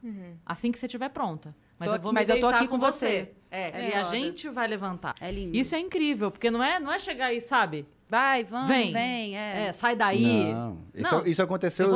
[0.45, 1.55] assim que você estiver pronta.
[1.80, 3.32] Mas Tô eu vou aqui- me mas eu tô aqui com você.
[3.49, 5.15] É, É e a gente vai levantar.
[5.21, 5.55] É lindo.
[5.55, 7.86] Isso é incrível, porque não é, não é chegar aí, sabe?
[8.09, 8.91] Vai, vamos, Vem.
[8.93, 9.73] vem, É, é.
[9.73, 10.53] sai daí.
[10.53, 11.89] Não, isso, Não, isso aconteceu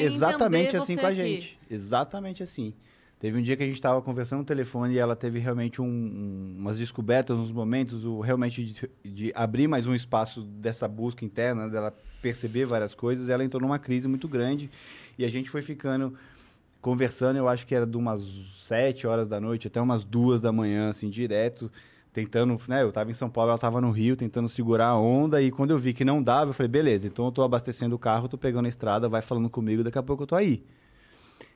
[0.00, 1.16] exatamente assim você com a aqui.
[1.16, 1.58] gente.
[1.70, 2.72] Exatamente assim.
[3.18, 5.86] Teve um dia que a gente estava conversando no telefone e ela teve realmente um-
[5.86, 11.24] um- umas descobertas, uns momentos, o, realmente de, de abrir mais um espaço dessa busca
[11.24, 13.28] interna, dela perceber várias coisas.
[13.30, 14.70] Ela entrou numa crise muito grande
[15.18, 16.16] e a gente foi ficando
[16.86, 18.22] conversando, eu acho que era de umas
[18.62, 21.68] sete horas da noite até umas duas da manhã, assim, direto,
[22.12, 25.42] tentando, né, eu tava em São Paulo, ela tava no Rio, tentando segurar a onda,
[25.42, 27.98] e quando eu vi que não dava, eu falei, beleza, então eu tô abastecendo o
[27.98, 30.62] carro, tô pegando a estrada, vai falando comigo, daqui a pouco eu tô aí.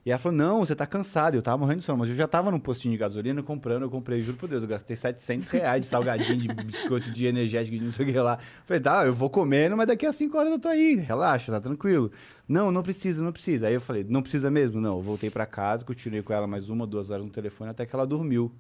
[0.04, 2.26] E ela falou, não, você tá cansado, eu tava morrendo de sono, mas eu já
[2.26, 5.82] tava num postinho de gasolina comprando, eu comprei, juro por Deus, eu gastei 700 reais
[5.82, 8.38] de salgadinho, de biscoito, de energético, de não sei o que lá.
[8.64, 11.60] Falei, tá, eu vou comendo, mas daqui a 5 horas eu tô aí, relaxa, tá
[11.60, 12.10] tranquilo.
[12.48, 13.68] Não, não precisa, não precisa.
[13.68, 14.80] Aí eu falei, não precisa mesmo?
[14.80, 17.84] Não, eu voltei pra casa, continuei com ela mais uma, duas horas no telefone, até
[17.84, 18.50] que ela dormiu.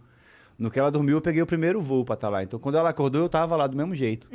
[0.58, 2.42] No que ela dormiu, eu peguei o primeiro voo pra estar lá.
[2.42, 4.28] Então, quando ela acordou, eu tava lá do mesmo jeito.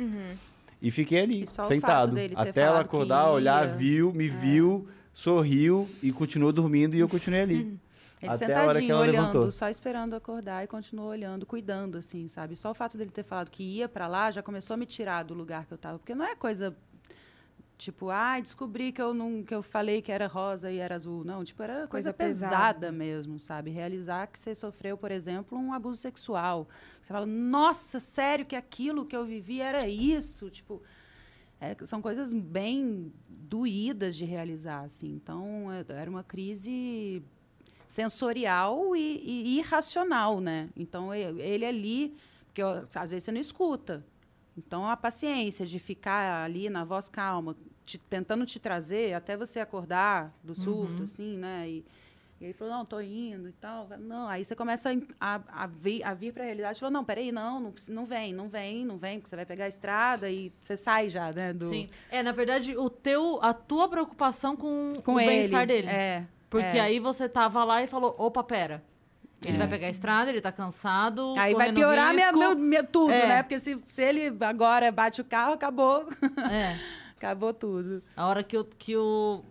[0.82, 2.16] E fiquei ali, E sentado.
[2.34, 3.64] Até ela acordar, olhar.
[3.64, 3.76] É.
[3.76, 4.88] viu, me viu,
[5.20, 7.80] sorriu e continuou dormindo e eu continuei ali.
[8.22, 9.50] Ele Até a hora que sentadinho, ela olhando, levantou.
[9.50, 12.54] só esperando acordar e continuou olhando, cuidando, assim, sabe?
[12.54, 15.22] Só o fato dele ter falado que ia pra lá já começou a me tirar
[15.22, 15.98] do lugar que eu tava.
[15.98, 16.76] Porque não é coisa
[17.78, 21.24] tipo, ai, descobri que eu não que eu falei que era rosa e era azul.
[21.24, 22.50] Não, tipo, era coisa, Coisa pesada.
[22.50, 22.92] pesada.
[22.92, 23.70] mesmo, sabe?
[23.70, 26.68] Realizar que você sofreu, por exemplo, um abuso sexual.
[27.00, 30.50] Você fala, nossa, sério que aquilo que eu vivi era isso?
[30.50, 30.82] Tipo,
[31.60, 35.14] é, são coisas bem doídas de realizar, assim.
[35.14, 37.22] Então, é- era uma crise
[37.86, 40.68] sensorial e, e irracional, né?
[40.76, 44.04] Então, ele ali, porque ó, às vezes você não escuta.
[44.56, 49.60] Então, a paciência de ficar ali na voz calma, te- tentando te trazer até você
[49.60, 51.68] acordar do surto, assim, né?
[51.70, 51.84] E,
[52.38, 53.88] e aí falou, não, tô indo e tal.
[53.98, 56.78] Não, aí você começa a, a vir, a vir para a realidade.
[56.78, 59.64] Falou, não, peraí, não, não, não vem, não vem, não vem, porque você vai pegar
[59.64, 61.54] a estrada e você sai já, né?
[61.54, 61.88] Do, Sim.
[62.10, 65.28] É, na verdade, o teu, a tua preocupação com, com o ele.
[65.28, 65.88] bem-estar dele.
[65.88, 66.24] É.
[66.50, 66.80] Porque é.
[66.80, 68.82] aí você tava lá e falou, opa, pera.
[69.44, 71.34] Ele vai pegar a estrada, ele tá cansado.
[71.36, 73.26] Aí vai piorar minha, meu, meu tudo, É.
[73.26, 73.42] né?
[73.42, 76.08] Porque se, se ele agora bate o carro, acabou.
[76.50, 76.76] É.
[77.16, 78.02] acabou tudo.
[78.16, 78.64] A hora que o.
[78.64, 79.44] Que, o,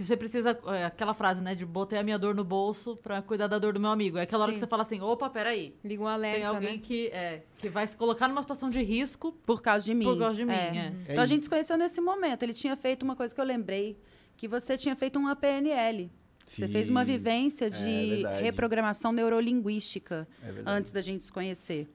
[0.00, 0.58] que você precisa.
[0.68, 1.54] É, aquela frase, né?
[1.54, 4.16] De botei a minha dor no bolso pra cuidar da dor do meu amigo.
[4.16, 4.56] É aquela hora Sim.
[4.58, 5.74] que você fala assim: opa, peraí.
[5.84, 6.82] Liga um Tem alerta, alguém né?
[6.82, 9.32] que, é, que vai se colocar numa situação de risco.
[9.44, 10.06] Por causa de mim.
[10.06, 10.92] Por causa de mim, É.
[11.06, 11.12] é.
[11.12, 12.42] Então a gente se conheceu nesse momento.
[12.42, 13.98] Ele tinha feito uma coisa que eu lembrei,
[14.36, 16.10] que você tinha feito uma PNL.
[16.46, 21.88] Você fez uma vivência É de reprogramação neurolinguística É antes da gente se conhecer.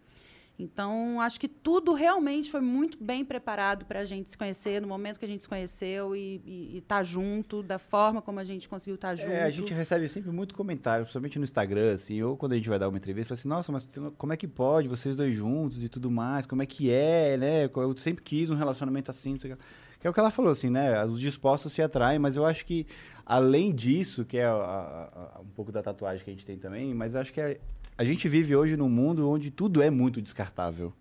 [0.57, 4.87] Então, acho que tudo realmente foi muito bem preparado para a gente se conhecer no
[4.87, 8.95] momento que a gente se conheceu e estar junto, da forma como a gente conseguiu
[8.95, 9.29] estar junto.
[9.29, 12.69] É, a gente recebe sempre muito comentário, principalmente no Instagram, assim, ou quando a gente
[12.69, 13.85] vai dar uma entrevista, assim, nossa, mas
[14.17, 16.45] como é que pode vocês dois juntos e tudo mais?
[16.45, 17.65] Como é que é, né?
[17.65, 19.63] Eu sempre quis um relacionamento assim, não sei o que.
[19.99, 21.03] Que é o que ela falou, assim, né?
[21.05, 22.85] Os dispostos se atraem, mas eu acho que,
[23.25, 26.57] além disso, que é a- a- a- um pouco da tatuagem que a gente tem
[26.59, 27.57] também, mas acho que a,
[27.97, 30.93] a gente vive hoje num mundo onde tudo é muito descartável.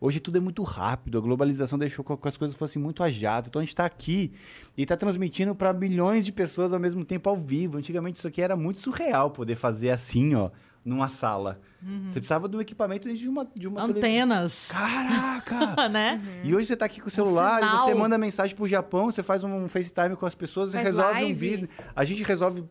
[0.00, 3.48] Hoje tudo é muito rápido, a globalização deixou que as coisas fossem muito a jato.
[3.48, 4.32] Então a gente está aqui
[4.76, 7.78] e está transmitindo para milhões de pessoas ao mesmo tempo ao vivo.
[7.78, 10.50] Antigamente isso aqui era muito surreal poder fazer assim, ó,
[10.84, 11.60] numa sala.
[12.08, 13.82] Você precisava de um equipamento de uma de uma.
[13.82, 14.68] Antenas.
[14.70, 15.88] Caraca!
[15.88, 16.20] né?
[16.42, 19.22] E hoje você tá aqui com o celular, e você manda mensagem pro Japão, você
[19.22, 21.32] faz um FaceTime com as pessoas, Faz resolve live.
[21.46, 21.70] um business.
[21.94, 22.64] A gente resolve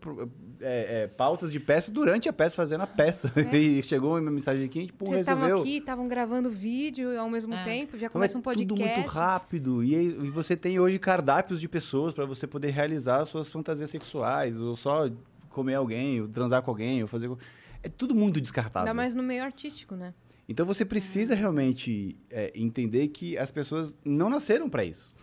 [0.61, 3.31] é, é, pautas de peça durante a peça, fazendo a peça.
[3.53, 5.63] E chegou uma mensagem aqui, a gente pum, Vocês estavam resolveu.
[5.63, 7.63] aqui, estavam gravando vídeo ao mesmo É.
[7.63, 8.67] tempo, já Então começa é um podcast.
[8.67, 9.83] tudo muito rápido.
[9.83, 13.91] E, aí- e você tem hoje cardápios de pessoas para você poder realizar suas fantasias
[13.91, 15.07] sexuais, ou só
[15.49, 17.29] comer alguém, ou transar com alguém, ou fazer.
[17.83, 18.87] É tudo muito descartável.
[18.87, 20.13] Ainda mais no meio artístico, né?
[20.47, 25.13] Então você precisa realmente é, entender que as pessoas não nasceram para isso.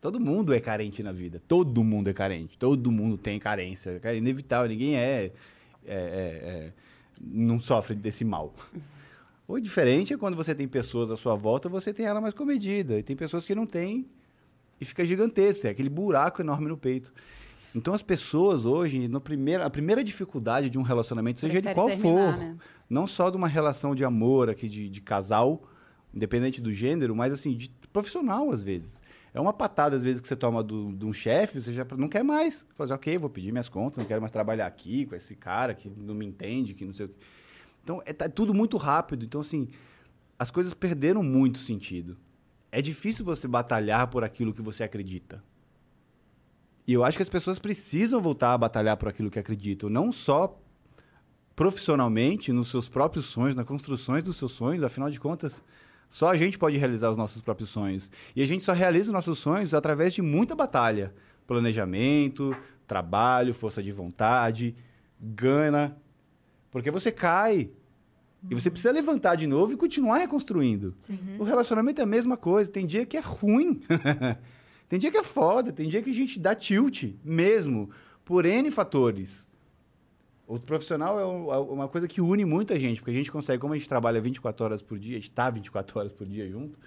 [0.00, 1.42] Todo mundo é carente na vida.
[1.48, 2.56] Todo mundo é carente.
[2.58, 3.98] Todo mundo tem carência.
[4.02, 4.68] É inevitável.
[4.68, 5.30] Ninguém é, é-
[5.86, 6.72] é- é-
[7.20, 8.54] não sofre desse mal.
[9.48, 12.98] O diferente é quando você tem pessoas à sua volta, você tem ela mais comedida.
[12.98, 14.04] E tem pessoas que não têm
[14.80, 17.12] e fica gigantesco, tem aquele buraco enorme no peito.
[17.76, 21.74] Então as pessoas hoje, no primeiro, a primeira dificuldade de um relacionamento, seja ele Prefere
[21.74, 22.56] qual terminar, for, né?
[22.88, 25.62] não só de uma relação de amor aqui, de, de casal,
[26.14, 29.02] independente do gênero, mas assim, de profissional às vezes.
[29.34, 32.08] É uma patada, às vezes, que você toma do- de um chefe, você já não
[32.08, 32.66] quer mais.
[32.74, 35.90] Fazer, ok, vou pedir minhas contas, não quero mais trabalhar aqui com esse cara que
[35.90, 37.14] não me entende, que não sei o quê.
[37.84, 39.26] Então, é tá tudo muito rápido.
[39.26, 39.68] Então, assim,
[40.38, 42.16] as coisas perderam muito sentido.
[42.72, 45.44] É difícil você batalhar por aquilo que você acredita.
[46.86, 50.12] E eu acho que as pessoas precisam voltar a batalhar por aquilo que acreditam, não
[50.12, 50.60] só
[51.54, 55.64] profissionalmente, nos seus próprios sonhos, nas construções dos seus sonhos, afinal de contas,
[56.08, 58.10] só a gente pode realizar os nossos próprios sonhos.
[58.34, 61.14] E a gente só realiza os nossos sonhos através de muita batalha,
[61.46, 62.54] planejamento,
[62.86, 64.76] trabalho, força de vontade,
[65.20, 65.96] gana,
[66.70, 67.70] porque você cai
[68.48, 70.94] e você precisa levantar de novo e continuar reconstruindo.
[71.38, 72.70] O relacionamento é a mesma coisa.
[72.70, 73.80] Tem dia que é ruim.
[74.88, 75.72] tem dia que é foda.
[75.72, 77.90] Tem dia que a gente dá tilt mesmo.
[78.24, 79.46] Por N fatores.
[80.46, 83.00] O profissional é é uma coisa que une muita gente.
[83.00, 85.50] Porque a gente consegue, como a gente trabalha 24 horas por dia, a gente está
[85.50, 86.78] 24 horas por dia junto.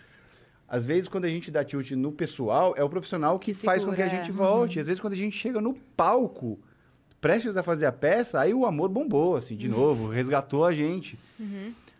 [0.67, 3.83] Às vezes, quando a gente dá tilt no pessoal, é o profissional que, Que faz
[3.83, 4.25] com que a segura, é.
[4.25, 4.79] gente volte.
[4.79, 6.59] Às vezes, quando a gente chega no palco,
[7.19, 11.17] prestes a fazer a peça, aí o amor bombou, assim, de novo, resgatou a gente.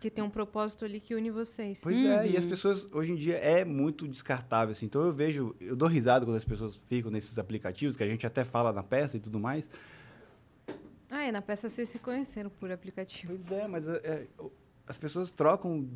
[0.00, 1.80] Que tem um propósito ali que une vocês.
[1.82, 4.86] Pois é, e as pessoas hoje em dia é muito descartável, assim.
[4.86, 8.26] Então eu vejo, eu dou risada quando as pessoas ficam nesses aplicativos, que a gente
[8.26, 9.68] até fala na peça e tudo mais.
[11.10, 13.34] Ah, é, na peça vocês se conheceram por aplicativo.
[13.36, 14.26] Pois é, mas é, é,
[14.86, 15.86] as pessoas trocam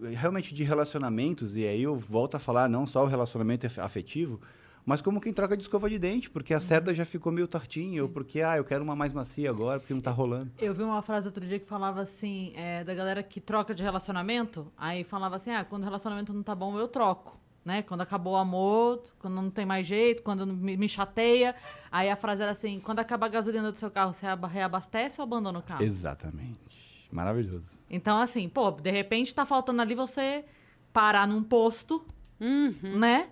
[0.00, 4.40] realmente de relacionamentos, e aí eu volto a falar não só o relacionamento af- afetivo,
[4.84, 8.02] mas como quem troca de escova de dente, porque a cerda já ficou meio tortinha,
[8.02, 10.50] ou porque, ah, eu quero uma mais macia agora, porque não tá rolando.
[10.58, 13.82] Eu vi uma frase outro dia que falava assim, é, da galera que troca de
[13.82, 17.38] relacionamento, aí falava assim, ah, quando o relacionamento não tá bom, eu troco.
[17.62, 17.82] Né?
[17.82, 21.54] Quando acabou o amor, quando não tem mais jeito, quando me, me chateia.
[21.92, 25.20] Aí a frase era assim: quando acabar a gasolina do seu carro, você aba- reabastece
[25.20, 25.82] ou abandona o carro?
[25.82, 26.58] Exatamente.
[27.12, 27.68] Maravilhoso.
[27.90, 30.42] Então, assim, pô, de repente tá faltando ali você
[30.90, 32.02] parar num posto,
[32.40, 32.98] Uhum.
[32.98, 33.28] né?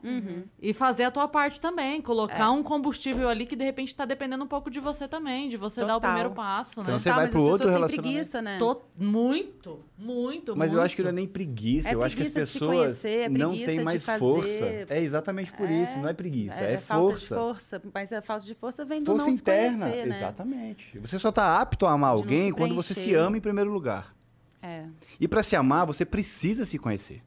[0.60, 2.02] E fazer a tua parte também.
[2.02, 2.48] Colocar É.
[2.50, 5.80] um combustível ali que de repente tá dependendo um pouco de você também, de você
[5.80, 6.10] dar o Total.
[6.10, 6.98] primeiro passo, Senão né?
[6.98, 8.12] você Tá, vai mas pro as outro pessoas têm relacionamento.
[8.12, 8.58] preguiça, né?
[8.58, 10.84] Tô- muito, muito, Mas eu muito.
[10.86, 13.28] acho que não é nem preguiça, É eu acho que as preguiça pessoas conhecer, é
[13.28, 14.18] não preguiça têm mais fazer.
[14.18, 14.64] força.
[14.90, 17.34] É exatamente por isso, não é preguiça, é, falta força.
[17.34, 20.16] de força, mas a falta de força vem do Força não interna, se conhecer, né?
[20.16, 20.98] exatamente.
[20.98, 24.14] Você só tá apto a amar De alguém quando você se ama em primeiro lugar.
[24.60, 24.84] É.
[25.20, 27.22] E pra se amar, você precisa se conhecer.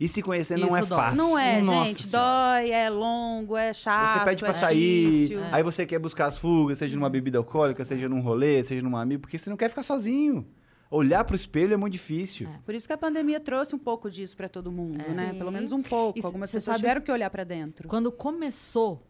[0.00, 0.88] E se conhecer não é dói.
[0.98, 1.16] fácil.
[1.18, 2.02] Não é, Nossa gente.
[2.08, 2.58] Senhora.
[2.60, 4.18] Dói, é longo, é chato.
[4.20, 5.40] Você pede pra é sair, difícil.
[5.52, 8.96] aí você quer buscar as fugas, seja numa bebida alcoólica, seja num rolê, seja num
[8.96, 10.46] amigo, porque você não quer ficar sozinho.
[10.90, 12.48] Olhar pro espelho é muito difícil.
[12.64, 15.32] Por isso que a pandemia trouxe um pouco disso pra todo mundo, né?
[15.32, 15.38] Sim.
[15.38, 16.18] Pelo menos um pouco.
[16.18, 17.86] E Algumas pessoas sabe- tiveram que olhar pra dentro.
[17.88, 19.06] Quando começou,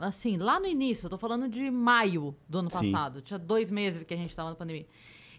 [0.00, 2.90] assim, lá no início, eu tô falando de maio do ano Sim.
[2.90, 4.84] passado, tinha dois meses que a gente tava na pandemia.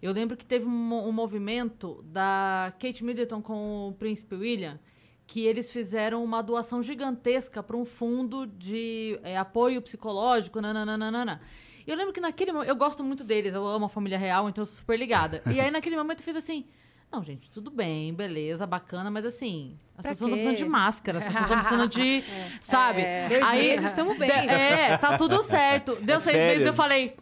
[0.04, 4.78] Eu lembro que teve um, um movimento da Kate Middleton com o príncipe William,
[5.26, 11.40] que eles fizeram uma doação gigantesca para um fundo de é, apoio psicológico, nananana.
[11.88, 14.50] E eu lembro que naquele momento, eu gosto muito deles, eu amo a família real,
[14.50, 15.42] então eu sou super ligada.
[15.50, 16.66] e aí naquele momento eu fiz assim,
[17.14, 21.18] não, gente, tudo bem, beleza, bacana, mas assim, as Pra pessoas estão precisando de máscara,
[21.20, 22.24] as pessoas estão precisando de,
[22.60, 23.02] sabe?
[23.02, 23.30] É.
[23.30, 24.28] Dois Aí, meses, tamo bem.
[24.32, 25.96] de- é, tá tudo certo.
[26.02, 26.68] Deu É seis meses, férias.
[26.68, 27.16] eu falei,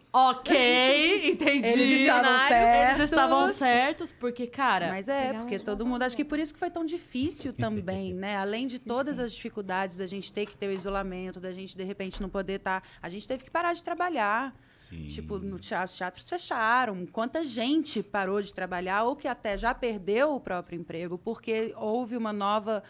[0.46, 1.68] ok, entendi.
[1.80, 3.02] Eles estavam Eles certos.
[3.04, 6.02] estavam certos, porque, cara, Mas é, porque um- todo mundo.
[6.02, 8.36] Acho que por isso que foi tão difícil também, né?
[8.38, 11.84] Além de todas as dificuldades da gente ter que ter o isolamento, da gente de
[11.84, 12.82] repente não poder estar.
[13.02, 14.54] A gente teve que parar de trabalhar.
[14.88, 15.08] Sim.
[15.08, 17.06] Tipo, no teatro, os teatros fecharam.
[17.06, 22.16] Quanta gente parou de trabalhar ou que até já perdeu o próprio emprego porque houve
[22.16, 22.82] uma nova.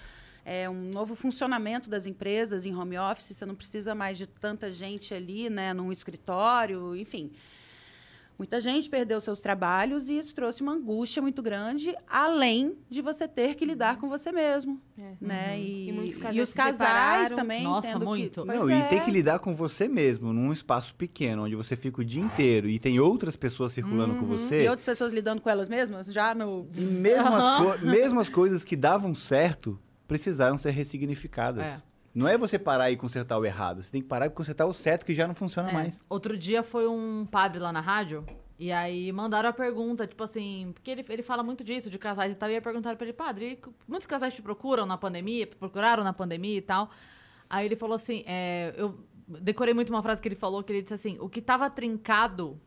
[0.45, 4.73] é, um novo funcionamento das empresas em home office, você não precisa mais de tanta
[4.73, 7.31] gente ali, né, num escritório, enfim.
[8.43, 13.29] Muita gente perdeu seus trabalhos e isso trouxe uma angústia muito grande, além de você
[13.29, 15.13] ter que lidar com você mesmo, É.
[15.21, 15.61] né?
[15.61, 16.79] E, E muitos e casais os se casais
[17.29, 17.37] separaram.
[17.37, 17.63] também.
[17.63, 18.45] Nossa, que- muito.
[18.45, 18.81] Pois Não, é.
[18.81, 22.21] e tem que lidar com você mesmo, num espaço pequeno, onde você fica o dia
[22.21, 24.57] inteiro e tem outras pessoas circulando com você.
[24.57, 24.63] Uhum.
[24.65, 26.67] E outras pessoas lidando com elas mesmas, já no.
[26.77, 29.79] E mesmo as, co- mesmo as coisas que davam certo
[30.09, 31.69] precisaram ser ressignificadas.
[31.69, 31.92] É.
[32.15, 34.73] Não é você parar e consertar o errado, você tem que parar e consertar o
[34.75, 35.73] certo que já não funciona É.
[35.73, 36.05] mais.
[36.09, 38.27] Outro dia foi um padre lá na rádio,
[38.59, 42.33] e aí mandaram a pergunta, tipo assim, porque ele, ele fala muito disso, de casais
[42.33, 43.59] e tal, e aí perguntaram pra ele, padre,
[43.89, 46.91] muitos casais te procuram na pandemia, procuraram na pandemia e tal.
[47.49, 50.83] Aí ele falou assim, é, eu decorei muito uma frase que ele falou, que ele
[50.83, 52.61] disse assim, o que tava trincado,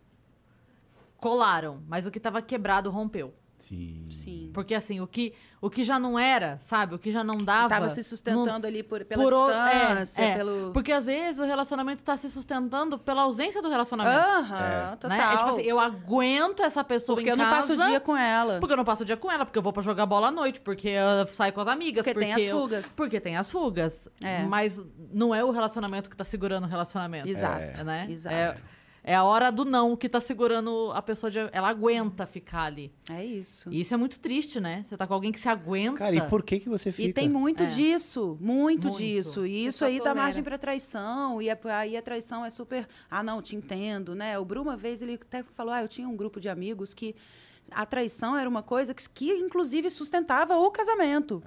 [1.17, 3.33] colaram, mas o que tava quebrado, rompeu.
[3.57, 4.05] Sim.
[4.09, 4.51] Sim.
[4.53, 6.93] Porque assim, o que, o que já não era, sabe?
[6.95, 7.69] O que já não dava.
[7.69, 10.35] Tava se sustentando ali por, pela por o- distância, é, é.
[10.35, 10.71] pelo...
[10.71, 14.17] Porque às vezes o relacionamento tá se sustentando pela ausência do relacionamento.
[14.17, 14.59] Aham,
[14.91, 14.97] né?
[14.99, 15.17] total.
[15.33, 18.15] É tipo assim, eu aguento essa pessoa Porque em eu não passo o dia com
[18.15, 18.59] ela.
[18.59, 20.31] Porque eu não passo o dia com ela, porque eu vou pra jogar bola à
[20.31, 22.05] noite, porque eu saio com as amigas.
[22.05, 22.93] Porque tem as eu- fugas.
[22.95, 24.07] Porque tem as fugas.
[24.21, 24.43] É.
[24.43, 24.79] Mas
[25.11, 27.27] não é o relacionamento que tá segurando o relacionamento.
[27.27, 28.05] Exato, Né?
[28.09, 28.63] exato.
[29.05, 31.29] É, é a hora do não que tá segurando a pessoa.
[31.29, 32.91] De, ela aguenta ficar ali.
[33.09, 33.71] É isso.
[33.71, 34.83] E isso é muito triste, né?
[34.83, 35.97] Você tá com alguém que se aguenta.
[35.99, 37.09] Cara, e por que que você fica?
[37.09, 37.67] E tem muito É.
[37.67, 38.97] disso, muito, Muito.
[38.97, 39.45] disso.
[39.45, 40.21] E Você isso aí dá tolera.
[40.21, 41.41] margem pra traição.
[41.41, 42.87] E é- aí a traição é super.
[43.09, 44.37] Ah, não, te entendo, né?
[44.39, 47.15] O Bru, uma vez, ele até falou: ah, eu tinha um grupo de amigos que
[47.71, 51.43] a traição era uma coisa que, que inclusive, sustentava o casamento.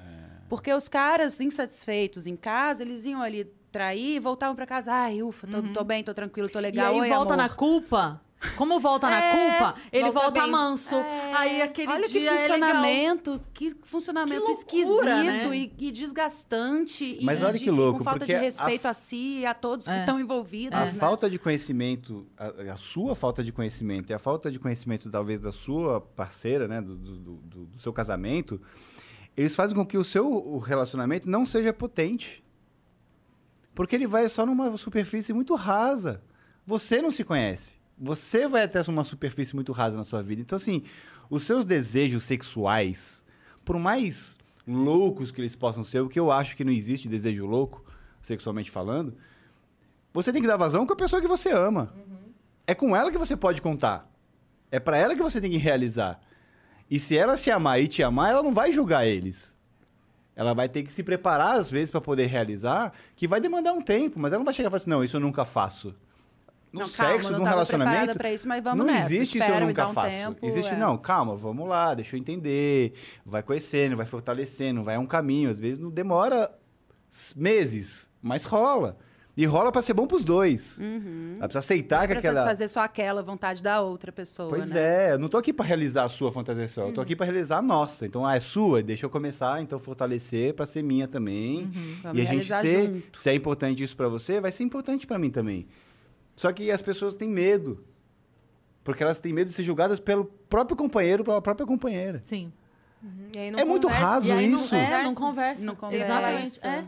[0.49, 4.93] Porque os caras insatisfeitos em casa, eles iam ali trair e voltavam pra casa.
[4.93, 6.93] Ai, ufa, tô, tô bem, tô tranquilo, tô E legal.
[6.95, 7.43] aí Oi, volta amor.
[7.45, 8.21] na culpa.
[8.57, 10.95] Como volta na É, culpa, ele volta volta manso.
[10.95, 15.57] É, Aí aquele Olha dia que é funcionamento, que funcionamento Que loucura, esquisito né?
[15.57, 17.19] e, e desgastante.
[17.21, 19.47] Mas e olha de- que louco, com falta porque de a- respeito a, si e
[19.47, 20.01] a todos que É.
[20.01, 20.79] estão envolvidos.
[20.79, 20.93] A né?
[20.93, 25.41] falta de conhecimento, a, a sua falta de conhecimento e a falta de conhecimento, talvez,
[25.41, 28.61] da sua parceira, né, do, do, do- do seu casamento,
[29.37, 32.45] eles fazem com que o seu o relacionamento não seja potente.
[33.79, 36.21] Porque ele vai só numa superfície muito rasa.
[36.67, 37.77] Você não se conhece.
[37.97, 40.43] Você vai até uma superfície muito rasa na sua vida.
[40.43, 40.83] Então, assim,
[41.31, 43.25] os seus desejos sexuais,
[43.65, 44.37] por mais
[44.67, 47.85] loucos que eles possam ser, o que eu acho que não existe desejo louco,
[48.21, 49.17] sexualmente falando,
[50.13, 51.95] você tem que dar vazão com a pessoa que você ama.
[52.67, 54.11] É com ela que você pode contar.
[54.73, 56.21] É pra ela que você tem que realizar.
[56.91, 59.57] E se ela se amar e te amar, ela não vai julgar eles.
[60.39, 63.83] Ela vai ter que se preparar, às vezes, pra poder realizar, que vai demandar um
[63.83, 65.93] tempo, mas ela não vai chegar e falar assim: não, isso eu nunca faço.
[66.73, 68.19] No Não, calma, sexo, tava preparada relacionamento.
[68.33, 68.47] isso,
[68.77, 69.13] não nessa.
[69.13, 70.11] existe isso eu nunca um faço.
[70.11, 70.77] tempo, existe, é.
[70.77, 72.93] não, calma, vamos lá, deixa eu entender.
[73.27, 75.51] Vai conhecendo, vai fortalecendo, vai um caminho.
[75.51, 76.49] Às vezes não demora
[77.35, 78.97] meses, mas rola.
[79.41, 80.79] E rola pra ser bom pros dois.
[80.79, 81.35] Uhum.
[81.37, 82.35] Ela precisa aceitar que Pra aquela.
[82.41, 85.11] satisfazer só aquela vontade da outra pessoa, Pois né?
[85.11, 87.25] é, eu não tô aqui pra realizar a sua fantasia só, eu tô aqui pra
[87.25, 88.05] realizar a nossa.
[88.05, 91.71] Então, ah, é sua, deixa eu começar, então fortalecer pra ser minha também.
[92.03, 93.17] Vamos E a gente ser, junto.
[93.21, 95.69] se é importante isso pra você, vai ser importante pra mim também.
[96.35, 97.85] Só que as pessoas têm medo.
[98.83, 102.21] Porque elas têm medo de ser julgadas pelo próprio companheiro, pela própria companheira.
[102.25, 102.53] Sim.
[103.35, 104.05] E aí não É muito conversa.
[104.07, 104.75] raso e aí isso.
[104.75, 105.63] não, é, não conversa.
[105.63, 106.05] Não conversa.
[106.05, 106.67] Exatamente.
[106.67, 106.85] É.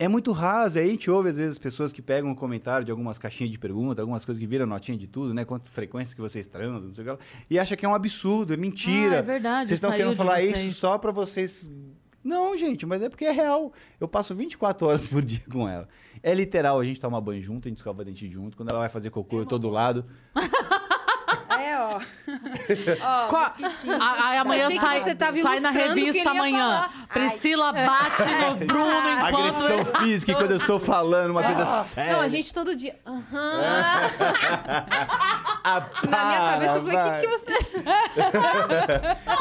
[0.00, 0.78] É muito raso.
[0.78, 3.58] Aí a gente ouve, às vezes, pessoas que pegam um comentário de algumas caixinhas de
[3.58, 5.44] pergunta, algumas coisas que viram notinha de tudo, né?
[5.44, 7.18] Quanto frequência que vocês transam, não sei o que lá.
[7.50, 9.16] E acha que é um absurdo, é mentira.
[9.16, 10.58] Ah, é verdade, Vocês estão querendo falar vocês.
[10.58, 11.70] isso só pra vocês.
[12.24, 13.74] Não, gente, mas é porque é real.
[14.00, 15.86] Eu passo 24 horas por dia com ela.
[16.22, 18.56] É literal, a gente toma banho junto, a gente escova dente junto.
[18.56, 20.06] Quando ela vai fazer cocô, eu tô do lado.
[21.60, 22.00] É, ó.
[23.02, 23.54] ó, Qual-.
[24.00, 26.24] A- Aí amanhã achei que sai, você tava sai na ilustrando o que ele revista
[26.24, 26.82] ia amanhã.
[26.82, 26.90] falar.
[27.12, 32.12] Priscila bate no Bruno enquanto Agressão física, e quando eu estou falando uma coisa séria.
[32.14, 32.96] Não, a gente todo dia.
[33.06, 33.60] Aham.
[35.62, 37.20] Ah, Na minha para, cabeça eu falei, o vai.
[37.20, 37.52] que, que você.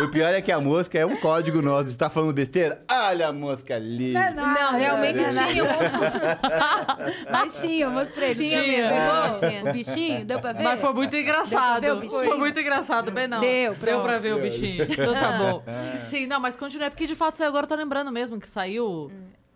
[0.04, 1.92] O pior é que a mosca é um código nosso.
[1.92, 2.84] Você tá falando besteira?
[2.92, 4.12] Olha a mosca ali.
[4.14, 5.48] Não, realmente não, não.
[5.48, 5.68] tinha um.
[7.32, 8.30] Mas tinha, eu mostrei.
[8.30, 9.40] não Tinha mesmo, igual?
[9.40, 9.64] Tinha.
[9.70, 10.64] O bichinho, deu pra ver?
[10.64, 11.82] Mas foi muito engraçado.
[11.82, 12.09] Deu pra ver o bichinho?
[12.10, 13.40] Foi muito engraçado, bem não.
[13.42, 14.04] Deu, Deu pronto.
[14.04, 14.84] pra ver o bichinho.
[14.92, 15.64] Então tá bom.
[16.10, 16.90] Sim, não, mas continua.
[16.90, 19.12] Porque de fato saiu agora, eu tô lembrando mesmo que saiu.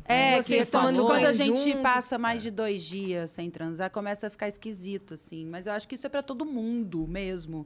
[0.06, 1.82] É, Vocês que tomando quando a gente juntos.
[1.82, 5.46] passa mais de dois dias sem transar, começa a ficar esquisito, assim.
[5.46, 7.66] Mas eu acho que isso é pra todo mundo mesmo.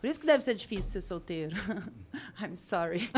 [0.00, 1.54] Por isso que deve ser difícil ser solteiro.
[2.40, 3.10] I'm sorry.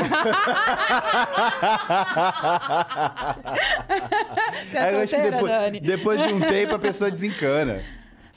[4.71, 5.79] Você é Aí eu acho que solteira, depois, Dani?
[5.79, 7.83] depois de um tempo a pessoa desencana.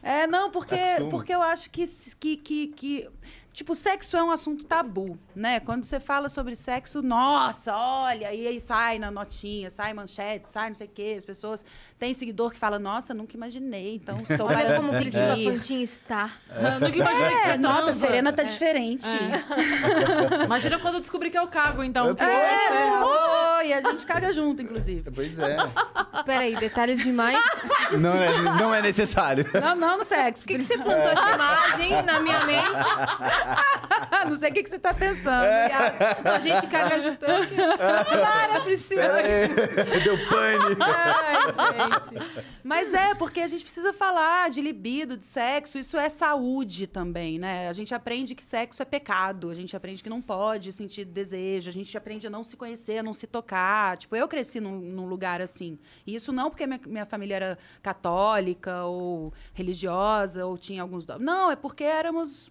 [0.02, 0.77] É, não, porque,
[1.10, 1.85] porque eu acho que,
[2.18, 3.09] que, que, que.
[3.52, 5.59] Tipo, sexo é um assunto tabu, né?
[5.60, 10.68] Quando você fala sobre sexo, nossa, olha, e aí sai na notinha, sai manchete, sai
[10.68, 11.14] não sei o quê.
[11.18, 11.64] As pessoas.
[11.98, 15.36] Tem seguidor que fala, nossa, nunca imaginei, então estou Olha para como Priscila.
[15.36, 16.31] Fantin está.
[16.48, 17.94] Eu nunca imaginei que É, você nossa, a.
[17.94, 19.06] Serena tá diferente.
[20.44, 22.16] Imagina quando eu descobri que eu cago, então.
[22.18, 23.05] É,
[23.59, 25.10] oi, a gente caga junto, inclusive.
[25.10, 25.56] Pois é.
[26.24, 27.39] Peraí, detalhes demais.
[27.98, 29.44] Não é, não é necessário.
[29.60, 30.44] Não, não no sexo.
[30.44, 32.60] Por que, que você plantou essa imagem na minha mente?
[34.29, 35.45] não sei o que, que você tá pensando.
[35.45, 35.69] É.
[35.69, 36.25] Yas.
[36.25, 37.49] A gente caga juntando.
[37.77, 39.21] Para, Priscila.
[39.21, 40.77] É, Deu pane.
[40.81, 42.49] Ai, gente.
[42.62, 45.79] Mas é, porque a gente precisa falar de libido, de sexo.
[45.79, 47.69] Isso é saúde também, né?
[47.69, 49.51] A gente aprende que sexo é pecado.
[49.51, 51.69] A gente aprende que não pode sentir desejo.
[51.69, 53.97] A gente aprende a não se conhecer, a não se tocar.
[53.99, 55.79] Tipo, eu cresci num, num lugar assim.
[56.07, 61.07] E isso não porque minha, minha família era católica ou religiosa ou tinha alguns...
[61.19, 62.51] Não, é porque éramos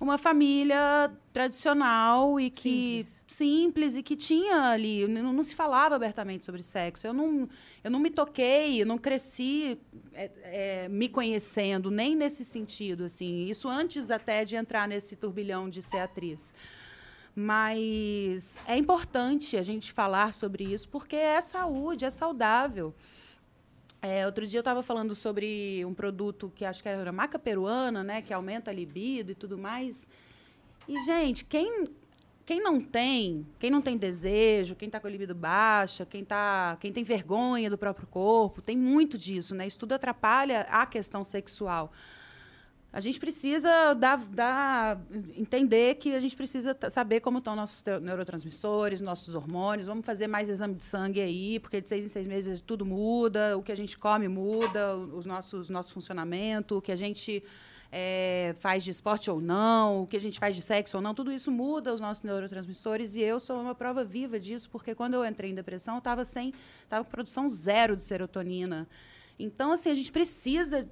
[0.00, 3.24] uma família tradicional e que Simples.
[3.28, 7.06] simples, e que tinha ali, não, não se falava abertamente sobre sexo.
[7.06, 7.46] Eu não,
[7.84, 9.78] eu não me toquei, eu não cresci
[10.14, 13.44] é, é, me conhecendo, nem nesse sentido, assim.
[13.44, 16.54] Isso antes até de entrar nesse turbilhão de ser atriz.
[17.36, 22.94] Mas é importante a gente falar sobre isso porque é saúde, é saudável.
[24.02, 28.02] É, outro dia eu estava falando sobre um produto que acho que era maca peruana,
[28.02, 30.08] né, que aumenta a libido e tudo mais.
[30.88, 31.86] E gente, quem
[32.50, 36.76] quem não tem, quem não tem desejo, quem está com a libido baixa, quem tá,
[36.80, 39.68] quem tem vergonha do próprio corpo, tem muito disso, né?
[39.68, 41.92] Isso tudo atrapalha a questão sexual.
[42.92, 45.00] A gente precisa dar, dar-
[45.36, 49.86] entender que a gente precisa saber como estão nossos neurotransmissores, nossos hormônios.
[49.86, 53.56] Vamos fazer mais exame de sangue aí, porque de seis em seis meses tudo muda,
[53.56, 57.44] o que a gente come muda, os nossos nosso funcionamento, o que a gente
[57.92, 61.14] eh, faz de esporte ou não, o que a gente faz de sexo ou não,
[61.14, 65.14] tudo isso muda os nossos neurotransmissores e eu sou uma prova viva disso, porque quando
[65.14, 66.52] eu entrei em depressão, eu estava sem,
[66.82, 68.88] estava com produção zero de serotonina.
[69.42, 70.86] Então, assim, a gente precisa,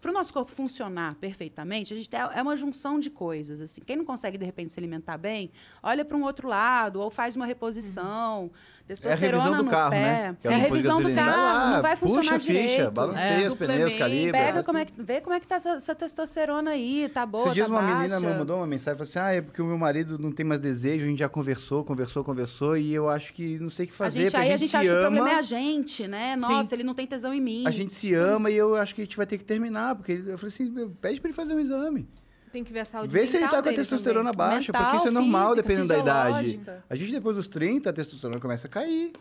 [0.00, 3.60] para o nosso corpo funcionar perfeitamente, a gente tem, é uma junção de coisas.
[3.60, 3.82] Assim.
[3.82, 5.50] Quem não consegue, de repente, se alimentar bem,
[5.82, 8.50] olha para um outro lado, ou faz uma reposição.
[8.96, 9.98] Testosterona revisão do no carro, pé.
[10.00, 10.36] né?
[10.40, 12.90] Que É a revisão do carro, Vai lá, não vai funcionar puxa a ficha, direito.
[12.90, 13.48] balanceia É.
[13.48, 14.32] os pneus, calibra.
[14.40, 17.44] Pega como é que, vê como é que tá essa, essa testosterona aí, tá boa,
[17.44, 17.96] Esses dias tá uma baixa.
[17.98, 20.44] menina me mandou uma mensagem, falou assim, ah, é porque o meu marido não tem
[20.44, 23.88] mais desejo, a gente já conversou, conversou, conversou, e eu acho que não sei o
[23.88, 25.28] que A fazer, gente, porque aí a a gente, gente acha se que o problema
[25.28, 26.36] é ama, a gente, né?
[26.36, 27.64] Nossa, ele não tem tesão em mim.
[27.66, 30.12] a gente se ama e eu acho que a gente vai ter que terminar, porque
[30.12, 32.08] ele- eu falei assim, pede pra ele fazer um exame.
[32.52, 34.48] Tem que ver a saúde Vê se ele tá com a testosterona também.
[34.48, 36.60] baixa, Mental, porque isso é normal física, dependendo da idade.
[36.88, 39.12] A gente depois dos 30, a testosterona começa a cair.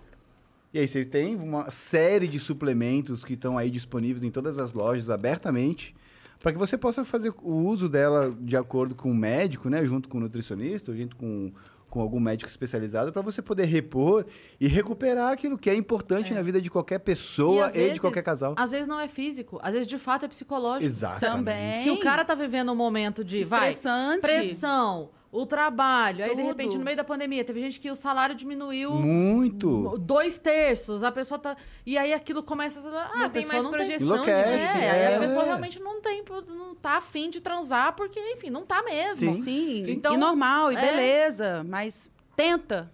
[0.74, 4.72] E aí você tem uma série de suplementos que estão aí disponíveis em todas as
[4.74, 5.96] lojas abertamente,
[6.40, 10.08] para que você possa fazer o uso dela de acordo com o médico, né, junto
[10.08, 11.52] com o nutricionista, ou junto com,
[11.90, 14.26] com algum médico especializado, para você poder repor
[14.60, 17.94] e recuperar aquilo que é importante na vida de qualquer E, pessoa às e, vezes,
[17.96, 18.54] de qualquer casal.
[18.58, 20.86] Às vezes não é físico, às vezes de fato é psicológico.
[20.86, 21.38] Exatamente.
[21.38, 21.84] Também.
[21.84, 24.22] Se o cara tá vivendo um momento de vai, Estressante.
[24.22, 26.48] pressão, o trabalho, aí de Tudo.
[26.48, 29.96] repente no meio da pandemia teve gente que o salário diminuiu Muito.
[30.00, 33.72] dois terços, a pessoa tá e aí aquilo começa a ah, Não tem mais não
[33.72, 34.86] projeção Enlouquece, de vida.
[34.86, 35.16] É, aí é.
[35.16, 39.34] a pessoa realmente não tem, não tá afim de transar, porque, enfim, não tá mesmo.
[39.36, 39.84] Sim.
[39.84, 40.82] Sim, Então, e normal, e é.
[40.82, 42.92] beleza, mas tenta.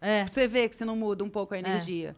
[0.00, 0.24] É.
[0.24, 2.14] Pra você ver que você não muda um pouco a energia.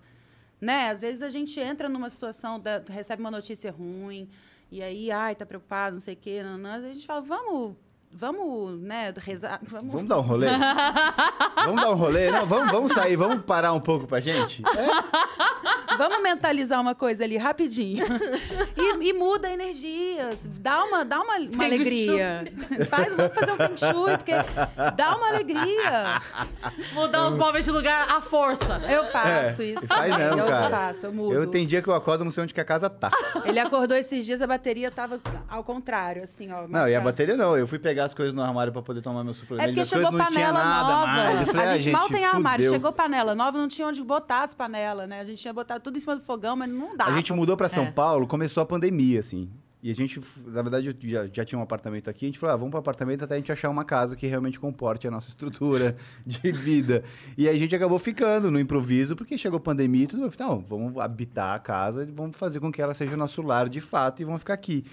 [0.61, 0.91] Né?
[0.91, 4.29] Às vezes a gente entra numa situação, da- recebe uma notícia ruim,
[4.71, 6.71] e aí, ai, tá preocupado, não sei o quê, não, não.
[6.71, 7.77] a gente fala, vamos,
[8.13, 9.93] vamos, né, rezar, vamos...
[9.93, 10.47] Vamos dar um rolê?
[11.65, 12.31] vamos dar um rolê?
[12.31, 14.63] Não, vamos, vamos sair, vamos parar um pouco pra gente?
[14.67, 18.07] É, Vamos mentalizar uma coisa ali rapidinho.
[18.77, 20.31] E, e muda a energia.
[20.61, 22.51] Dá uma, dá uma, uma alegria.
[22.89, 24.33] Faz, vamos fazer um feng shui, porque
[24.97, 26.23] dá uma alegria.
[26.95, 28.81] Mudar os móveis de lugar à força.
[28.89, 29.87] Eu faço É, isso.
[29.87, 30.27] faz também.
[30.27, 30.71] mesmo, eu cara.
[30.71, 31.35] faço, eu mudo.
[31.35, 33.11] eu tem dia que eu acordo, não sei onde que a casa tá.
[33.45, 36.67] Ele acordou esses dias, a bateria tava ao contrário, assim, ó.
[36.67, 37.57] Não, e a bateria não.
[37.59, 39.69] Eu fui pegar as coisas no armário pra poder tomar meu É suplemento.
[39.69, 41.47] porque as chegou panela nova.
[41.47, 42.65] falei, a ah, gente mal tem armário.
[42.65, 42.73] fudeu.
[42.73, 45.21] Chegou panela nova, não tinha onde botar as panelas, né?
[45.21, 47.07] A gente tinha botado tudo em cima do fogão, mas não dá.
[47.07, 47.91] A gente mudou pra São É.
[47.91, 49.51] Paulo, começou a pandemia, assim.
[49.83, 52.27] E a gente, na verdade, eu já, já tinha um apartamento aqui.
[52.27, 54.61] A gente falou, ah, vamos pro apartamento até a gente achar uma casa que realmente
[54.61, 55.97] comporte a nossa estrutura
[56.27, 57.03] de vida.
[57.37, 60.31] E aí a gente acabou ficando no improviso, porque chegou a pandemia e tudo.
[60.31, 63.41] Falei, não, vamos habitar a casa e vamos fazer com que ela seja o nosso
[63.41, 64.85] lar de fato e vamos ficar aqui.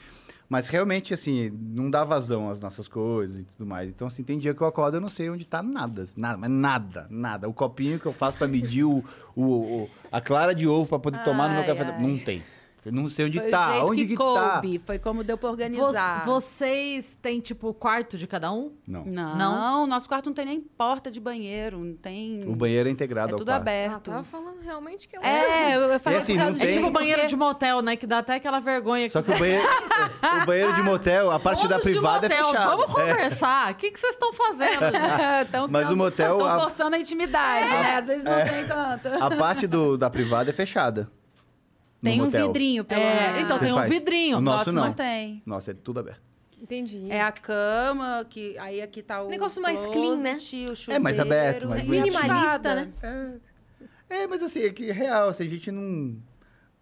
[0.49, 3.89] Mas realmente, assim, não dá vazão às nossas coisas e tudo mais.
[3.89, 6.05] Então, assim, tem dia que eu acordo e eu não sei onde tá nada.
[6.15, 7.49] Nada, mas nada, nada.
[7.49, 9.03] O copinho que eu faço pra medir o,
[9.35, 9.43] o-
[9.83, 11.83] o- a clara de ovo pra poder tomar no meu Ai, café.
[11.83, 12.01] ai.
[12.01, 12.41] Não tem.
[12.87, 13.71] Eu não sei onde Foi o tá.
[13.73, 14.51] jeito Onde que, que, tá?
[14.61, 14.81] coube.
[14.85, 16.23] Foi como deu pra Vo- organizar.
[16.25, 18.71] vocês têm, tipo, quarto de cada um?
[18.87, 19.03] Não.
[19.05, 19.87] Não, Não?
[19.87, 22.43] nosso quarto não tem nem porta de banheiro, não tem...
[22.47, 23.61] O banheiro é integrado é ao tudo quarto.
[23.61, 24.11] Aberto.
[24.11, 27.27] tava falando realmente que ela É, eu, eu falei assim, É tem- tipo banheiro porque-
[27.27, 27.95] de motel, né?
[27.97, 29.09] Que dá até aquela vergonha.
[29.09, 29.67] Só que o banheiro,
[30.41, 32.69] o banheiro de motel, a parte da privada é motel, fechada.
[32.71, 33.71] Vamos conversar.
[33.71, 34.77] O que que vocês estão fazendo?
[35.51, 37.95] Tão- Mas tão- o motel, tão a- forçando a intimidade, né?
[37.97, 39.07] Às vezes não tem tanto.
[39.23, 41.09] A parte do, da privada é fechada.
[42.09, 43.41] Tem um vidrinho pelo É, menos.
[43.43, 44.37] então Você tem um vidrinho.
[44.37, 44.93] O nosso Nossa, não.
[44.93, 45.41] tem.
[45.45, 46.21] Nossa, é tudo aberto.
[46.61, 47.11] Entendi.
[47.11, 50.35] É a cama, que aí aqui tá o Negócio mais clean, né?
[50.35, 52.13] o chuveiro, É mais aberto, mais bonitinho.
[52.13, 53.39] Minimalista, né?
[54.09, 56.17] É, mas assim, é que é real, assim, a gente não...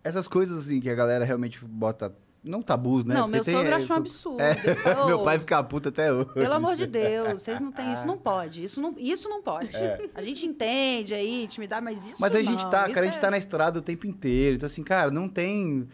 [0.03, 2.15] Essas coisas, assim, que a galera realmente bota...
[2.45, 3.15] Não tabus, né?
[3.15, 4.39] Não, Porque meu tem, sogro é, achou um absurdo.
[4.41, 6.29] É, falou, meu pai fica puto até hoje.
[6.33, 8.63] Pelo amor de Deus, vocês não têm isso, não pode.
[8.63, 9.75] Isso não, isso não pode.
[10.13, 12.17] A gente entende aí, intimidade, mas isso É.
[12.19, 14.57] Mas a gente não, tá, cara, a gente é- tá na estrada o tempo inteiro.
[14.57, 15.87] Então, assim, cara, não tem.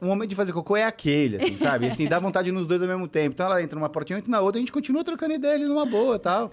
[0.00, 1.86] O momento de fazer cocô é aquele, assim, sabe?
[1.86, 3.34] Assim, dá vontade nos dois ao mesmo tempo.
[3.34, 5.64] Então ela entra numa portinha, eu entro na outra, a gente continua trocando ideia ali
[5.64, 6.52] numa boa e tal.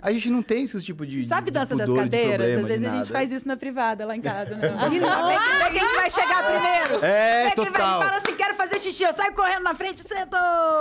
[0.00, 1.26] A gente não tem esse tipo de.
[1.26, 2.36] Sabe de dança das pudor, de cadeiras?
[2.36, 4.68] problema, Às vezes a gente faz isso na privada lá em casa, né?
[4.88, 5.26] De novo?
[5.28, 7.04] Vê quem, vê quem que vai chegar primeiro.
[7.04, 8.02] É, Vê quem vai total.
[8.02, 10.36] fala assim, quero fazer xixi, eu saio correndo na frente e sento.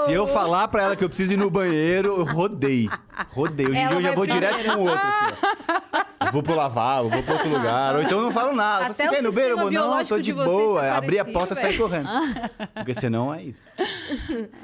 [0.06, 2.90] Se eu falar pra ela que eu preciso ir no banheiro, eu rodei.
[3.30, 3.68] Rodei.
[3.68, 4.54] Hoje em dia eu já vou primeiro.
[4.58, 5.36] direto com o outro, assim,
[5.94, 6.26] ó.
[6.26, 7.96] Eu Vou pro lavabo, vou pro outro lugar.
[7.96, 8.86] Ou então eu não falo nada.
[8.86, 9.60] Até Você o quer ir no banheiro?
[9.60, 10.82] Eu não, tô de de vocês boa.
[10.82, 11.78] tá Abri a parecido, e saí velho.
[11.84, 12.10] correndo.
[12.74, 13.70] Porque senão é isso.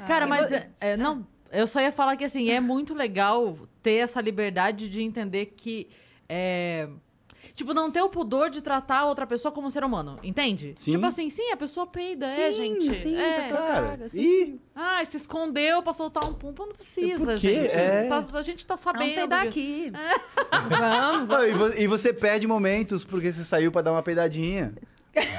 [0.08, 3.58] Cara, e mas é, é, não, eu só ia falar que assim, é muito legal
[3.82, 5.88] ter essa liberdade de entender que
[6.30, 6.90] é,
[7.56, 10.74] tipo, não ter o pudor de tratar a outra pessoa como um ser humano, entende?
[10.78, 10.92] Sim.
[10.92, 12.96] Tipo assim, sim, a pessoa peida, é, Sim, gente.
[12.98, 13.32] sim, é.
[13.32, 14.22] a pessoa Cara, caga, sim.
[14.22, 17.62] e Ah, se escondeu pra soltar um pum, pum, não precisa, Por quê?
[17.62, 17.72] gente.
[17.76, 18.08] É.
[18.10, 19.16] Tá- a gente tá Vamos sabendo.
[19.16, 19.92] peidar que- aqui.
[20.70, 24.74] Vamos, Não, e, vo- e você perde momentos porque você saiu pra dar uma peidadinha.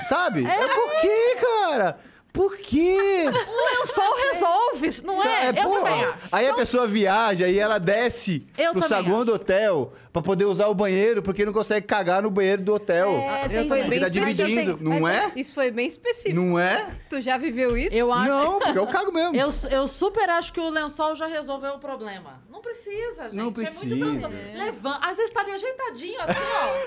[0.08, 0.44] Sabe?
[0.46, 1.98] É, por quê, cara?
[2.32, 3.24] Por quê?
[3.26, 5.46] O lençol resolve, não é?
[5.46, 6.14] É, eu porra.
[6.30, 9.24] Aí a pessoa viaja e ela desce Eu pro saguão acho.
[9.24, 13.10] do hotel pra poder usar o banheiro porque não consegue cagar no banheiro do hotel.
[13.12, 14.46] É, Isso foi bem tá específico.
[14.48, 15.32] dividindo, não Mas é?
[15.36, 16.34] Isso foi bem específico.
[16.40, 16.86] Não é?
[17.10, 17.94] Tu já viveu isso?
[17.94, 18.28] Eu acho.
[18.30, 19.34] Não, porque eu cago mesmo.
[19.36, 22.42] Eu, eu super acho que o lençol já resolveu o problema.
[22.50, 23.36] Não precisa, gente.
[23.36, 23.94] Não É precisa.
[23.96, 24.58] muito transtorno.
[24.64, 25.06] Levanta.
[25.08, 26.38] Às vezes tá ali ajeitadinho, assim,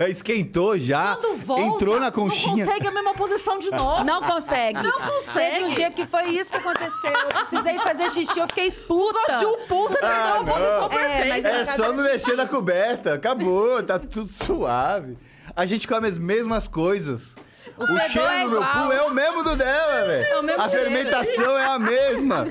[0.02, 0.04] ó.
[0.12, 2.58] Esquentou já, Quando volta, entrou na conchinha.
[2.58, 4.04] Não consegue a mesma posição de novo.
[4.04, 4.82] Não consegue.
[4.84, 5.52] Não consegue.
[5.56, 7.12] Teve um dia que foi isso que aconteceu.
[7.12, 9.38] Eu precisei fazer xixi, eu fiquei puta.
[9.38, 10.90] De um pulo, você perdeu Ah, a posição não.
[10.90, 11.22] perfeita.
[11.22, 13.18] É, mas É só não mexer na coberta.
[13.22, 15.16] Acabou, tá tudo suave.
[15.56, 17.36] A gente come as mesmas coisas.
[17.78, 20.40] O, fedor cheiro é do meu cu é o mesmo do dela, velho.
[20.40, 20.84] o mesmo a cheiro.
[20.90, 22.46] fermentação é a mesma.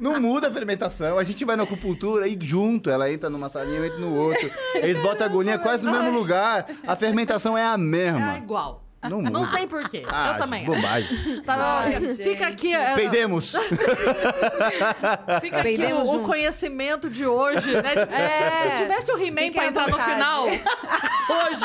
[0.00, 1.18] Não muda a fermentação.
[1.18, 2.88] A gente vai na acupuntura e junto.
[2.88, 4.50] Ela entra numa salinha, eu entro no outro.
[4.74, 6.66] Eles botam a agulhinha quase no mesmo lugar.
[6.86, 8.38] A fermentação é a É mesma.
[8.38, 8.83] igual.
[9.08, 9.30] Não muda.
[9.30, 10.02] Não tem porquê.
[10.08, 10.64] Ah, eu também.
[10.64, 11.42] Bobagem.
[11.44, 13.52] Tá, Ai, fica aqui, é, Peidemos.
[15.40, 17.92] fica aqui Peidemos o, o conhecimento de hoje, né?
[18.64, 21.60] Se, se tivesse o He-Man pra entrar no final, hoje,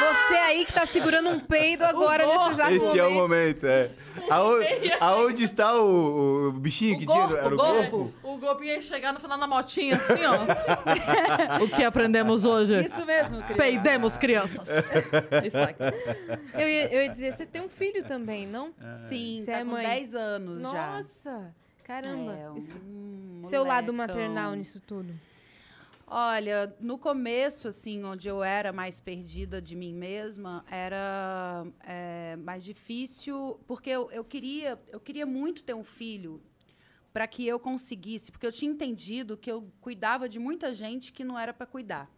[0.00, 3.64] Você aí que tá segurando um peido agora O nesse exato Esse é o momento.
[3.66, 3.90] é.
[4.28, 7.26] Aonde, aonde está o, o bichinho que o tinha?
[7.26, 11.62] golpe, Era o o golpe, o golpe ia chegar no final na motinha, assim, ó.
[11.64, 12.80] o que aprendemos hoje?
[12.84, 13.54] Isso mesmo, criança.
[13.54, 14.68] Peidemos, crianças.
[15.44, 15.84] Isso aqui.
[16.54, 18.72] Eu ia, eu ia dizer, você tem um filho também, não?
[19.08, 19.86] Sim, Você tá é com mãe?
[19.86, 20.68] 10 anos já.
[20.96, 21.54] Nossa,
[21.84, 22.32] caramba.
[22.36, 23.50] É, um Isso- molecão.
[23.50, 25.12] Seu lado maternal nisso tudo.
[26.06, 32.64] Olha, no começo, assim, onde eu era mais perdida de mim mesma, era é, mais
[32.64, 36.42] difícil, porque eu, eu queria, eu queria muito ter um filho
[37.12, 41.22] para que eu conseguisse, porque eu tinha entendido que eu cuidava de muita gente que
[41.22, 42.10] não era para cuidar.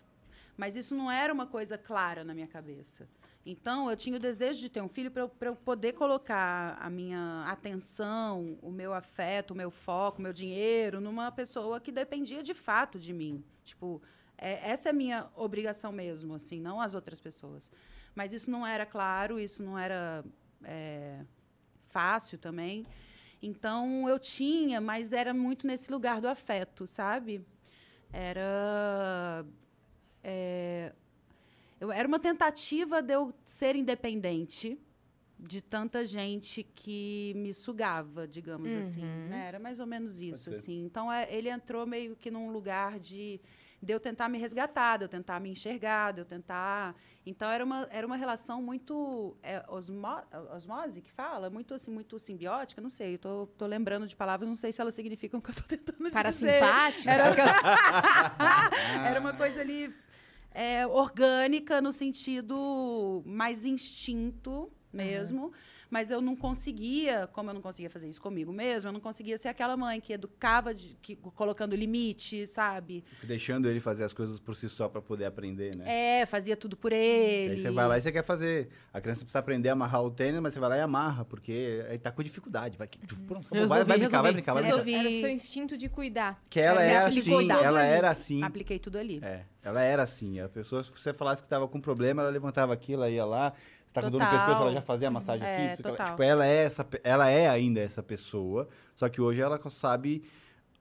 [0.57, 3.07] Mas isso não era uma coisa clara na minha cabeça.
[3.45, 6.89] Então, eu tinha o desejo de ter um filho para eu, eu poder colocar a
[6.89, 12.43] minha atenção, o meu afeto, o meu foco, o meu dinheiro numa pessoa que dependia
[12.43, 13.43] de fato de mim.
[13.65, 14.01] Tipo,
[14.39, 17.71] é, essa é a minha obrigação mesmo, assim, não as outras pessoas.
[18.15, 20.25] Mas isso não era claro, isso não era
[20.63, 21.25] é,
[21.89, 22.87] fácil também.
[23.43, 27.45] Então, eu tinha, mas era muito nesse lugar do afeto, sabe?
[28.13, 29.45] Era.
[30.23, 30.93] é,
[31.83, 34.79] eu, era uma tentativa de eu ser independente
[35.37, 39.03] de tanta gente que me sugava, digamos assim.
[39.03, 39.49] né?
[39.49, 40.85] Era mais ou menos isso, assim.
[40.85, 43.41] Então, é, ele entrou meio que num lugar de,
[43.83, 46.95] de eu tentar me resgatar, de eu tentar me enxergar, de eu tentar...
[47.27, 50.07] Então, era uma, era uma relação muito é, osmo,
[50.55, 51.51] osmose, que fala?
[51.51, 53.15] Muito, assim, muito simbiótica, não sei.
[53.15, 55.63] Eu tô, tô lembrando de palavras, não sei se elas significam o que eu tô
[55.63, 56.13] tentando dizer.
[56.13, 57.11] Parasimpática?
[57.11, 57.25] Era,
[59.11, 59.93] era uma coisa ali
[60.55, 65.53] é, orgânica no sentido mais instinto mesmo.
[65.93, 69.37] Mas eu não conseguia, como eu não conseguia fazer isso comigo mesmo, eu não conseguia
[69.37, 73.05] ser aquela mãe que educava, de, que, colocando limite, sabe?
[73.23, 76.21] Deixando ele fazer as coisas por si só pra poder aprender, né?
[76.21, 77.61] É, fazia tudo por Aí ele.
[77.61, 78.71] você vai lá e você quer fazer.
[78.91, 81.85] A criança precisa aprender a amarrar o tênis, mas você vai lá e amarra, porque
[81.91, 82.79] aí tá com dificuldade.
[82.79, 82.89] Vai,
[83.29, 84.33] pronto, acabou, vai, Resolvi, vai brincar, vai resolvi.
[84.33, 84.77] brincar, vai brincar.
[84.77, 84.93] Resolvi.
[84.93, 85.17] Resolvi.
[85.19, 86.43] Era seu instinto de cuidar.
[86.49, 88.43] Que ela Era é de assim, ela era assim.
[88.43, 89.21] Apliquei tudo ali.
[89.23, 90.41] É, ela era assim.
[90.41, 93.53] A pessoa, se você falasse que tava com problema, ela levantava aquilo, ela ia lá.
[93.93, 95.83] Você tá com dor no pescoço, ela já fazia a massagem É, aqui.
[95.83, 98.67] Tipo, ela é, essa, ela é ainda essa pessoa,
[98.97, 100.25] só que hoje ela sabe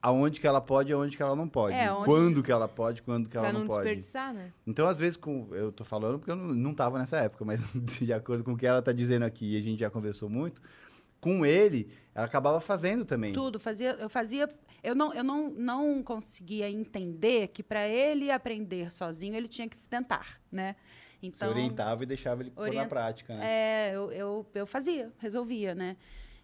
[0.00, 1.76] aonde que ela pode e aonde que ela não pode.
[1.76, 3.82] É, onde- Quando que ela pode, quando que ela Pra não, não pode.
[3.82, 4.50] desperdiçar, né?
[4.66, 7.62] Então, às vezes, com, eu tô falando porque eu não, não tava nessa época, mas
[8.00, 10.60] de acordo com o que ela tá dizendo aqui, e a gente já conversou muito,
[11.20, 13.32] com ele, ela acabava fazendo também.
[13.32, 14.48] Tudo, fazia, eu fazia.
[14.82, 19.76] Eu não, eu não, não conseguia entender que para ele aprender sozinho ele tinha que
[19.86, 20.74] tentar, né?
[21.22, 23.44] Você Então, orientava e deixava ele pôr na prática, né?
[23.44, 25.96] é, eu, eu, eu fazia, resolvia, né?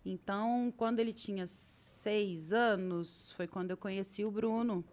[0.07, 4.85] Então, quando ele tinha seis anos, foi quando eu conheci o Bruno.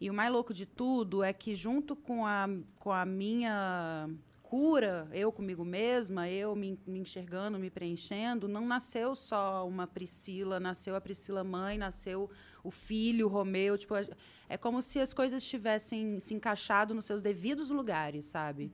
[0.00, 2.46] E o mais louco de tudo é que, junto com a,
[2.78, 4.08] com a minha
[4.42, 10.60] cura, eu comigo mesma, eu me, me enxergando, me preenchendo, não nasceu só uma Priscila,
[10.60, 12.30] nasceu a Priscila mãe, nasceu
[12.62, 13.76] o filho, o Romeu.
[13.76, 14.06] Tipo, a-
[14.48, 18.72] é como se as coisas tivessem se encaixado nos seus devidos lugares, sabe?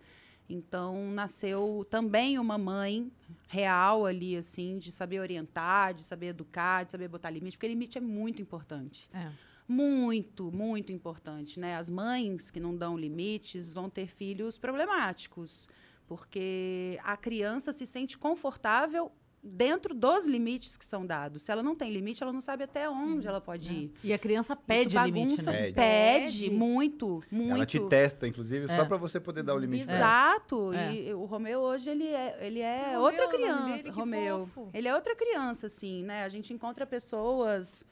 [0.53, 3.11] Então, nasceu também uma mãe
[3.49, 7.97] real ali, assim, de saber orientar, de saber educar, de saber botar limite, porque limite
[7.97, 9.09] é muito importante.
[9.13, 9.31] É.
[9.67, 11.77] Muito, muito importante, né?
[11.77, 15.69] As mães que não dão limites vão ter filhos problemáticos,
[16.07, 19.11] porque a criança se sente confortável
[19.45, 21.43] dentro dos limites que são dados.
[21.43, 23.93] Se ela não tem limite, ela não sabe até onde ela pode ir.
[24.05, 25.59] E a criança Isso pede limite, bagunça, né?
[25.63, 25.75] Pede.
[25.75, 26.51] Pede, Pede.
[26.51, 27.53] muito, muito.
[27.55, 28.77] Ela te testa, inclusive, É.
[28.77, 29.83] só pra você poder dar o limite.
[29.91, 30.73] Exato.
[30.73, 30.95] É.
[30.95, 33.77] E o Romeu hoje ele é, ele é Romeu, outra criança.
[33.77, 34.47] dele, Romeu.
[34.55, 34.71] fofo.
[34.73, 36.23] Ele é outra criança, assim, né?
[36.23, 37.85] A gente encontra pessoas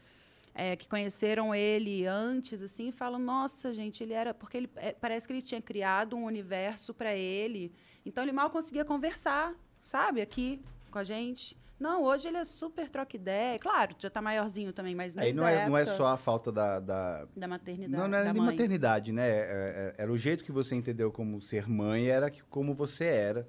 [0.55, 4.93] é, que conheceram ele antes, assim, e falam: Nossa, gente, ele era porque ele é,
[4.93, 7.73] parece que ele tinha criado um universo para ele.
[8.07, 10.21] Então ele mal conseguia conversar, sabe?
[10.21, 10.61] Aqui
[10.91, 11.57] com a gente.
[11.79, 13.59] Não, hoje ele é super troca ideia.
[13.59, 16.79] Claro, já tá maiorzinho também, mas Aí não é, não é só a falta da,
[16.79, 17.91] da- da maternidade.
[18.03, 18.51] Não, não era nem mãe.
[18.53, 19.27] maternidade, né?
[19.27, 23.05] É- é- Era o jeito que você entendeu como ser mãe, era que, como você
[23.07, 23.49] era,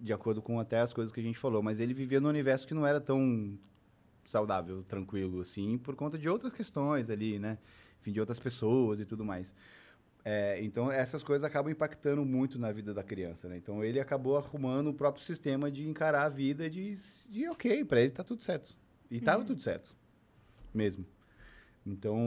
[0.00, 1.62] de acordo com até as coisas que a gente falou.
[1.62, 3.56] Mas ele vivia num universo que não era tão
[4.24, 7.58] saudável, tranquilo, assim, por conta de outras questões ali, né?
[8.00, 9.54] Enfim, de outras pessoas e tudo mais.
[10.30, 13.56] É, então, essas coisas acabam impactando muito na vida da criança, né?
[13.56, 16.94] Então, ele acabou arrumando o próprio sistema de encarar a vida de,
[17.30, 18.76] de ok, pra ele tá tudo certo.
[19.10, 19.96] E tava tudo certo.
[20.74, 21.06] Mesmo.
[21.86, 22.18] Então...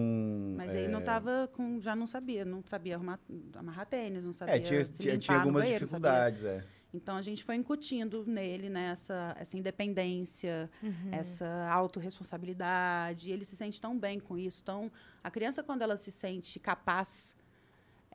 [0.57, 1.79] Mas é, ele não tava com.
[1.79, 3.19] Já não sabia, não sabia arrumar,
[3.53, 4.55] amarrar tênis, não sabia.
[4.55, 6.65] É, tinha, se tinha, tinha no algumas banheiro, dificuldades, é.
[6.91, 11.09] Então a gente foi incutindo nele né, essa, essa independência, Uhum.
[11.11, 13.31] essa autorresponsabilidade.
[13.31, 14.61] Ele se sente tão bem com isso.
[14.63, 14.91] Então,
[15.23, 17.37] a criança, quando ela se sente capaz,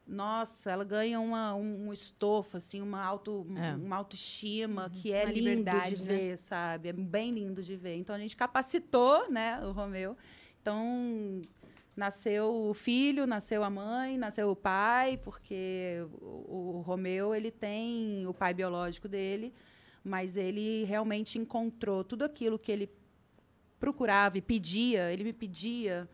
[0.07, 3.75] nossa, ela ganha uma, um, um estofo, assim, uma, auto, É.
[3.75, 5.87] uma autoestima que é Uma lindo de né?
[5.97, 6.89] ver, sabe?
[6.89, 7.97] É bem lindo de ver.
[7.97, 10.17] Então a gente capacitou né, o Romeu.
[10.63, 11.41] Então,
[11.97, 18.27] nasceu o filho, nasceu a mãe, nasceu o pai, porque o, o Romeu ele tem
[18.27, 19.53] o pai biológico dele,
[20.05, 22.91] mas ele realmente encontrou tudo aquilo que ele
[23.79, 26.09] procurava e pedia, ele me pedia,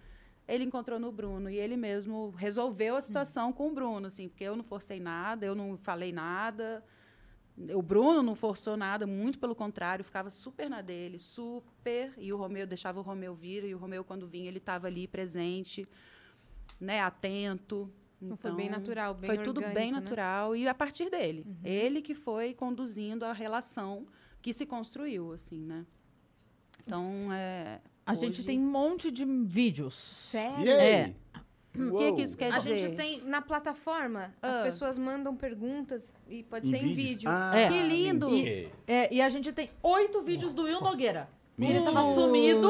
[0.52, 4.44] ele encontrou no Bruno e ele mesmo resolveu a situação com o Bruno, assim, porque
[4.44, 6.84] eu não forcei nada, eu não falei nada.
[7.74, 12.12] O Bruno não forçou nada, muito pelo contrário, ficava super na dele, super.
[12.18, 15.08] E o Romeu deixava o Romeu vir, e o Romeu, quando vinha, ele estava ali
[15.08, 15.88] presente,
[16.78, 17.90] né, atento.
[18.20, 19.96] Então, foi bem natural, bem Foi tudo bem orgânico, né?
[19.96, 20.02] Uhum.
[20.02, 21.46] natural e a partir dele.
[21.64, 24.06] Ele que foi conduzindo a relação
[24.42, 25.86] que se construiu, assim, né?
[26.84, 27.80] Então, é.
[28.04, 29.94] A gente hoje- tem um monte de vídeos.
[29.94, 30.64] Sério?
[30.66, 30.78] E aí?
[30.80, 31.14] É.
[31.74, 32.78] O que, que isso quer A dizer?
[32.78, 33.22] gente tem.
[33.24, 34.62] Na plataforma, as Ah.
[34.62, 37.30] pessoas mandam perguntas e pode Em ser em vídeo.
[37.32, 37.68] Ah, É.
[37.68, 38.28] Que lindo!
[38.30, 38.68] mentira.
[38.86, 41.28] é, e a gente tem oito vídeos do Will Nogueira.
[41.58, 42.68] Ele tava sumido.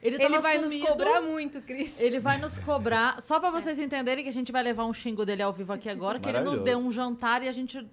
[0.00, 2.00] Ele, Ele vai sumido, nos cobrar muito, Cris.
[2.00, 3.20] Ele vai nos cobrar.
[3.20, 5.88] Só pra vocês entenderem que a gente vai levar um xingo dele ao vivo aqui
[5.88, 7.84] agora, que ele nos deu um jantar e a gente.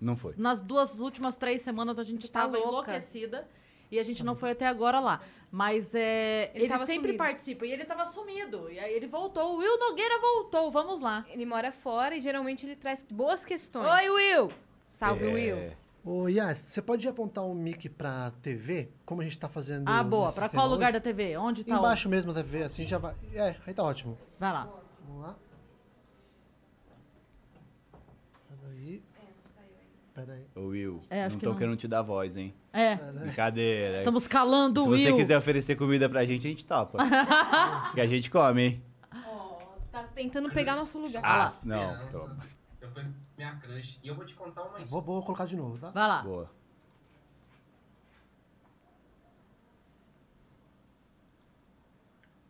[0.00, 0.34] Não foi.
[0.36, 2.68] Nas duas últimas três semanas a gente Tá tava louca.
[2.90, 3.48] enlouquecida.
[3.92, 5.20] E a gente não foi até agora lá.
[5.50, 7.18] Mas é, Ele ele, tava sempre sumido.
[7.18, 7.66] participa.
[7.66, 8.70] E ele tava sumido.
[8.70, 9.52] E aí ele voltou.
[9.52, 10.70] O Will Nogueira voltou.
[10.70, 11.26] Vamos lá.
[11.28, 13.86] Ele mora fora e geralmente ele traz boas questões.
[13.86, 14.50] Oi, Will!
[14.88, 15.32] Salve, É.
[15.34, 15.76] Will.
[16.02, 18.88] Ô, Yas, você pode apontar um mic pra TV?
[19.04, 19.86] Como a gente tá fazendo.
[19.86, 20.32] Ah, boa.
[20.32, 20.94] Pra qual lugar hoje?
[20.94, 21.36] da TV?
[21.36, 23.14] Onde tá Embaixo mesmo da TV, assim já vai.
[23.34, 24.14] É, aí tá ótimo.
[24.14, 24.40] o...
[24.40, 24.68] Vai lá.
[25.06, 25.36] Vamos lá.
[28.48, 29.02] Peraí.
[30.14, 30.46] Peraí.
[30.54, 31.58] Ô, Will, É, não que tô não.
[31.58, 32.54] querendo te dar voz, hein?
[32.72, 32.96] É.
[32.96, 33.98] Brincadeira.
[33.98, 35.16] Estamos calando Se o você Will.
[35.16, 36.98] quiser oferecer comida pra gente, a gente topa.
[37.94, 38.82] que a gente come, hein?
[39.90, 41.22] Tá tentando pegar nosso lugar.
[41.24, 42.08] Ah, não.
[42.08, 42.38] Toma.
[42.80, 43.04] Eu fui
[43.38, 43.98] minha crush.
[44.02, 45.90] E eu vou te contar uma Vou, vou colocar de novo, tá?
[45.90, 46.22] Vai lá.
[46.22, 46.50] Boa.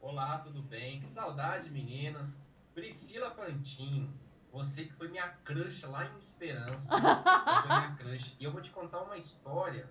[0.00, 1.00] Olá, tudo bem?
[1.00, 2.40] Que saudade, meninas.
[2.74, 4.12] Priscila Pantinho,
[4.52, 6.88] você que foi minha crush lá em Esperança.
[6.88, 8.36] foi minha crush.
[8.38, 9.88] E eu vou te contar uma história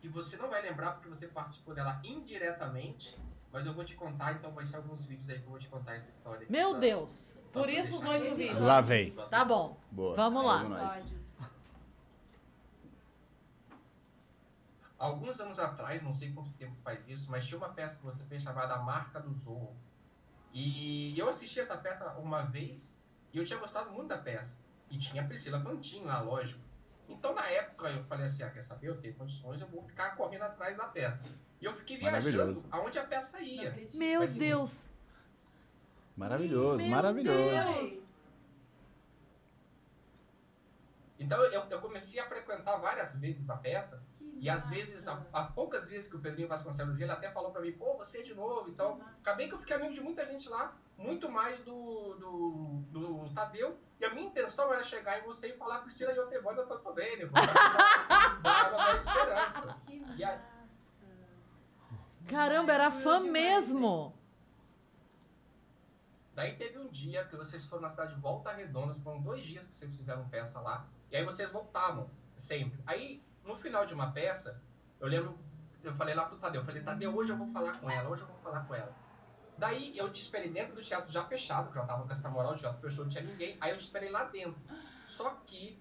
[0.00, 3.16] que você não vai lembrar porque você participou dela indiretamente,
[3.52, 5.68] mas eu vou te contar, então vai ser alguns vídeos aí que eu vou te
[5.68, 6.44] contar essa história.
[6.50, 6.80] Meu tá?
[6.80, 7.34] Deus.
[7.52, 8.60] Só Por pra isso os oito vídeos.
[8.60, 9.12] Lá vem.
[9.30, 9.78] Tá bom.
[9.90, 10.16] Boa.
[10.16, 10.62] Vamos lá.
[10.64, 11.52] Vamos.
[14.98, 18.24] Alguns anos atrás, não sei quanto tempo faz isso, mas tinha uma peça que você
[18.24, 19.76] fez chamada A Marca do Zorro.
[20.52, 23.00] E eu assisti essa peça uma vez
[23.32, 24.56] e eu tinha gostado muito da peça.
[24.90, 26.60] E tinha a Priscila Pantin lá, lógico.
[27.08, 30.16] Então, na época, eu falei assim, ah, quer saber, eu tenho condições, eu vou ficar
[30.16, 31.24] correndo atrás da peça.
[31.60, 33.74] E eu fiquei viajando aonde a peça ia.
[33.94, 34.90] Meu Mas, assim, Deus.
[36.16, 37.38] Maravilhoso, Meu maravilhoso.
[37.38, 38.02] Deus.
[41.18, 44.02] Então eu, eu comecei a frequentar várias vezes a peça.
[44.42, 47.62] E às vezes, as poucas vezes que o Pedrinho Vasconcelos ia, ele até falou pra
[47.62, 48.68] mim, pô, você de novo.
[48.68, 53.34] Então, acabei que eu fiquei amigo de muita gente lá, muito mais do, do, do
[53.34, 53.78] Tadeu.
[54.00, 57.18] E a minha intenção era chegar em você e falar, Priscila Iotevanda, eu tô bem,
[57.18, 57.30] né?
[58.42, 59.80] Da esperança.
[60.18, 60.38] E aí,
[62.26, 64.12] Caramba, era fã mesmo.
[66.34, 69.66] Daí teve um dia que vocês foram na cidade de Volta Redonda, foram dois dias
[69.66, 72.82] que vocês fizeram peça lá, e aí vocês voltavam, sempre.
[72.86, 74.60] Aí, no final de uma peça,
[75.00, 75.38] eu lembro,
[75.82, 78.22] eu falei lá pro Tadeu, eu falei, Tadeu, hoje eu vou falar com ela, hoje
[78.22, 78.94] eu vou falar com ela.
[79.58, 82.56] Daí eu te esperei dentro do teatro já fechado, já tava com essa moral, o
[82.56, 84.56] teatro fechou, não tinha ninguém, aí eu te esperei lá dentro.
[85.06, 85.78] Só que,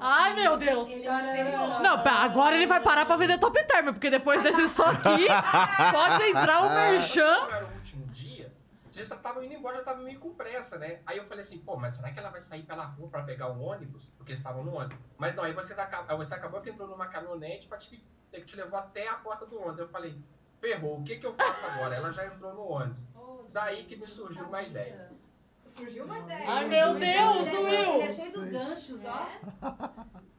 [0.00, 0.88] Ai, meu Deus.
[0.88, 1.82] Ele é misterioso.
[1.82, 5.26] Não, agora ele vai parar pra vender top term, porque depois desse só aqui,
[5.92, 7.40] pode entrar o merchan.
[7.40, 8.52] como era o último dia,
[8.84, 11.00] vocês já estavam indo embora, já estavam meio com pressa, né?
[11.06, 13.48] Aí eu falei assim, pô, mas será que ela vai sair pela rua pra pegar
[13.48, 14.10] o ônibus?
[14.16, 14.98] Porque eles estavam no ônibus.
[15.16, 18.40] Mas não, aí vocês acabam, aí você acabou que entrou numa caminhonete pra te, ter
[18.40, 19.78] que te levou até a porta do ônibus.
[19.78, 20.16] Eu falei,
[20.60, 21.94] ferrou, o que que eu faço agora?
[21.94, 23.04] Ela já entrou no ônibus.
[23.50, 25.10] Daí que me surgiu uma ideia.
[25.66, 26.50] Surgiu uma ideia.
[26.50, 28.02] Ai, meu Deus, Will.
[28.02, 29.28] É cheio dos ganchos, ó.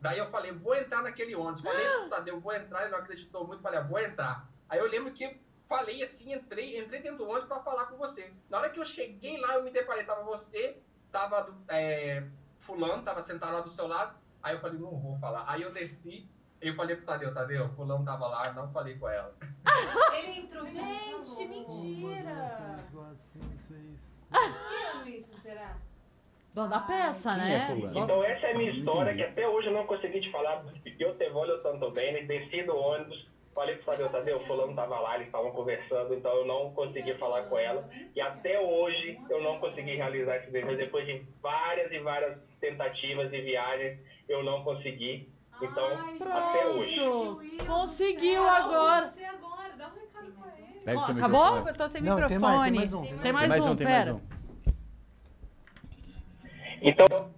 [0.00, 1.62] Daí eu falei, vou entrar naquele ônibus.
[1.62, 4.46] Falei Tadeu, vou entrar, ele não acreditou muito, falei, ah, vou entrar.
[4.68, 8.32] Aí eu lembro que falei assim, entrei, entrei dentro do ônibus pra falar com você.
[8.50, 10.78] Na hora que eu cheguei lá, eu me deparei, tava você,
[11.10, 12.24] tava do- é,
[12.58, 14.16] fulano, tava sentado lá do seu lado.
[14.42, 15.44] Aí eu falei, não vou falar.
[15.48, 16.28] Aí eu desci,
[16.60, 19.34] eu falei pro Tadeu, Tadeu, fulano tava lá, não falei com ela.
[20.14, 20.66] Ele entrou.
[20.66, 22.76] Gente, mentira.
[23.32, 25.76] Que Que ano isso, será?
[26.52, 27.68] Dono da peça, Quem né?
[27.68, 27.98] é?
[27.98, 30.64] Então essa é a minha Não história que até hoje eu não consegui te falar.
[30.84, 35.14] Eu te eu tanto bem, desci do ônibus, falei pro Tadeu, Tadeu, fulano tava lá,
[35.14, 37.88] eles estavam conversando, então eu não consegui falar com ela.
[38.14, 40.76] E até hoje eu não consegui realizar esse desejo.
[40.76, 43.98] Depois de várias e várias tentativas e viagens,
[44.28, 45.32] eu não consegui.
[45.62, 45.86] Então,
[46.32, 46.96] até hoje.
[47.64, 49.06] Conseguiu agora.
[49.06, 50.80] Você agora, dá um recado pra ele.
[50.84, 51.44] Pega Acabou?
[51.44, 51.68] microfone.
[51.68, 52.78] Eu tô sem Não, tem mais, tem microfone.
[52.78, 53.02] mais um.
[53.02, 54.20] Tem Tem mais, um, um, tem mais um.
[56.82, 57.30] Então,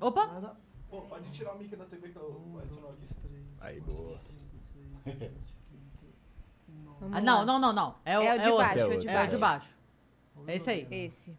[0.00, 0.56] Opa.
[0.88, 3.06] Pô, pode tirar o mic da TV que eu adiciono aqui.
[3.60, 4.16] Aí, boa.
[7.12, 7.94] Ah, não, não, não, não.
[8.04, 8.64] É o, É o de outro.
[8.64, 9.00] baixo, é é o outro.
[9.00, 9.30] de É o baixo.
[9.30, 9.68] de baixo.
[10.46, 10.86] É esse aí.
[10.90, 11.36] Esse.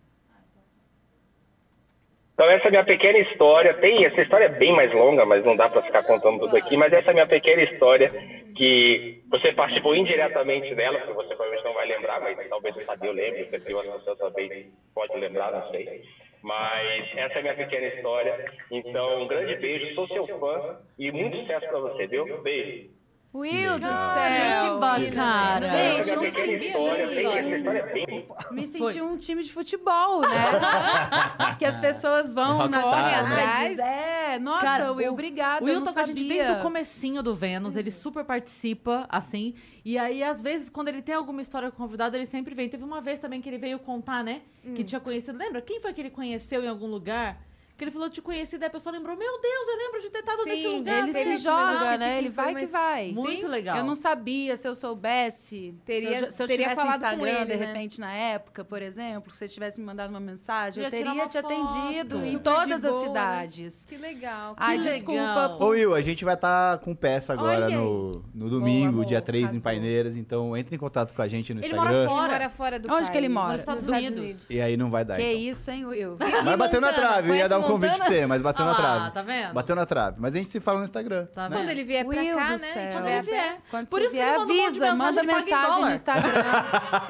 [2.33, 3.73] Então essa é a minha pequena história.
[3.73, 6.77] Tem essa história é bem mais longa, mas não dá para ficar contando tudo aqui.
[6.77, 8.09] Mas essa é a minha pequena história
[8.55, 13.11] que você participou indiretamente dela, porque você provavelmente não vai lembrar, mas talvez o Fabio
[13.11, 16.03] lembre, o Pedro você também pode lembrar, não sei.
[16.41, 18.53] Mas essa é a minha pequena história.
[18.71, 22.41] Então um grande beijo, sou seu fã e muito sucesso para você, viu?
[22.41, 22.89] Beijo.
[23.31, 24.79] Will do Gente céu.
[24.79, 25.65] bacana.
[25.65, 26.81] Essa é a Gente, não sabia dessa
[27.21, 27.53] história.
[27.53, 28.91] é Me Foi.
[28.91, 30.27] senti um time de futebol, né?
[31.59, 33.35] que as pessoas vão na Rockstar, né?
[33.35, 33.79] atrás.
[33.79, 35.63] É, nossa, Cara, Will, o- obrigada.
[35.63, 39.05] O eu Will tá com a gente desde o comecinho do Vênus, ele super participa,
[39.07, 39.53] assim.
[39.85, 42.67] E aí, às vezes, quando ele tem alguma história com o convidado, ele sempre vem.
[42.67, 44.41] Teve uma vez também que ele veio contar, né?
[44.75, 45.37] Que tinha conhecido.
[45.37, 45.61] Lembra?
[45.61, 47.37] Quem foi que ele conheceu em algum lugar?
[47.79, 50.19] Que ele falou, te conheci, daí a pessoa lembrou, meu Deus, eu lembro de ter
[50.19, 51.07] estado Sim, nesse lugar.
[51.07, 52.17] Ele se joga, né?
[52.17, 53.11] Ele foi, vai que vai.
[53.13, 53.77] Muito Sim, legal.
[53.77, 55.73] Eu não sabia se eu soubesse.
[55.85, 57.65] Teria- se eu, se eu teria tivesse falado com Instagram, ele, de né?
[57.65, 61.27] repente, na época, por exemplo, se você tivesse me mandado uma mensagem, eu tirar teria
[61.27, 62.27] te atendido foto.
[62.27, 62.99] em Super todas as né?
[62.99, 63.85] cidades.
[63.85, 64.53] Que legal.
[64.57, 65.21] Ai, Que desculpa.
[65.21, 65.57] legal.
[65.61, 69.19] Ô Will, a gente vai estar com peça agora Olha no, no domingo, Boa, dia
[69.19, 69.61] boa, 3 em arrasou.
[69.63, 71.87] Paineiras, então entre em contato com a gente no Ele Instagram.
[71.89, 72.31] mora Ele fora.
[72.33, 73.09] mora fora do Onde país.
[73.09, 73.51] que ele mora?
[73.53, 74.49] Nos Estados Unidos.
[74.49, 75.15] E aí não vai dar.
[75.15, 75.39] Que então.
[75.39, 76.17] isso, hein, Will?
[76.43, 78.75] Mas bateu na trave, eu ia dar um convite pra você, mas bateu Ah na
[78.75, 79.11] trave.
[79.11, 79.53] tá vendo?
[79.53, 80.15] Bateu na trave.
[80.19, 81.25] Mas a gente se fala no Instagram.
[81.27, 81.69] Tá Quando vendo?
[81.71, 82.57] ele vier pra Will cá, do né?
[82.57, 82.83] céu.
[82.89, 83.57] e Quando ele a vier.
[83.69, 85.93] Quando Por isso que ele vier, monte de avisa, manda mensagem, ele no.
[85.93, 86.31] Instagram.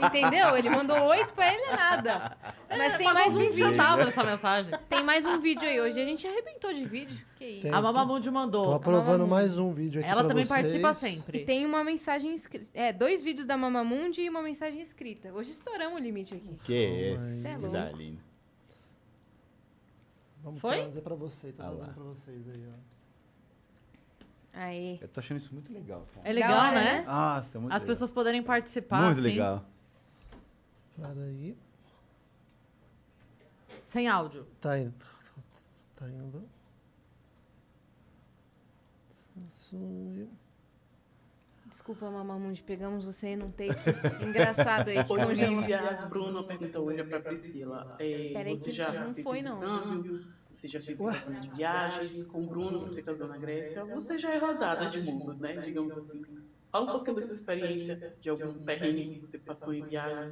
[0.07, 0.57] Entendeu?
[0.57, 2.38] Ele mandou oito pra ele é nada.
[2.77, 3.68] Mas tem mais um 20 vídeo.
[4.10, 4.72] essa mensagem.
[4.90, 5.99] Tem mais um vídeo aí hoje.
[5.99, 7.18] A gente arrebentou de vídeo.
[7.36, 7.61] Que isso.
[7.64, 7.73] Tem.
[7.73, 8.65] A Mamamundi mandou.
[8.65, 10.61] Tô aprovando mais um vídeo aqui Ela também vocês.
[10.61, 11.40] participa E sempre.
[11.45, 12.69] tem uma mensagem escrita.
[12.73, 15.31] É, dois vídeos da Mamamundi e uma mensagem escrita.
[15.34, 16.57] Hoje estouramos o limite aqui.
[16.64, 17.57] Que coisa Cê é
[17.94, 18.28] linda.
[20.43, 20.77] Vamos Foi?
[20.77, 21.85] trazer pra você, tá Ah lá.
[21.87, 22.79] vocês aí, ó.
[24.53, 24.97] Aí.
[25.01, 26.27] Eu tô achando isso muito legal, cara.
[26.27, 26.99] É legal, hora, né?
[26.99, 27.05] né?
[27.05, 27.93] Nossa, muito As legal.
[27.93, 29.63] pessoas poderem participar, Muito assim, legal.
[30.95, 31.57] Para aí.
[33.85, 34.45] sem áudio.
[34.59, 34.93] Tá indo.
[35.95, 36.43] Tá indo.
[39.11, 40.27] Samsung.
[41.89, 43.73] Desculpa, Mamamundi, pegamos você num take
[44.23, 45.57] engraçado aí que congelou.
[45.57, 47.95] Olivia, Bruno perguntou hoje pra Priscila.
[47.97, 49.57] É, Peraí você que já não foi, não.
[49.57, 50.27] intercâmbio?
[50.51, 51.09] Você já fez um
[51.41, 55.33] de viagens, com o Bruno você casou na Grécia, você já é rodada de mundo,
[55.39, 55.57] né?
[55.57, 56.21] Digamos assim.
[56.71, 60.31] Fala um pouquinho da sua experiência, de algum perrengue que você passou em viagem.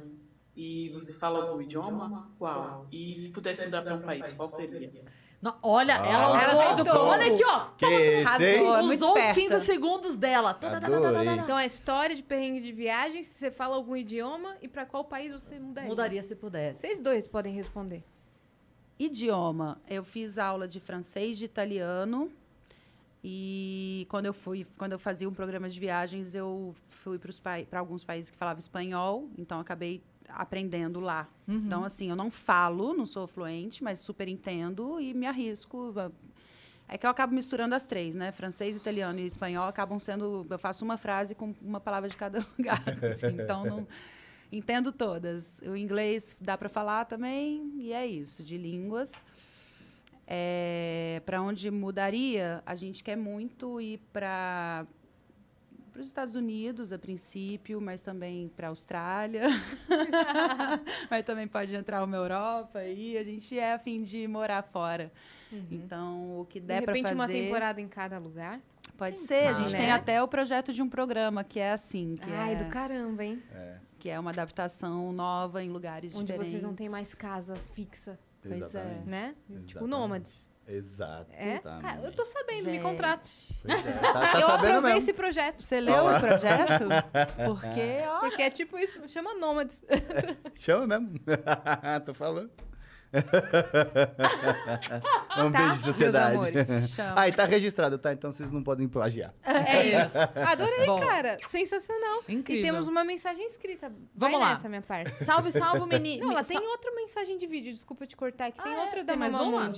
[0.54, 2.30] E você fala algum idioma?
[2.38, 2.86] Qual?
[2.92, 4.92] E se pudesse mudar para um país, qual seria?
[5.40, 6.06] Não, olha, Ah.
[6.06, 7.34] ela, Ela usou- fez o Olha combo.
[7.34, 7.66] aqui, ó.
[7.76, 7.84] Que
[8.24, 8.56] Arrasou, hein?
[8.56, 9.40] é muito Usou os esperta.
[9.40, 10.52] 15 segundos dela.
[10.52, 11.28] Tá, tá, tá, Adorei.
[11.28, 15.04] Então, a história de perrengue de viagem, se você fala algum idioma e pra qual
[15.04, 15.88] país você mudaria?
[15.88, 16.80] Mudaria se pudesse.
[16.80, 18.02] Vocês dois podem responder.
[18.98, 19.80] Idioma.
[19.88, 22.30] Eu fiz aula de francês, de italiano.
[23.22, 28.04] E quando eu fui, quando eu fazia um programa de viagens, eu fui para alguns
[28.04, 31.28] países que falavam espanhol, então acabei aprendendo lá.
[31.46, 35.94] Então, assim, eu não falo, não sou fluente, mas super entendo e me arrisco.
[36.86, 38.32] É que eu acabo misturando as três, né?
[38.32, 40.46] Francês, italiano e espanhol acabam sendo.
[40.48, 42.82] Eu faço uma frase com uma palavra de cada lugar.
[43.10, 43.86] assim, então, não.
[44.50, 45.60] Entendo todas.
[45.66, 49.22] O inglês dá para falar também, e é isso, de línguas.
[50.26, 54.86] É, para onde mudaria, a gente quer muito ir para
[55.96, 59.44] os Estados Unidos, a princípio, mas também para a Austrália.
[61.10, 65.10] mas também pode entrar uma Europa e a gente é a fim de morar fora.
[65.70, 67.14] Então, o que De der para repente, fazer...
[67.14, 68.60] uma temporada em cada lugar.
[68.96, 69.46] Pode Quem ser.
[69.46, 69.78] A sabe, gente né?
[69.78, 73.24] tem até o projeto de um programa que é assim, que Ai, é do caramba,
[73.24, 73.42] hein?
[73.98, 76.50] que é uma adaptação nova em lugares Onde diferentes.
[76.52, 78.64] vocês não têm mais casa fixa, Pois é.
[78.64, 79.08] Exatamente.
[79.08, 79.34] né?
[79.46, 79.90] Tipo, Exatamente.
[79.90, 80.50] nômades.
[80.68, 81.30] Exato.
[81.32, 81.58] É?
[81.58, 82.82] Cara, eu tô sabendo, me Gente.
[82.82, 83.28] contrato.
[83.62, 84.98] Pois é, Tá, tá eu aprovei mesmo.
[84.98, 85.62] esse projeto.
[85.62, 86.84] Você leu o projeto?
[87.46, 89.82] Porque, ó, Porque é tipo isso, chama nômades.
[90.60, 91.14] Chama mesmo.
[92.04, 92.50] Tô falando.
[95.38, 96.34] um Tá, beijo, meus sociedade.
[96.34, 96.98] amores.
[97.16, 98.12] Ah, e tá registrado, tá?
[98.12, 99.32] Então vocês não podem plagiar.
[99.44, 100.18] É isso.
[100.46, 101.00] Adorei, Bom.
[101.00, 101.36] cara.
[101.46, 102.22] Sensacional.
[102.28, 102.62] Incrível.
[102.62, 103.88] E temos uma mensagem escrita.
[104.14, 104.54] Vamos Vai lá.
[104.54, 105.24] nessa, minha parça.
[105.24, 106.26] Salve, salve, menino.
[106.26, 108.80] Não, ela tem outra mensagem de vídeo, desculpa te cortar, que tem Ah, é?
[108.84, 109.70] outra da Tem uma?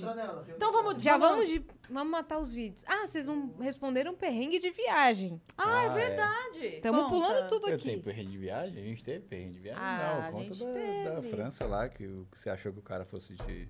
[0.55, 1.01] Então vamos...
[1.03, 1.63] Já vamos de.
[1.89, 2.83] Vamos matar os vídeos.
[2.87, 5.41] Ah, vocês vão responder um perrengue de viagem.
[5.57, 5.93] Ah, é Ah, é.
[5.93, 6.65] verdade.
[6.77, 7.83] Estamos pulando tudo Eu aqui.
[7.83, 8.81] tenho perrengue de viagem?
[8.81, 9.83] A gente teve perrengue de viagem?
[9.83, 11.21] Ah, não, conta da, da.
[11.21, 13.69] França lá, que, que você achou que o cara fosse te...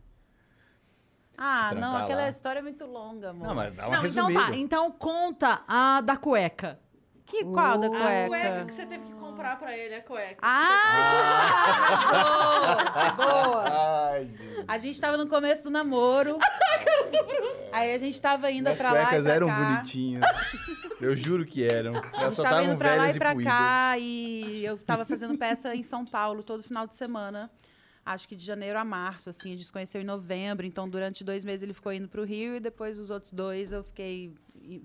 [1.37, 2.29] Ah, Te não, aquela lá.
[2.29, 3.47] história é muito longa, amor.
[3.47, 4.51] Não, mas dá uma Não, então resumida.
[4.51, 4.57] tá.
[4.57, 6.79] Então conta a da cueca.
[7.25, 8.65] Que qual da Uh, A cueca cueca?
[8.65, 10.37] que você teve que comprar pra ele, a cueca.
[11.71, 13.13] Ah!
[13.15, 13.63] Boa!
[14.11, 14.29] Ai.
[14.67, 16.37] A gente tava no começo do namoro.
[17.71, 19.55] Aí a gente tava indo Minhas pra lá e cuecas eram cá.
[19.55, 20.25] bonitinhas.
[20.99, 21.95] Eu juro que eram.
[21.95, 23.53] A Elas gente só tava estavam indo pra lá velhas e e pra puídas.
[23.53, 27.49] cá e eu tava fazendo peça em São Paulo todo final de semana.
[28.05, 31.23] Acho que de janeiro a março, assim, a gente se conheceu em novembro, então durante
[31.23, 34.33] dois meses ele ficou indo pro Rio e depois os outros dois eu fiquei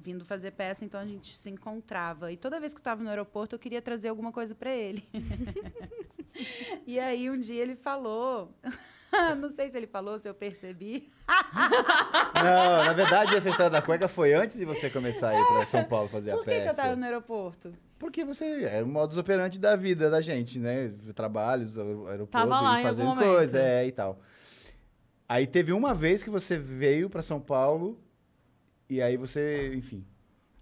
[0.02, 2.30] vindo fazer peça, então a gente se encontrava.
[2.30, 5.02] E toda vez que eu tava no aeroporto eu queria trazer alguma coisa pra ele.
[6.86, 8.52] e aí um dia ele falou,
[9.38, 11.10] não sei se ele falou, se eu percebi,
[12.36, 15.66] Não, na verdade, essa história da cueca foi antes de você começar a ir pra
[15.66, 16.70] São Paulo fazer a por que, peça.
[16.70, 17.74] eu tava no aeroporto?
[17.98, 20.92] Porque você é o modus operandi da vida da gente, né?
[21.14, 24.20] Trabalhos, aer- aeroporto, lá fazendo coisa, é, e tal.
[25.28, 27.98] Aí teve uma vez que você veio pra São Paulo
[28.88, 30.04] e aí você, enfim.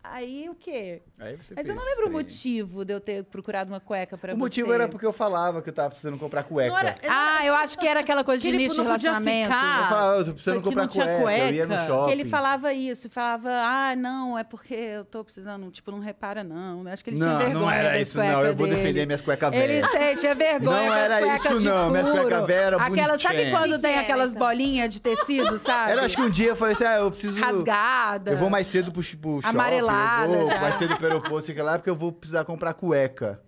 [0.06, 1.00] Aí o quê?
[1.18, 2.12] Aí você Mas eu não lembro o trem.
[2.12, 4.38] motivo de eu ter procurado uma cueca pra O você.
[4.38, 6.70] motivo era porque eu falava que eu tava precisando comprar cueca.
[6.70, 8.86] Não era- Ah, eu acho que era aquela coisa Que de ele início de não
[8.86, 9.48] relacionamento.
[9.50, 9.80] ficar.
[9.82, 11.44] Eu falava, eu tô precisando comprar não tinha cueca.
[11.46, 11.86] Eu ia no cueca.
[11.86, 12.06] shopping.
[12.06, 16.44] Que ele falava isso, falava, ah, não, é porque eu tô precisando, tipo, não repara,
[16.44, 16.86] não.
[16.86, 18.44] Acho que ele tinha Não, vergonha não era das isso, não.
[18.44, 18.78] Eu vou dele.
[18.78, 19.90] defender minhas cuecas Ele velhas.
[19.90, 21.90] tem, tinha vergonha Não era cuecas isso, de não.
[21.90, 22.20] Minhas furo.
[22.22, 24.46] cuecas velhas eram Aquela, sabe quando tem que era, aquelas então?
[24.46, 25.92] bolinhas de tecido, sabe?
[25.94, 27.40] Era, acho que um dia eu falei assim, ah, eu preciso...
[27.40, 28.32] Rasgada.
[28.32, 29.93] Eu vou mais cedo pro, pro shopping, Amarelada
[30.24, 30.60] eu vou já.
[30.60, 33.40] mais cedo pro aeroporto, sei lá, porque eu vou precisar comprar cueca.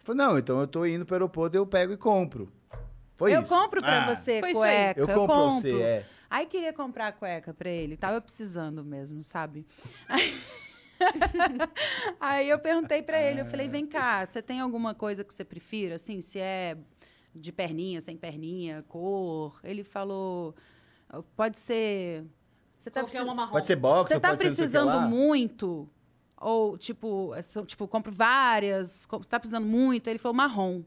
[0.00, 2.52] Eu falei, não, então eu tô indo pro aeroporto, eu pego e compro.
[3.16, 3.48] Foi eu isso.
[3.48, 4.52] compro pra Ah, você aí.
[4.52, 5.00] cueca.
[5.00, 5.60] Eu compro pra compro.
[5.70, 6.06] você, é.
[6.28, 9.64] Aí queria comprar a cueca pra ele, tava precisando mesmo, sabe?
[12.20, 15.44] Aí eu perguntei pra ele, eu falei, vem cá, você tem alguma coisa que você
[15.44, 16.76] prefira, assim, se é
[17.34, 19.58] de perninha, sem perninha, cor?
[19.62, 20.54] Ele falou,
[21.36, 22.24] pode ser...
[22.84, 23.28] Você tá precisando...
[23.28, 23.52] uma marrom.
[23.52, 25.88] Pode ser box, Você tá pode ser não sei o que precisando muito?
[26.36, 30.08] Ou, tipo, são, tipo, compro várias, você tá precisando muito?
[30.08, 30.82] Ele falou, marrom.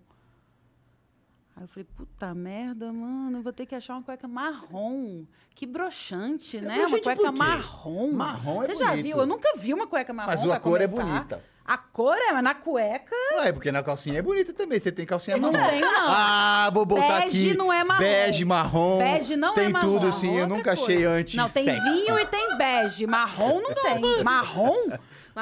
[1.56, 5.26] Aí eu falei, puta merda, mano, eu vou ter que achar uma cueca marrom.
[5.56, 6.86] Que broxante, né?
[6.86, 7.40] Uma cueca por quê?
[7.40, 8.12] marrom.
[8.12, 9.04] Marrom é Você já bonito.
[9.04, 9.18] viu?
[9.18, 11.04] Eu nunca vi uma cueca marrom Mas a cor é começar.
[11.04, 11.44] bonita.
[11.68, 15.06] A cor é, mas na cueca Ué, porque na calcinha é bonita também, você tem
[15.06, 15.70] calcinha não marrom.
[15.70, 16.06] tem, não.
[16.08, 17.58] Ah, vou botar Bege aqui.
[17.58, 18.00] não é marrom.
[18.00, 18.98] Bege, marrom.
[19.00, 20.00] Bege não tem é marrom.
[20.00, 20.84] tudo, sim, eu outra nunca coisa.
[20.84, 21.82] achei antes Não, tem sexy.
[21.82, 23.06] vinho e tem bege.
[23.06, 24.00] Marrom não tem.
[24.24, 24.92] Marrom?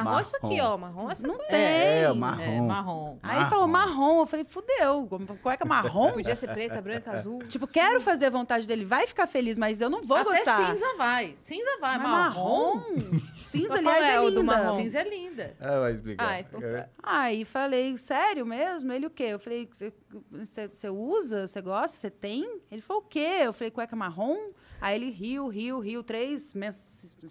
[0.04, 0.78] Marrom é isso aqui, ó.
[0.78, 1.50] Marrom é essa Não coisa.
[1.52, 1.62] tem.
[1.62, 2.42] É, marrom.
[2.42, 3.18] É, marrom.
[3.24, 5.10] Aí ele falou marrom, eu falei, fudeu,
[5.42, 6.12] cueca marrom?
[6.14, 7.40] Podia ser preta, branca, azul.
[7.48, 10.72] Tipo, quero fazer a vontade dele, vai ficar feliz, mas eu não vou Até gostar.
[10.72, 11.36] cinza vai.
[11.40, 11.98] Cinza vai.
[11.98, 12.82] Mas marrom.
[13.36, 14.44] Cinza, aliás, é é o do linda.
[14.44, 14.76] marrom?
[14.78, 15.56] Cinza é linda.
[15.60, 16.28] Ah, vai explicar.
[16.28, 16.90] Ah, então tá.
[17.02, 18.92] Aí falei, sério mesmo?
[18.92, 19.24] Ele o quê?
[19.24, 21.48] Eu falei, você usa?
[21.48, 21.98] Você gosta?
[21.98, 22.60] Você tem?
[22.72, 23.40] Ele falou, o quê?
[23.44, 24.52] Eu falei, cueca marrom?
[24.82, 26.54] Aí ele riu, riu, riu, três,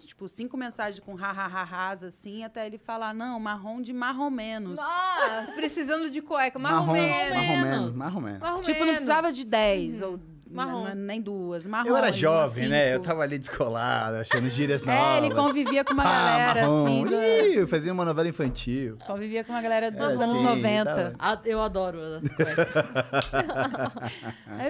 [0.05, 3.93] tipo, cinco mensagens com ha, ha, ha, has, assim, até ele falar, não, marrom de
[3.93, 4.79] marrom menos.
[4.79, 6.59] Ah, precisando de cueca.
[6.59, 7.67] Marrom, Marrom, marrom menos.
[7.67, 8.39] menos, marrom menos.
[8.39, 10.19] Marrom Tipo, não precisava de dez, ou
[10.49, 10.87] Marrom.
[10.87, 11.87] n- nem duas, marrom.
[11.89, 12.93] Eu era jovem, né?
[12.93, 15.01] Eu tava ali descolado, achando gírias novas.
[15.15, 16.85] É, ele convivia com uma Pá, galera, marrom.
[16.85, 17.05] assim,
[17.51, 18.97] Ih, eu fazia uma novela infantil.
[19.07, 20.85] convivia com uma galera dos É, anos sim, 90.
[20.85, 21.15] tava.
[21.19, 21.97] Ah, eu adoro
[22.35, 22.45] foi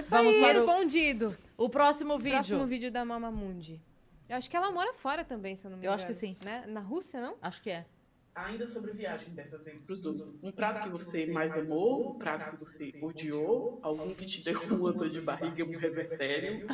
[0.08, 1.36] Vamos para o respondido.
[1.56, 2.32] O próximo vídeo.
[2.32, 3.80] Próximo vídeo da Mamamundi.
[4.28, 6.02] Eu acho que ela mora fora também, se eu não me Eu engano.
[6.02, 6.36] acho que sim.
[6.44, 6.64] Né?
[6.66, 7.34] Na Rússia, não?
[7.40, 7.84] Acho que é.
[8.36, 10.44] Ainda sobre viagem dessas vezes pros dois.
[10.44, 14.60] Um prato que você mais amou, um prato que você odiou, algum que te deu
[14.74, 16.66] uma dor de barriga, um revertério.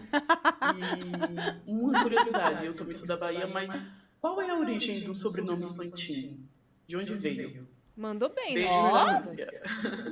[1.66, 5.68] E uma curiosidade, eu também sou da Bahia, mas qual é a origem do sobrenome
[5.68, 6.36] Fantino?
[6.84, 7.64] De onde veio?
[7.96, 8.90] Mandou bem, Beijo né?
[8.92, 9.62] na Rússia.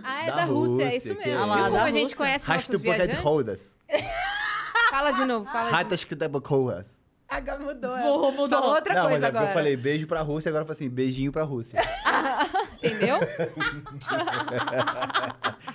[0.04, 1.32] Ah, é Da da, Rússia, é isso que mesmo.
[1.32, 2.16] é- Ah lá, Viu como da a gente Rússia.
[2.16, 3.76] conhece nossos viajantes?
[4.90, 6.99] Fala de novo, fala de novo.
[7.30, 7.96] Agora mudou.
[7.96, 8.02] é.
[8.02, 9.50] Vou mudar outra Não, mas coisa é porque agora.
[9.50, 11.78] eu falei beijo pra Rússia, agora eu falei assim, beijinho pra Rússia.
[12.82, 13.18] Entendeu?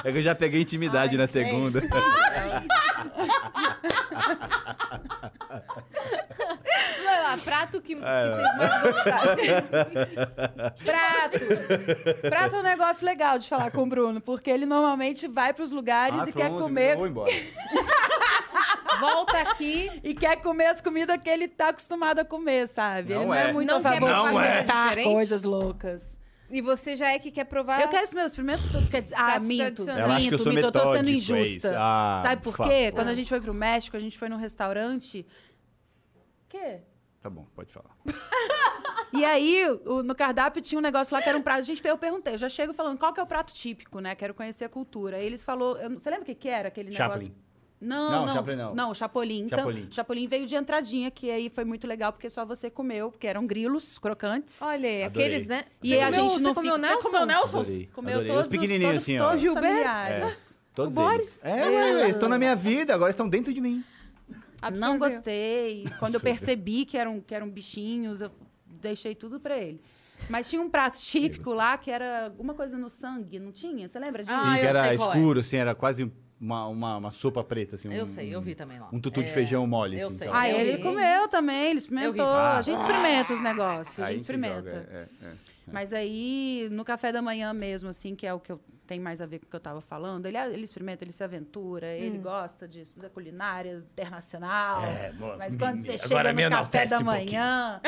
[0.04, 1.82] É que eu já peguei intimidade na segunda.
[7.04, 8.30] Vai lá, prato que, que É.
[8.30, 9.36] vocês mais gostaram.
[10.84, 11.40] Prato.
[12.30, 15.72] Prato é um negócio legal de falar com o Bruno, porque ele normalmente vai pros
[15.72, 17.32] lugares Ah, e quer pronto, comer Eu vou embora.
[19.00, 19.90] Volta aqui.
[20.04, 23.14] e quer comer as comidas que ele tá acostumado a comer, sabe?
[23.14, 23.50] Não ele não é.
[23.50, 25.14] é muito Não a favor de inventar diferente?
[25.14, 26.16] coisas loucas.
[26.50, 27.82] E você já é que quer provar.
[27.82, 28.88] Eu quero os meus experimentos tudo.
[28.90, 29.90] Quer dizer, ah, minto.
[29.90, 31.12] Ela acha que eu minto, sou minto, eu tô sendo metódico, é
[31.42, 31.68] injusta.
[31.68, 31.76] isso.
[31.76, 32.92] Ah, Sabe por quê?
[32.92, 35.26] Quando a gente foi pro México, a gente foi num restaurante.
[36.48, 36.82] Quê?
[37.22, 37.90] Tá bom, pode falar.
[39.12, 41.64] E aí, o- no cardápio tinha um negócio lá que era um prato.
[41.64, 44.14] Gente, eu perguntei, eu já chego falando qual que é o prato típico, né?
[44.14, 45.18] Quero conhecer a cultura.
[45.18, 47.26] Aí eles falou, eu você lembra o que, que era aquele Chaplin.
[47.30, 47.46] negócio?
[47.80, 48.34] Não, Não, não.
[48.34, 48.74] Chaplin não.
[48.76, 49.42] Não, o Chapolin.
[49.46, 49.88] Então, Chapolin.
[49.92, 53.46] Chapolin veio de entradinha, que aí foi muito legal, porque só você comeu, porque eram
[53.46, 54.62] grilos crocantes.
[54.62, 55.04] Olha Adorei.
[55.04, 55.66] aqueles, né?
[55.84, 57.02] E Você a comeu- gente não comeu fica- Nelson?
[57.02, 57.60] Você comeu Nelson?
[57.60, 57.90] Adorei.
[57.94, 58.32] Comeu adorei.
[58.32, 59.30] todos Os pequenininhos os, assim, todos, ó.
[59.32, 59.94] todos os Gilberto?
[59.94, 60.60] familiares.
[60.74, 61.46] Todos O Boris?
[61.46, 61.46] eles.
[61.46, 63.84] É, ué, eles estão na minha vida, agora estão dentro de mim.
[64.30, 65.00] Não Absorveu.
[65.00, 65.86] gostei.
[66.00, 68.32] Quando eu percebi que eram, que eram bichinhos, eu
[68.68, 69.80] deixei tudo pra ele.
[70.30, 73.88] Mas tinha um prato típico lá que era alguma coisa no sangue, não tinha?
[73.88, 74.36] Você lembra disso?
[74.36, 75.18] Ah, Sim, que era sei qual é.
[75.18, 76.12] escuro, assim, era quase
[76.46, 77.92] uma, uma, uma sopa preta, assim.
[77.94, 78.88] Eu um- sei, eu vi também lá.
[78.94, 80.18] Um tutu de É, feijão mole, eu assim.
[80.20, 80.30] sei.
[80.32, 82.26] Ah, Eu ele comeu também, ele experimentou.
[82.26, 82.58] Ah.
[82.58, 84.56] A gente experimenta os negócios, a Aí gente experimenta.
[84.62, 85.34] joga, é, é, é.
[85.72, 89.20] Mas aí, no café da manhã mesmo, assim, que é o que eu, tem mais
[89.22, 92.18] a ver com o que eu tava falando, ele, ele experimenta, ele se aventura, ele
[92.18, 94.84] gosta disso, da culinária internacional.
[94.84, 97.82] É, mo- Mas quando você chega me no café da um manhã.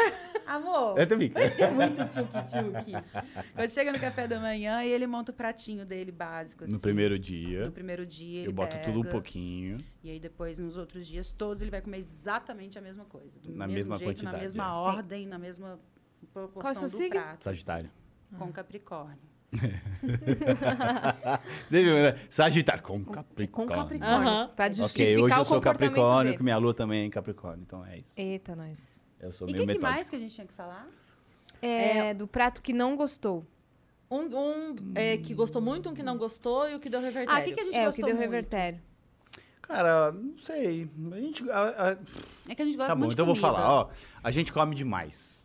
[0.45, 1.32] Amor, Eu também.
[1.36, 2.94] é muito tchuki-tchuki.
[3.53, 6.64] Quando chega no café da manhã e ele monta o pratinho dele básico.
[6.65, 6.80] No assim.
[6.82, 9.78] primeiro dia, No primeiro dia, ele eu boto pega, tudo um pouquinho.
[10.03, 13.40] E aí depois, nos outros dias, todos ele vai comer exatamente a mesma coisa.
[13.41, 14.68] Do Na mesmo mesma jeito, quantidade, na mesma é.
[14.69, 15.80] ordem, na mesma
[16.34, 17.22] proporção Qual é o seu do signo?
[17.22, 17.44] prato.
[17.44, 17.91] Sagitário.
[18.38, 19.19] Com Capricórnio.
[21.69, 22.15] Você viu, né?
[22.30, 23.52] Sagitário com Capricórnio.
[23.52, 24.28] Com Capricórnio.
[24.28, 24.49] Aham.
[24.56, 26.38] Pra justificar Ok, hoje eu o sou Capricórnio, dele.
[26.38, 28.14] que minha lua também é em Capricórnio, então é isso.
[28.18, 28.99] Eita, nós.
[29.19, 29.95] Eu sou E o meio que, que metódico.
[29.95, 30.88] mais que a gente tinha que falar?
[31.61, 33.45] É, do prato que não gostou.
[34.10, 37.30] Um, um, é, que gostou muito, um que não gostou e o que deu revertério.
[37.36, 38.30] Ah, o que, que a gente É, o gostou que deu muito?
[38.30, 38.80] revertério.
[39.61, 40.90] Cara, não sei.
[41.11, 41.49] A gente.
[41.52, 41.98] a- a-
[42.49, 43.90] É que a gente gosta Tá bom, muito então de eu vou falar, ó.
[44.24, 45.36] A gente come demais.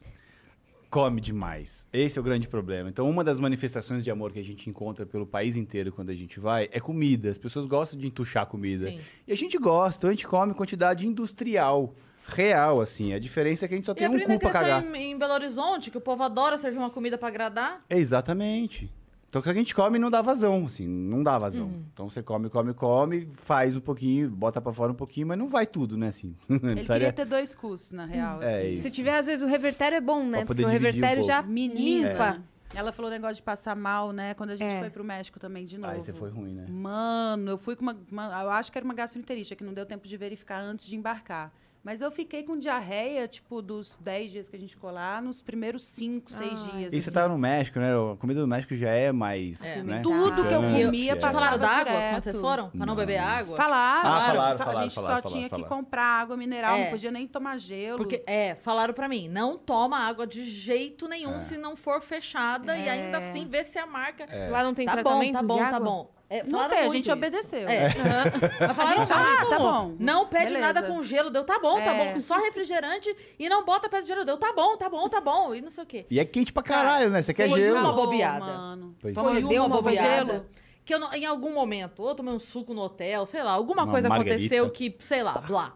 [0.92, 1.88] Come demais.
[1.90, 2.90] Esse é o grande problema.
[2.90, 6.14] Então, uma das manifestações de amor que a gente encontra pelo país inteiro quando a
[6.14, 7.30] gente vai é comida.
[7.30, 8.90] As pessoas gostam de entuchar comida.
[8.90, 9.00] Sim.
[9.26, 11.94] E a gente gosta, a gente come quantidade industrial,
[12.26, 13.14] real, assim.
[13.14, 14.84] A diferença é que a gente só E tem um cu pra questão cagar.
[14.84, 17.80] em, em Belo Horizonte, que o povo adora servir uma comida pra agradar.
[17.88, 18.92] Exatamente.
[19.32, 21.64] Então, o que a gente come não dá vazão, assim, não dá vazão.
[21.64, 21.84] Uhum.
[21.90, 25.48] Então, você come, come, come, faz um pouquinho, bota pra fora um pouquinho, mas não
[25.48, 26.36] vai tudo, né, assim.
[26.50, 28.42] Ele queria ter dois cus, na real.
[28.42, 28.82] É assim.
[28.82, 30.44] Se tiver, às vezes, o revertério é bom, né?
[30.44, 31.40] Porque o dividir um revertério já.
[31.42, 32.10] Menina.
[32.10, 32.42] limpa.
[32.74, 34.34] Ela falou negócio de passar mal, né?
[34.34, 34.80] Quando a gente É.
[34.80, 35.94] foi pro México também de novo.
[35.94, 36.66] Aí você foi ruim, né?
[36.68, 39.86] Mano, eu fui com uma, uma- Eu acho que era uma gastroenterite, que não deu
[39.86, 41.50] tempo de verificar antes de embarcar.
[41.84, 45.42] Mas eu fiquei com diarreia, tipo, dos 10 dias que a gente ficou lá, nos
[45.42, 46.92] primeiros 5, 6 dias.
[46.92, 47.10] E você assim.
[47.10, 47.90] tava no México, né?
[47.92, 49.60] A comida do México já é mais.
[49.64, 49.82] É.
[49.82, 51.20] né, Tudo que eu comia é.
[51.20, 52.10] Já falaram da água direto.
[52.14, 52.70] quando vocês foram?
[52.70, 53.56] Pra não, beber água?
[53.56, 55.68] Falaram, Ah, a gente, falaram, fa- a falaram, gente falaram, só falaram, tinha que falaram.
[55.76, 56.84] comprar água mineral, É.
[56.84, 57.98] não podia nem tomar gelo.
[57.98, 61.38] Porque, é, falaram pra mim, não toma água de jeito nenhum É.
[61.40, 62.90] se não for fechada e É.
[62.90, 64.24] ainda assim vê se a marca.
[64.50, 65.80] Lá não tem tá bom, tratamento tá bom, tá água?
[65.80, 66.10] bom.
[66.34, 67.12] É, não sei, a muito gente isso.
[67.12, 67.68] obedeceu.
[67.68, 67.88] É.
[68.66, 69.94] Mas falaram gente, ah, tá bom.
[69.98, 70.66] Não pede Beleza.
[70.66, 72.14] nada com gelo, deu tá bom, tá É.
[72.14, 72.20] bom.
[72.20, 75.54] Só refrigerante e não bota pé de gelo, deu tá bom, tá bom, tá bom.
[75.54, 76.06] E não sei o quê.
[76.10, 77.20] E é quente pra caralho, né?
[77.20, 77.78] Você quer foi gelo?
[77.80, 78.44] uma bobeada.
[78.46, 78.96] mano.
[79.00, 79.40] Pois Foi é.
[79.42, 80.08] Deu uma uma bobeada.
[80.32, 80.46] gelo?
[80.84, 83.52] Que eu não- em algum momento, ou eu tomei um suco no hotel, sei lá,
[83.52, 84.34] alguma Uma coisa margarita.
[84.36, 85.74] aconteceu que, sei lá, blá.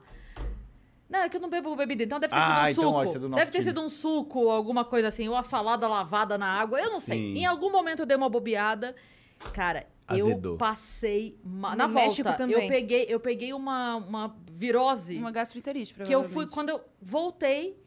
[1.09, 2.97] Não, é que eu não bebo bebida, então deve ter Ah, sido um então, suco.
[2.99, 5.43] ó, esse é do nosso deve ter sido um suco, alguma coisa assim, ou a
[5.45, 7.19] salada lavada na água, eu não sei.
[7.19, 7.39] Sim.
[7.39, 8.97] Em algum momento eu dei uma bobeada.
[9.53, 10.53] Cara, Azedou.
[10.55, 12.39] eu passei ma- No na México volta.
[12.39, 12.63] também.
[12.63, 17.83] Eu peguei, eu peguei uma, uma virose Uma gastroenterite, que eu fui quando eu voltei,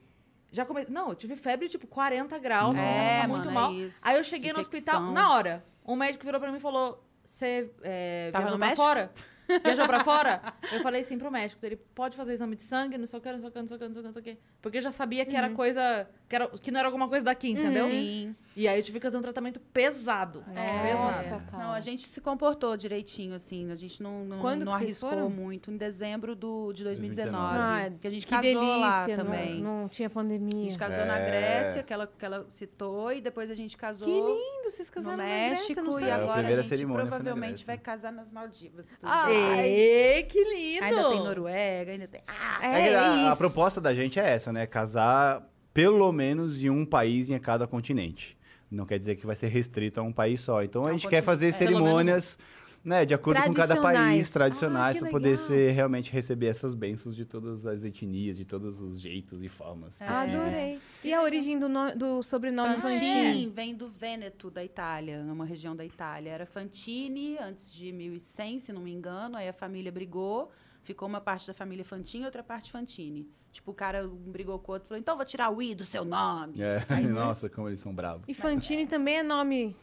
[0.51, 3.73] já comecei, não, eu tive febre tipo 40 graus, É, passar muito mano, é mal.
[3.73, 5.65] isso, Aí eu cheguei no hospital na hora.
[5.85, 8.83] Um médico virou pra mim e falou: "Você é, Tava viajou no pra México?
[8.87, 9.11] fora?"
[9.65, 10.53] Viajou pra fora?
[10.71, 11.65] Eu falei sim pro médico.
[11.65, 13.67] Ele pode fazer exame de sangue, não sei o que, não sei o que, não
[13.67, 14.37] sei o que, não sei o que, não sei o que.
[14.61, 16.07] Porque eu já sabia que era coisa.
[16.29, 17.87] Que, era, que não era alguma coisa daqui, entendeu?
[17.87, 18.35] Sim.
[18.55, 20.45] E aí eu tive que fazer um tratamento pesado.
[20.51, 20.83] É.
[20.91, 21.07] Pesado.
[21.07, 21.63] Nossa, cara.
[21.63, 23.71] Não, a gente se comportou direitinho, assim.
[23.71, 25.27] A gente não, não, Quando não arriscou foram?
[25.29, 25.71] muito.
[25.71, 27.57] Em dezembro do, de 2019.
[27.57, 27.97] 2019.
[27.99, 29.59] que a gente Que casou delícia, lá não- também.
[29.61, 30.67] Não, tinha A pandemia.
[30.69, 31.25] gente casou na É.
[31.25, 34.93] Grécia, que ela, que ela citou, e depois a gente casou Que lindo, vocês no
[34.93, 35.65] casaram na México.
[35.65, 36.11] Grécia, não e.
[36.11, 38.85] A agora a primeira gente na provavelmente vai casar nas Maldivas.
[38.99, 39.65] tudo Ah, bem.
[39.67, 40.83] Ê, que lindo!
[40.85, 42.21] Ainda tem Noruega, ainda tem...
[42.27, 44.67] Ah, É que a, a proposta da gente é essa, né?
[44.67, 45.43] Casar
[45.73, 48.37] pelo menos em um país em cada continente.
[48.69, 50.63] Não quer dizer que vai ser restrito a um país só.
[50.63, 52.37] Então a É um gente quer fazer É, cerimônias,
[52.83, 57.15] né, de acordo com cada país, tradicionais, Ah, para poder ser realmente receber essas bênçãos
[57.15, 59.99] de todas as etnias, de todos os jeitos e formas.
[59.99, 60.05] É.
[60.05, 60.35] possíveis.
[60.35, 60.79] Adorei.
[61.03, 63.49] E a origem do, no- do sobrenome Fantini Fantini?
[63.49, 66.29] vem do Vêneto, da Itália, é uma região da Itália.
[66.31, 69.35] Era Fantini antes de 1100, se não me engano.
[69.35, 70.51] Aí a família brigou,
[70.83, 73.27] ficou uma parte da família Fantini e outra parte Fantini.
[73.51, 75.83] Tipo, o cara brigou com o outro e falou: então vou tirar o I do
[75.85, 76.61] seu nome.
[76.61, 78.23] É, Aí Nossa, como eles são bravos.
[78.27, 79.75] E Fantini também é nome,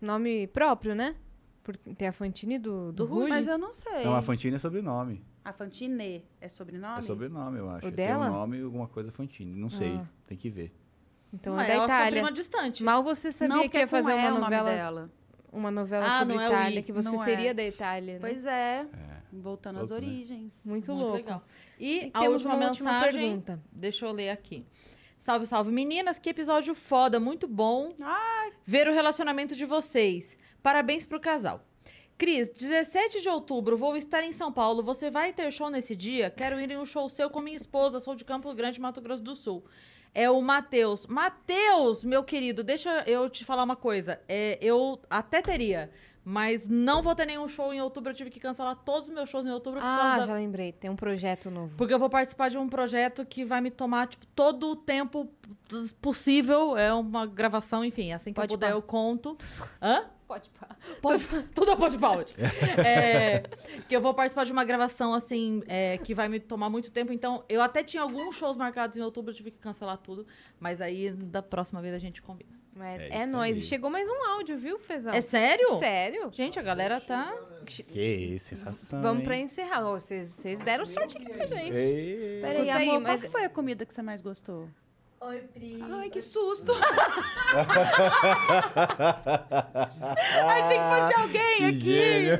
[0.00, 1.14] nome próprio, né?
[1.62, 3.28] Porque tem a Fantini do, do, Do Ruge.
[3.28, 4.02] Mas eu não sei.
[4.04, 5.22] Não, a Fantine é sobrenome.
[5.44, 6.98] A Fantine é sobrenome?
[6.98, 7.78] É sobrenome, eu acho.
[7.86, 8.28] O Tem dela?
[8.30, 9.54] um nome e alguma coisa Fantine.
[9.54, 10.06] Não sei, Ah.
[10.26, 10.72] tem que ver.
[11.32, 12.12] Então Mas é da Itália.
[12.12, 12.82] prima distante.
[12.82, 15.10] Mal você sabia não, que ia é fazer uma nome novela, dela.
[15.52, 17.24] uma novela Ah, sobre não é Itália, que você não é.
[17.24, 18.20] seria da Itália, né?
[18.20, 18.86] Pois é.
[18.92, 19.09] É.
[19.32, 19.96] Voltando Louco, às né?
[20.08, 20.62] origens.
[20.66, 21.16] Muito, Muito louco.
[21.16, 21.42] legal.
[21.78, 23.20] E, E a temos última uma última mensagem.
[23.28, 23.62] pergunta.
[23.72, 24.66] Deixa eu ler aqui.
[25.18, 26.18] Salve, salve, meninas.
[26.18, 27.94] Que episódio foda, muito bom
[28.66, 30.36] ver o relacionamento de vocês.
[30.62, 31.64] Parabéns pro casal.
[32.18, 34.82] Cris, 17 de outubro, vou estar em São Paulo.
[34.82, 36.28] Você vai ter show nesse dia?
[36.30, 37.98] Quero ir em um show seu com minha esposa.
[37.98, 39.64] Sou de Campo Grande, Mato Grosso do Sul.
[40.14, 41.06] É o Matheus.
[41.06, 44.20] Matheus, meu querido, deixa eu te falar uma coisa.
[44.28, 45.90] É, eu até teria,
[46.24, 48.10] mas não vou ter nenhum show em outubro.
[48.10, 50.34] Eu tive que cancelar todos os meus shows em outubro por Ah, causa da já
[50.34, 50.72] lembrei.
[50.72, 51.74] Tem um projeto novo.
[51.76, 55.28] porque eu vou participar de um projeto que vai me tomar, tipo, todo o tempo
[56.00, 56.76] possível.
[56.76, 58.12] É uma gravação, enfim.
[58.12, 58.76] Assim que Pode eu puder, pá.
[58.76, 59.36] eu conto.
[59.82, 60.04] Hã?
[60.26, 60.76] Pode pá.
[61.02, 62.34] Pode, tudo é pode pá hoje.
[62.86, 63.40] É,
[63.88, 67.12] que eu vou participar de uma gravação, assim, é, que vai me tomar muito tempo.
[67.12, 70.24] Então, eu até tinha alguns shows marcados em outubro, eu tive que cancelar tudo.
[70.60, 72.59] Mas aí, da próxima vez, a gente combina.
[72.82, 73.56] É, É é nóis.
[73.56, 73.62] aí.
[73.62, 75.12] E chegou mais um áudio, viu, Fezão?
[75.14, 75.78] É sério?
[75.78, 76.30] Sério?
[76.32, 77.32] Gente, a galera tá...
[77.66, 79.00] Que sensação.
[79.02, 79.24] Vamos hein?
[79.24, 79.82] pra encerrar.
[79.82, 81.76] Vocês vocês deram sorte aqui pra gente.
[81.76, 82.38] Ei.
[82.40, 84.66] Peraí, Escuta aí, amor, mas- qual que foi a comida que você mais gostou?
[85.20, 85.78] Oi, Pri.
[85.82, 86.72] Ai, que susto!
[90.48, 91.80] Achei que fosse alguém Que aqui.
[91.80, 92.38] gênio.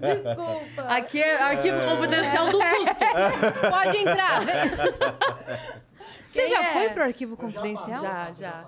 [0.00, 0.82] Desculpa.
[0.88, 3.70] Aqui é arquivo confidencial do susto.
[3.70, 4.40] Pode entrar.
[6.32, 6.72] Você Quem já é?
[6.72, 8.00] foi pro arquivo confidencial?
[8.00, 8.64] Já, já.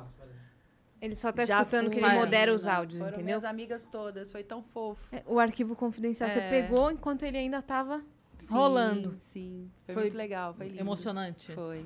[1.05, 3.24] Ele só tá Já escutando que ele modera os áudios, Foram entendeu?
[3.26, 4.98] minhas amigas todas, foi tão fofo.
[5.12, 6.48] É, O arquivo confidencial você É.
[6.62, 8.02] pegou enquanto ele ainda tava
[8.39, 9.16] Sim, rolando.
[9.20, 10.81] Sim, foi, Foi muito legal, foi lindo.
[10.81, 11.52] Emocionante.
[11.52, 11.85] Foi.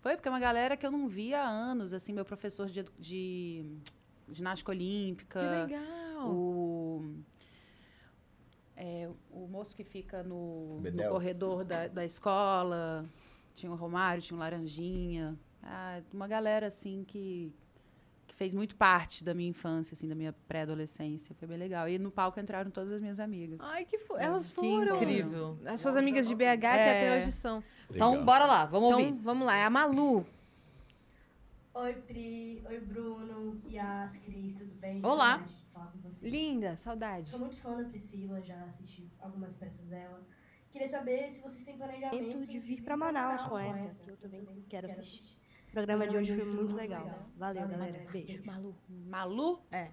[0.00, 2.84] Foi, porque é uma galera que eu não via há anos, assim, meu professor de,
[2.98, 3.64] de
[4.30, 5.38] ginástica olímpica.
[5.40, 6.30] Que legal.
[6.30, 7.16] O,
[8.76, 13.04] é, o moço que fica no, no corredor da, da escola.
[13.54, 15.36] Tinha o Romário, tinha o Laranjinha.
[15.62, 17.52] Ah, uma galera, assim, que,
[18.26, 21.34] que fez muito parte da minha infância, assim, da minha pré-adolescência.
[21.34, 21.88] Foi bem legal.
[21.88, 23.60] E no palco entraram todas as minhas amigas.
[23.62, 24.16] Ai, que fo...
[24.16, 24.96] Elas Que foram.
[24.96, 25.58] Incrível.
[25.64, 26.90] As suas amigas de BH que É.
[27.08, 27.62] até hoje são.
[27.90, 28.24] Então, Legal.
[28.24, 29.22] bora lá, vamos Então, ouvir.
[29.22, 29.56] vamos lá.
[29.56, 30.26] É a Malu.
[31.74, 32.62] Oi, Pri.
[32.66, 33.60] Oi, Bruno.
[33.70, 35.00] Yas, Cris, tudo bem?
[35.04, 35.44] Olá.
[36.22, 37.28] Linda, saudade.
[37.28, 40.20] Sou muito fã da Priscila, já assisti algumas peças dela.
[40.70, 44.44] queria saber se vocês têm planejamento de vir pra Manaus com essa, que eu também
[44.68, 45.35] quero assistir.
[45.76, 47.28] O programa de hoje foi muito legal.
[47.36, 48.06] Valeu, galera.
[48.10, 48.42] Beijo.
[48.46, 48.74] Malu.
[48.88, 49.60] Malu?
[49.70, 49.88] É.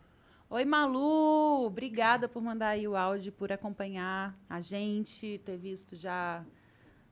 [0.49, 1.65] Oi, Malu!
[1.65, 6.45] Obrigada por mandar aí o áudio, por acompanhar a gente, ter visto já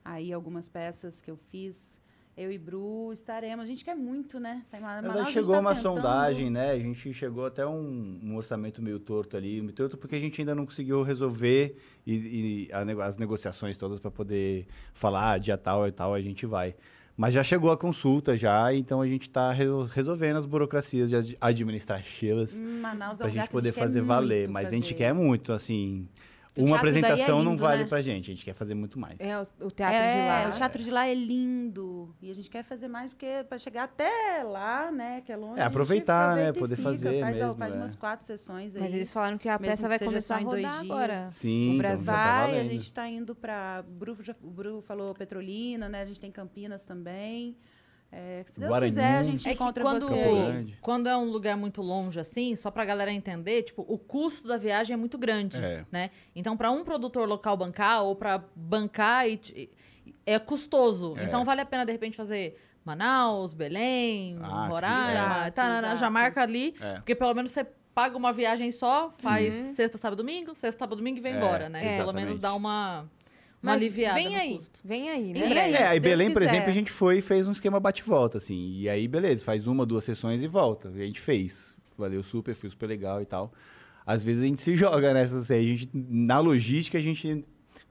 [0.02, 2.00] aí algumas peças que eu fiz.
[2.34, 3.62] Eu e Bru estaremos.
[3.62, 4.64] A gente quer muito, né?
[4.70, 6.70] Tá em Na Manaus, a verdade, gente chegou tá uma tentando- sondagem, né?
[6.70, 10.40] A gente chegou até um, um orçamento meio torto ali, meio torto porque a gente
[10.40, 11.76] ainda não conseguiu resolver
[12.06, 16.22] e, e a as negociações todas para poder falar ah, dia tal e tal, a
[16.22, 16.74] gente vai.
[17.16, 21.36] Mas já chegou a consulta já, então a gente está resolvendo as burocracias de ad-
[21.40, 24.48] administrativas Hum, Manaus é para a gente poder fazer valer.
[24.48, 24.94] Mas a gente fazer.
[24.94, 26.08] quer muito, assim.
[26.54, 27.88] O Uma é apresentação não lindo, vale né?
[27.88, 29.18] pra gente, a gente quer fazer muito mais.
[29.18, 30.50] É, o, o teatro é, de lá.
[30.50, 32.14] o teatro de lá é lindo.
[32.20, 35.58] E a gente quer fazer mais, porque para chegar até lá, né, que é longe.
[35.58, 37.78] É, aproveitar, né, poder fica, fazer faz, mesmo, Faz é.
[37.78, 38.82] umas quatro sessões aí.
[38.82, 40.90] Mas eles falaram que a peça vai começar a em dois rodar dias.
[40.90, 41.16] agora.
[41.32, 42.04] Sim, então Brasil.
[42.04, 46.02] já tá Vai, a gente está indo para Bru, já- o Bru falou Petrolina, né?
[46.02, 47.56] A gente tem Campinas também.
[48.14, 48.90] É, se Deus Guarani.
[48.92, 52.54] quiser, a gente É que encontra quando, você quando é um lugar muito longe, assim,
[52.56, 55.86] só pra galera entender, tipo, o custo da viagem é muito grande, É.
[55.90, 56.10] né?
[56.36, 59.70] Então, pra um produtor local bancar ou pra bancar, e
[60.26, 61.14] é custoso.
[61.16, 61.24] É.
[61.24, 66.42] Então, vale a pena, de repente, fazer Manaus, Belém, Ah, Roraima, Exato, tarará, já marca
[66.42, 66.94] ali, É.
[66.96, 67.64] porque pelo menos você
[67.94, 71.68] paga uma viagem só, faz sexta, sábado, domingo, sexta, sábado, domingo e vem É, embora,
[71.70, 71.96] né?
[71.96, 73.06] Pelo menos dá uma,
[73.62, 74.80] uma Mas aliviada vem aí, custo.
[74.84, 75.40] vem aí, né?
[75.40, 76.54] É, aí se Deus Belém, por quiser.
[76.54, 78.74] exemplo, a gente foi e fez um esquema bate-volta, assim.
[78.76, 80.90] E aí, beleza, faz uma, duas sessões e volta.
[80.96, 81.76] E a gente fez.
[81.96, 83.52] Valeu super, foi super legal e tal.
[84.04, 85.44] Às vezes a gente se joga nessas.
[85.44, 87.44] Assim, a gente, na logística, a gente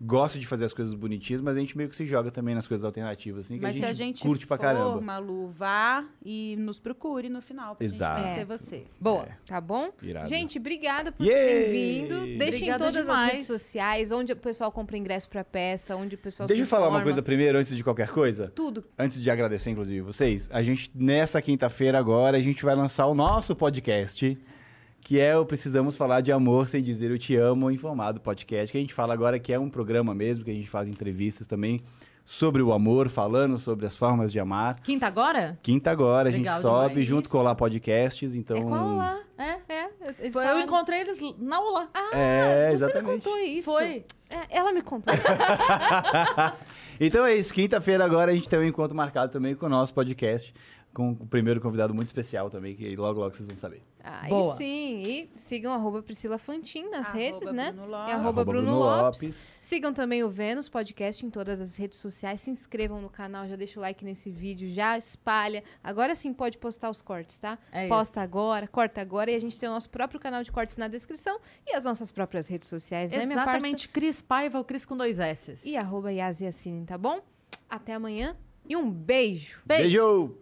[0.03, 2.67] gosta de fazer as coisas bonitinhas, mas a gente meio que se joga também nas
[2.67, 4.99] coisas alternativas, assim, que Mas a se gente, a gente curte pra for, caramba.
[4.99, 8.21] Malu, vá e nos procure no final pra Exato.
[8.21, 8.45] gente É.
[8.45, 8.83] conhecer você.
[8.99, 9.27] Boa.
[9.45, 9.91] Tá bom?
[10.01, 10.27] Irado.
[10.27, 11.35] Gente, obrigada por Yay!
[11.35, 12.15] terem vindo.
[12.37, 13.31] Deixem Obrigada todas as demais.
[13.33, 16.89] redes sociais, onde o pessoal compra ingresso pra peça, onde o pessoal Deixa eu falar
[16.89, 18.51] uma coisa primeiro, antes de qualquer coisa.
[18.55, 18.83] Tudo.
[18.97, 23.13] Antes de agradecer, inclusive, vocês, a gente, nessa quinta-feira agora, a gente vai lançar o
[23.13, 24.37] nosso podcast,
[25.01, 28.77] que é o Precisamos Falar de Amor Sem Dizer Eu Te Amo Informado Podcast, que
[28.77, 31.81] a gente fala agora que é um programa mesmo, que a gente faz entrevistas também
[32.23, 34.79] sobre o amor, falando sobre as formas de amar.
[34.81, 35.59] Quinta agora?
[35.63, 37.07] Quinta agora, a gente Legal sobe demais.
[37.07, 38.57] junto com o Olá Podcasts, então...
[38.57, 39.19] É qual lá?
[39.37, 39.57] É.
[39.67, 41.89] É, eles Foi- eu encontrei eles na Olá.
[42.13, 43.07] É, Você exatamente.
[43.07, 43.63] me contou isso.
[43.63, 44.05] Foi.
[44.29, 45.23] É, ela me contou isso.
[47.03, 49.91] Então é isso, quinta-feira agora a gente tem um encontro marcado também com o nosso
[49.91, 50.53] podcast,
[50.93, 53.81] com o primeiro convidado muito especial também, que logo logo vocês vão saber.
[54.03, 54.55] Aí Boa.
[54.57, 55.03] sim.
[55.03, 57.71] E sigam arroba Priscila Fantin nas Arroba redes, né?
[57.71, 58.13] Bruno E Lopes.
[58.13, 59.21] arroba Arroba Bruno, Bruno Lopes.
[59.21, 59.37] Lopes.
[59.59, 62.41] Sigam também o Vênus Podcast em todas as redes sociais.
[62.41, 65.63] Se inscrevam no canal, já deixa o like nesse vídeo, já espalha.
[65.83, 67.57] Agora sim pode postar os cortes, tá?
[67.71, 69.31] É Posta agora, corta agora.
[69.31, 72.11] E a gente tem o nosso próprio canal de cortes na descrição e as nossas
[72.11, 73.33] próprias redes sociais, né, minha?
[73.39, 75.57] Exatamente, Cris Paiva, o Cris com dois S.
[75.63, 77.21] E arroba Yasi Assine, tá bom?
[77.69, 78.35] Até amanhã
[78.67, 79.61] e um beijo!
[79.65, 79.83] Beijo.
[79.83, 80.40] Beijo!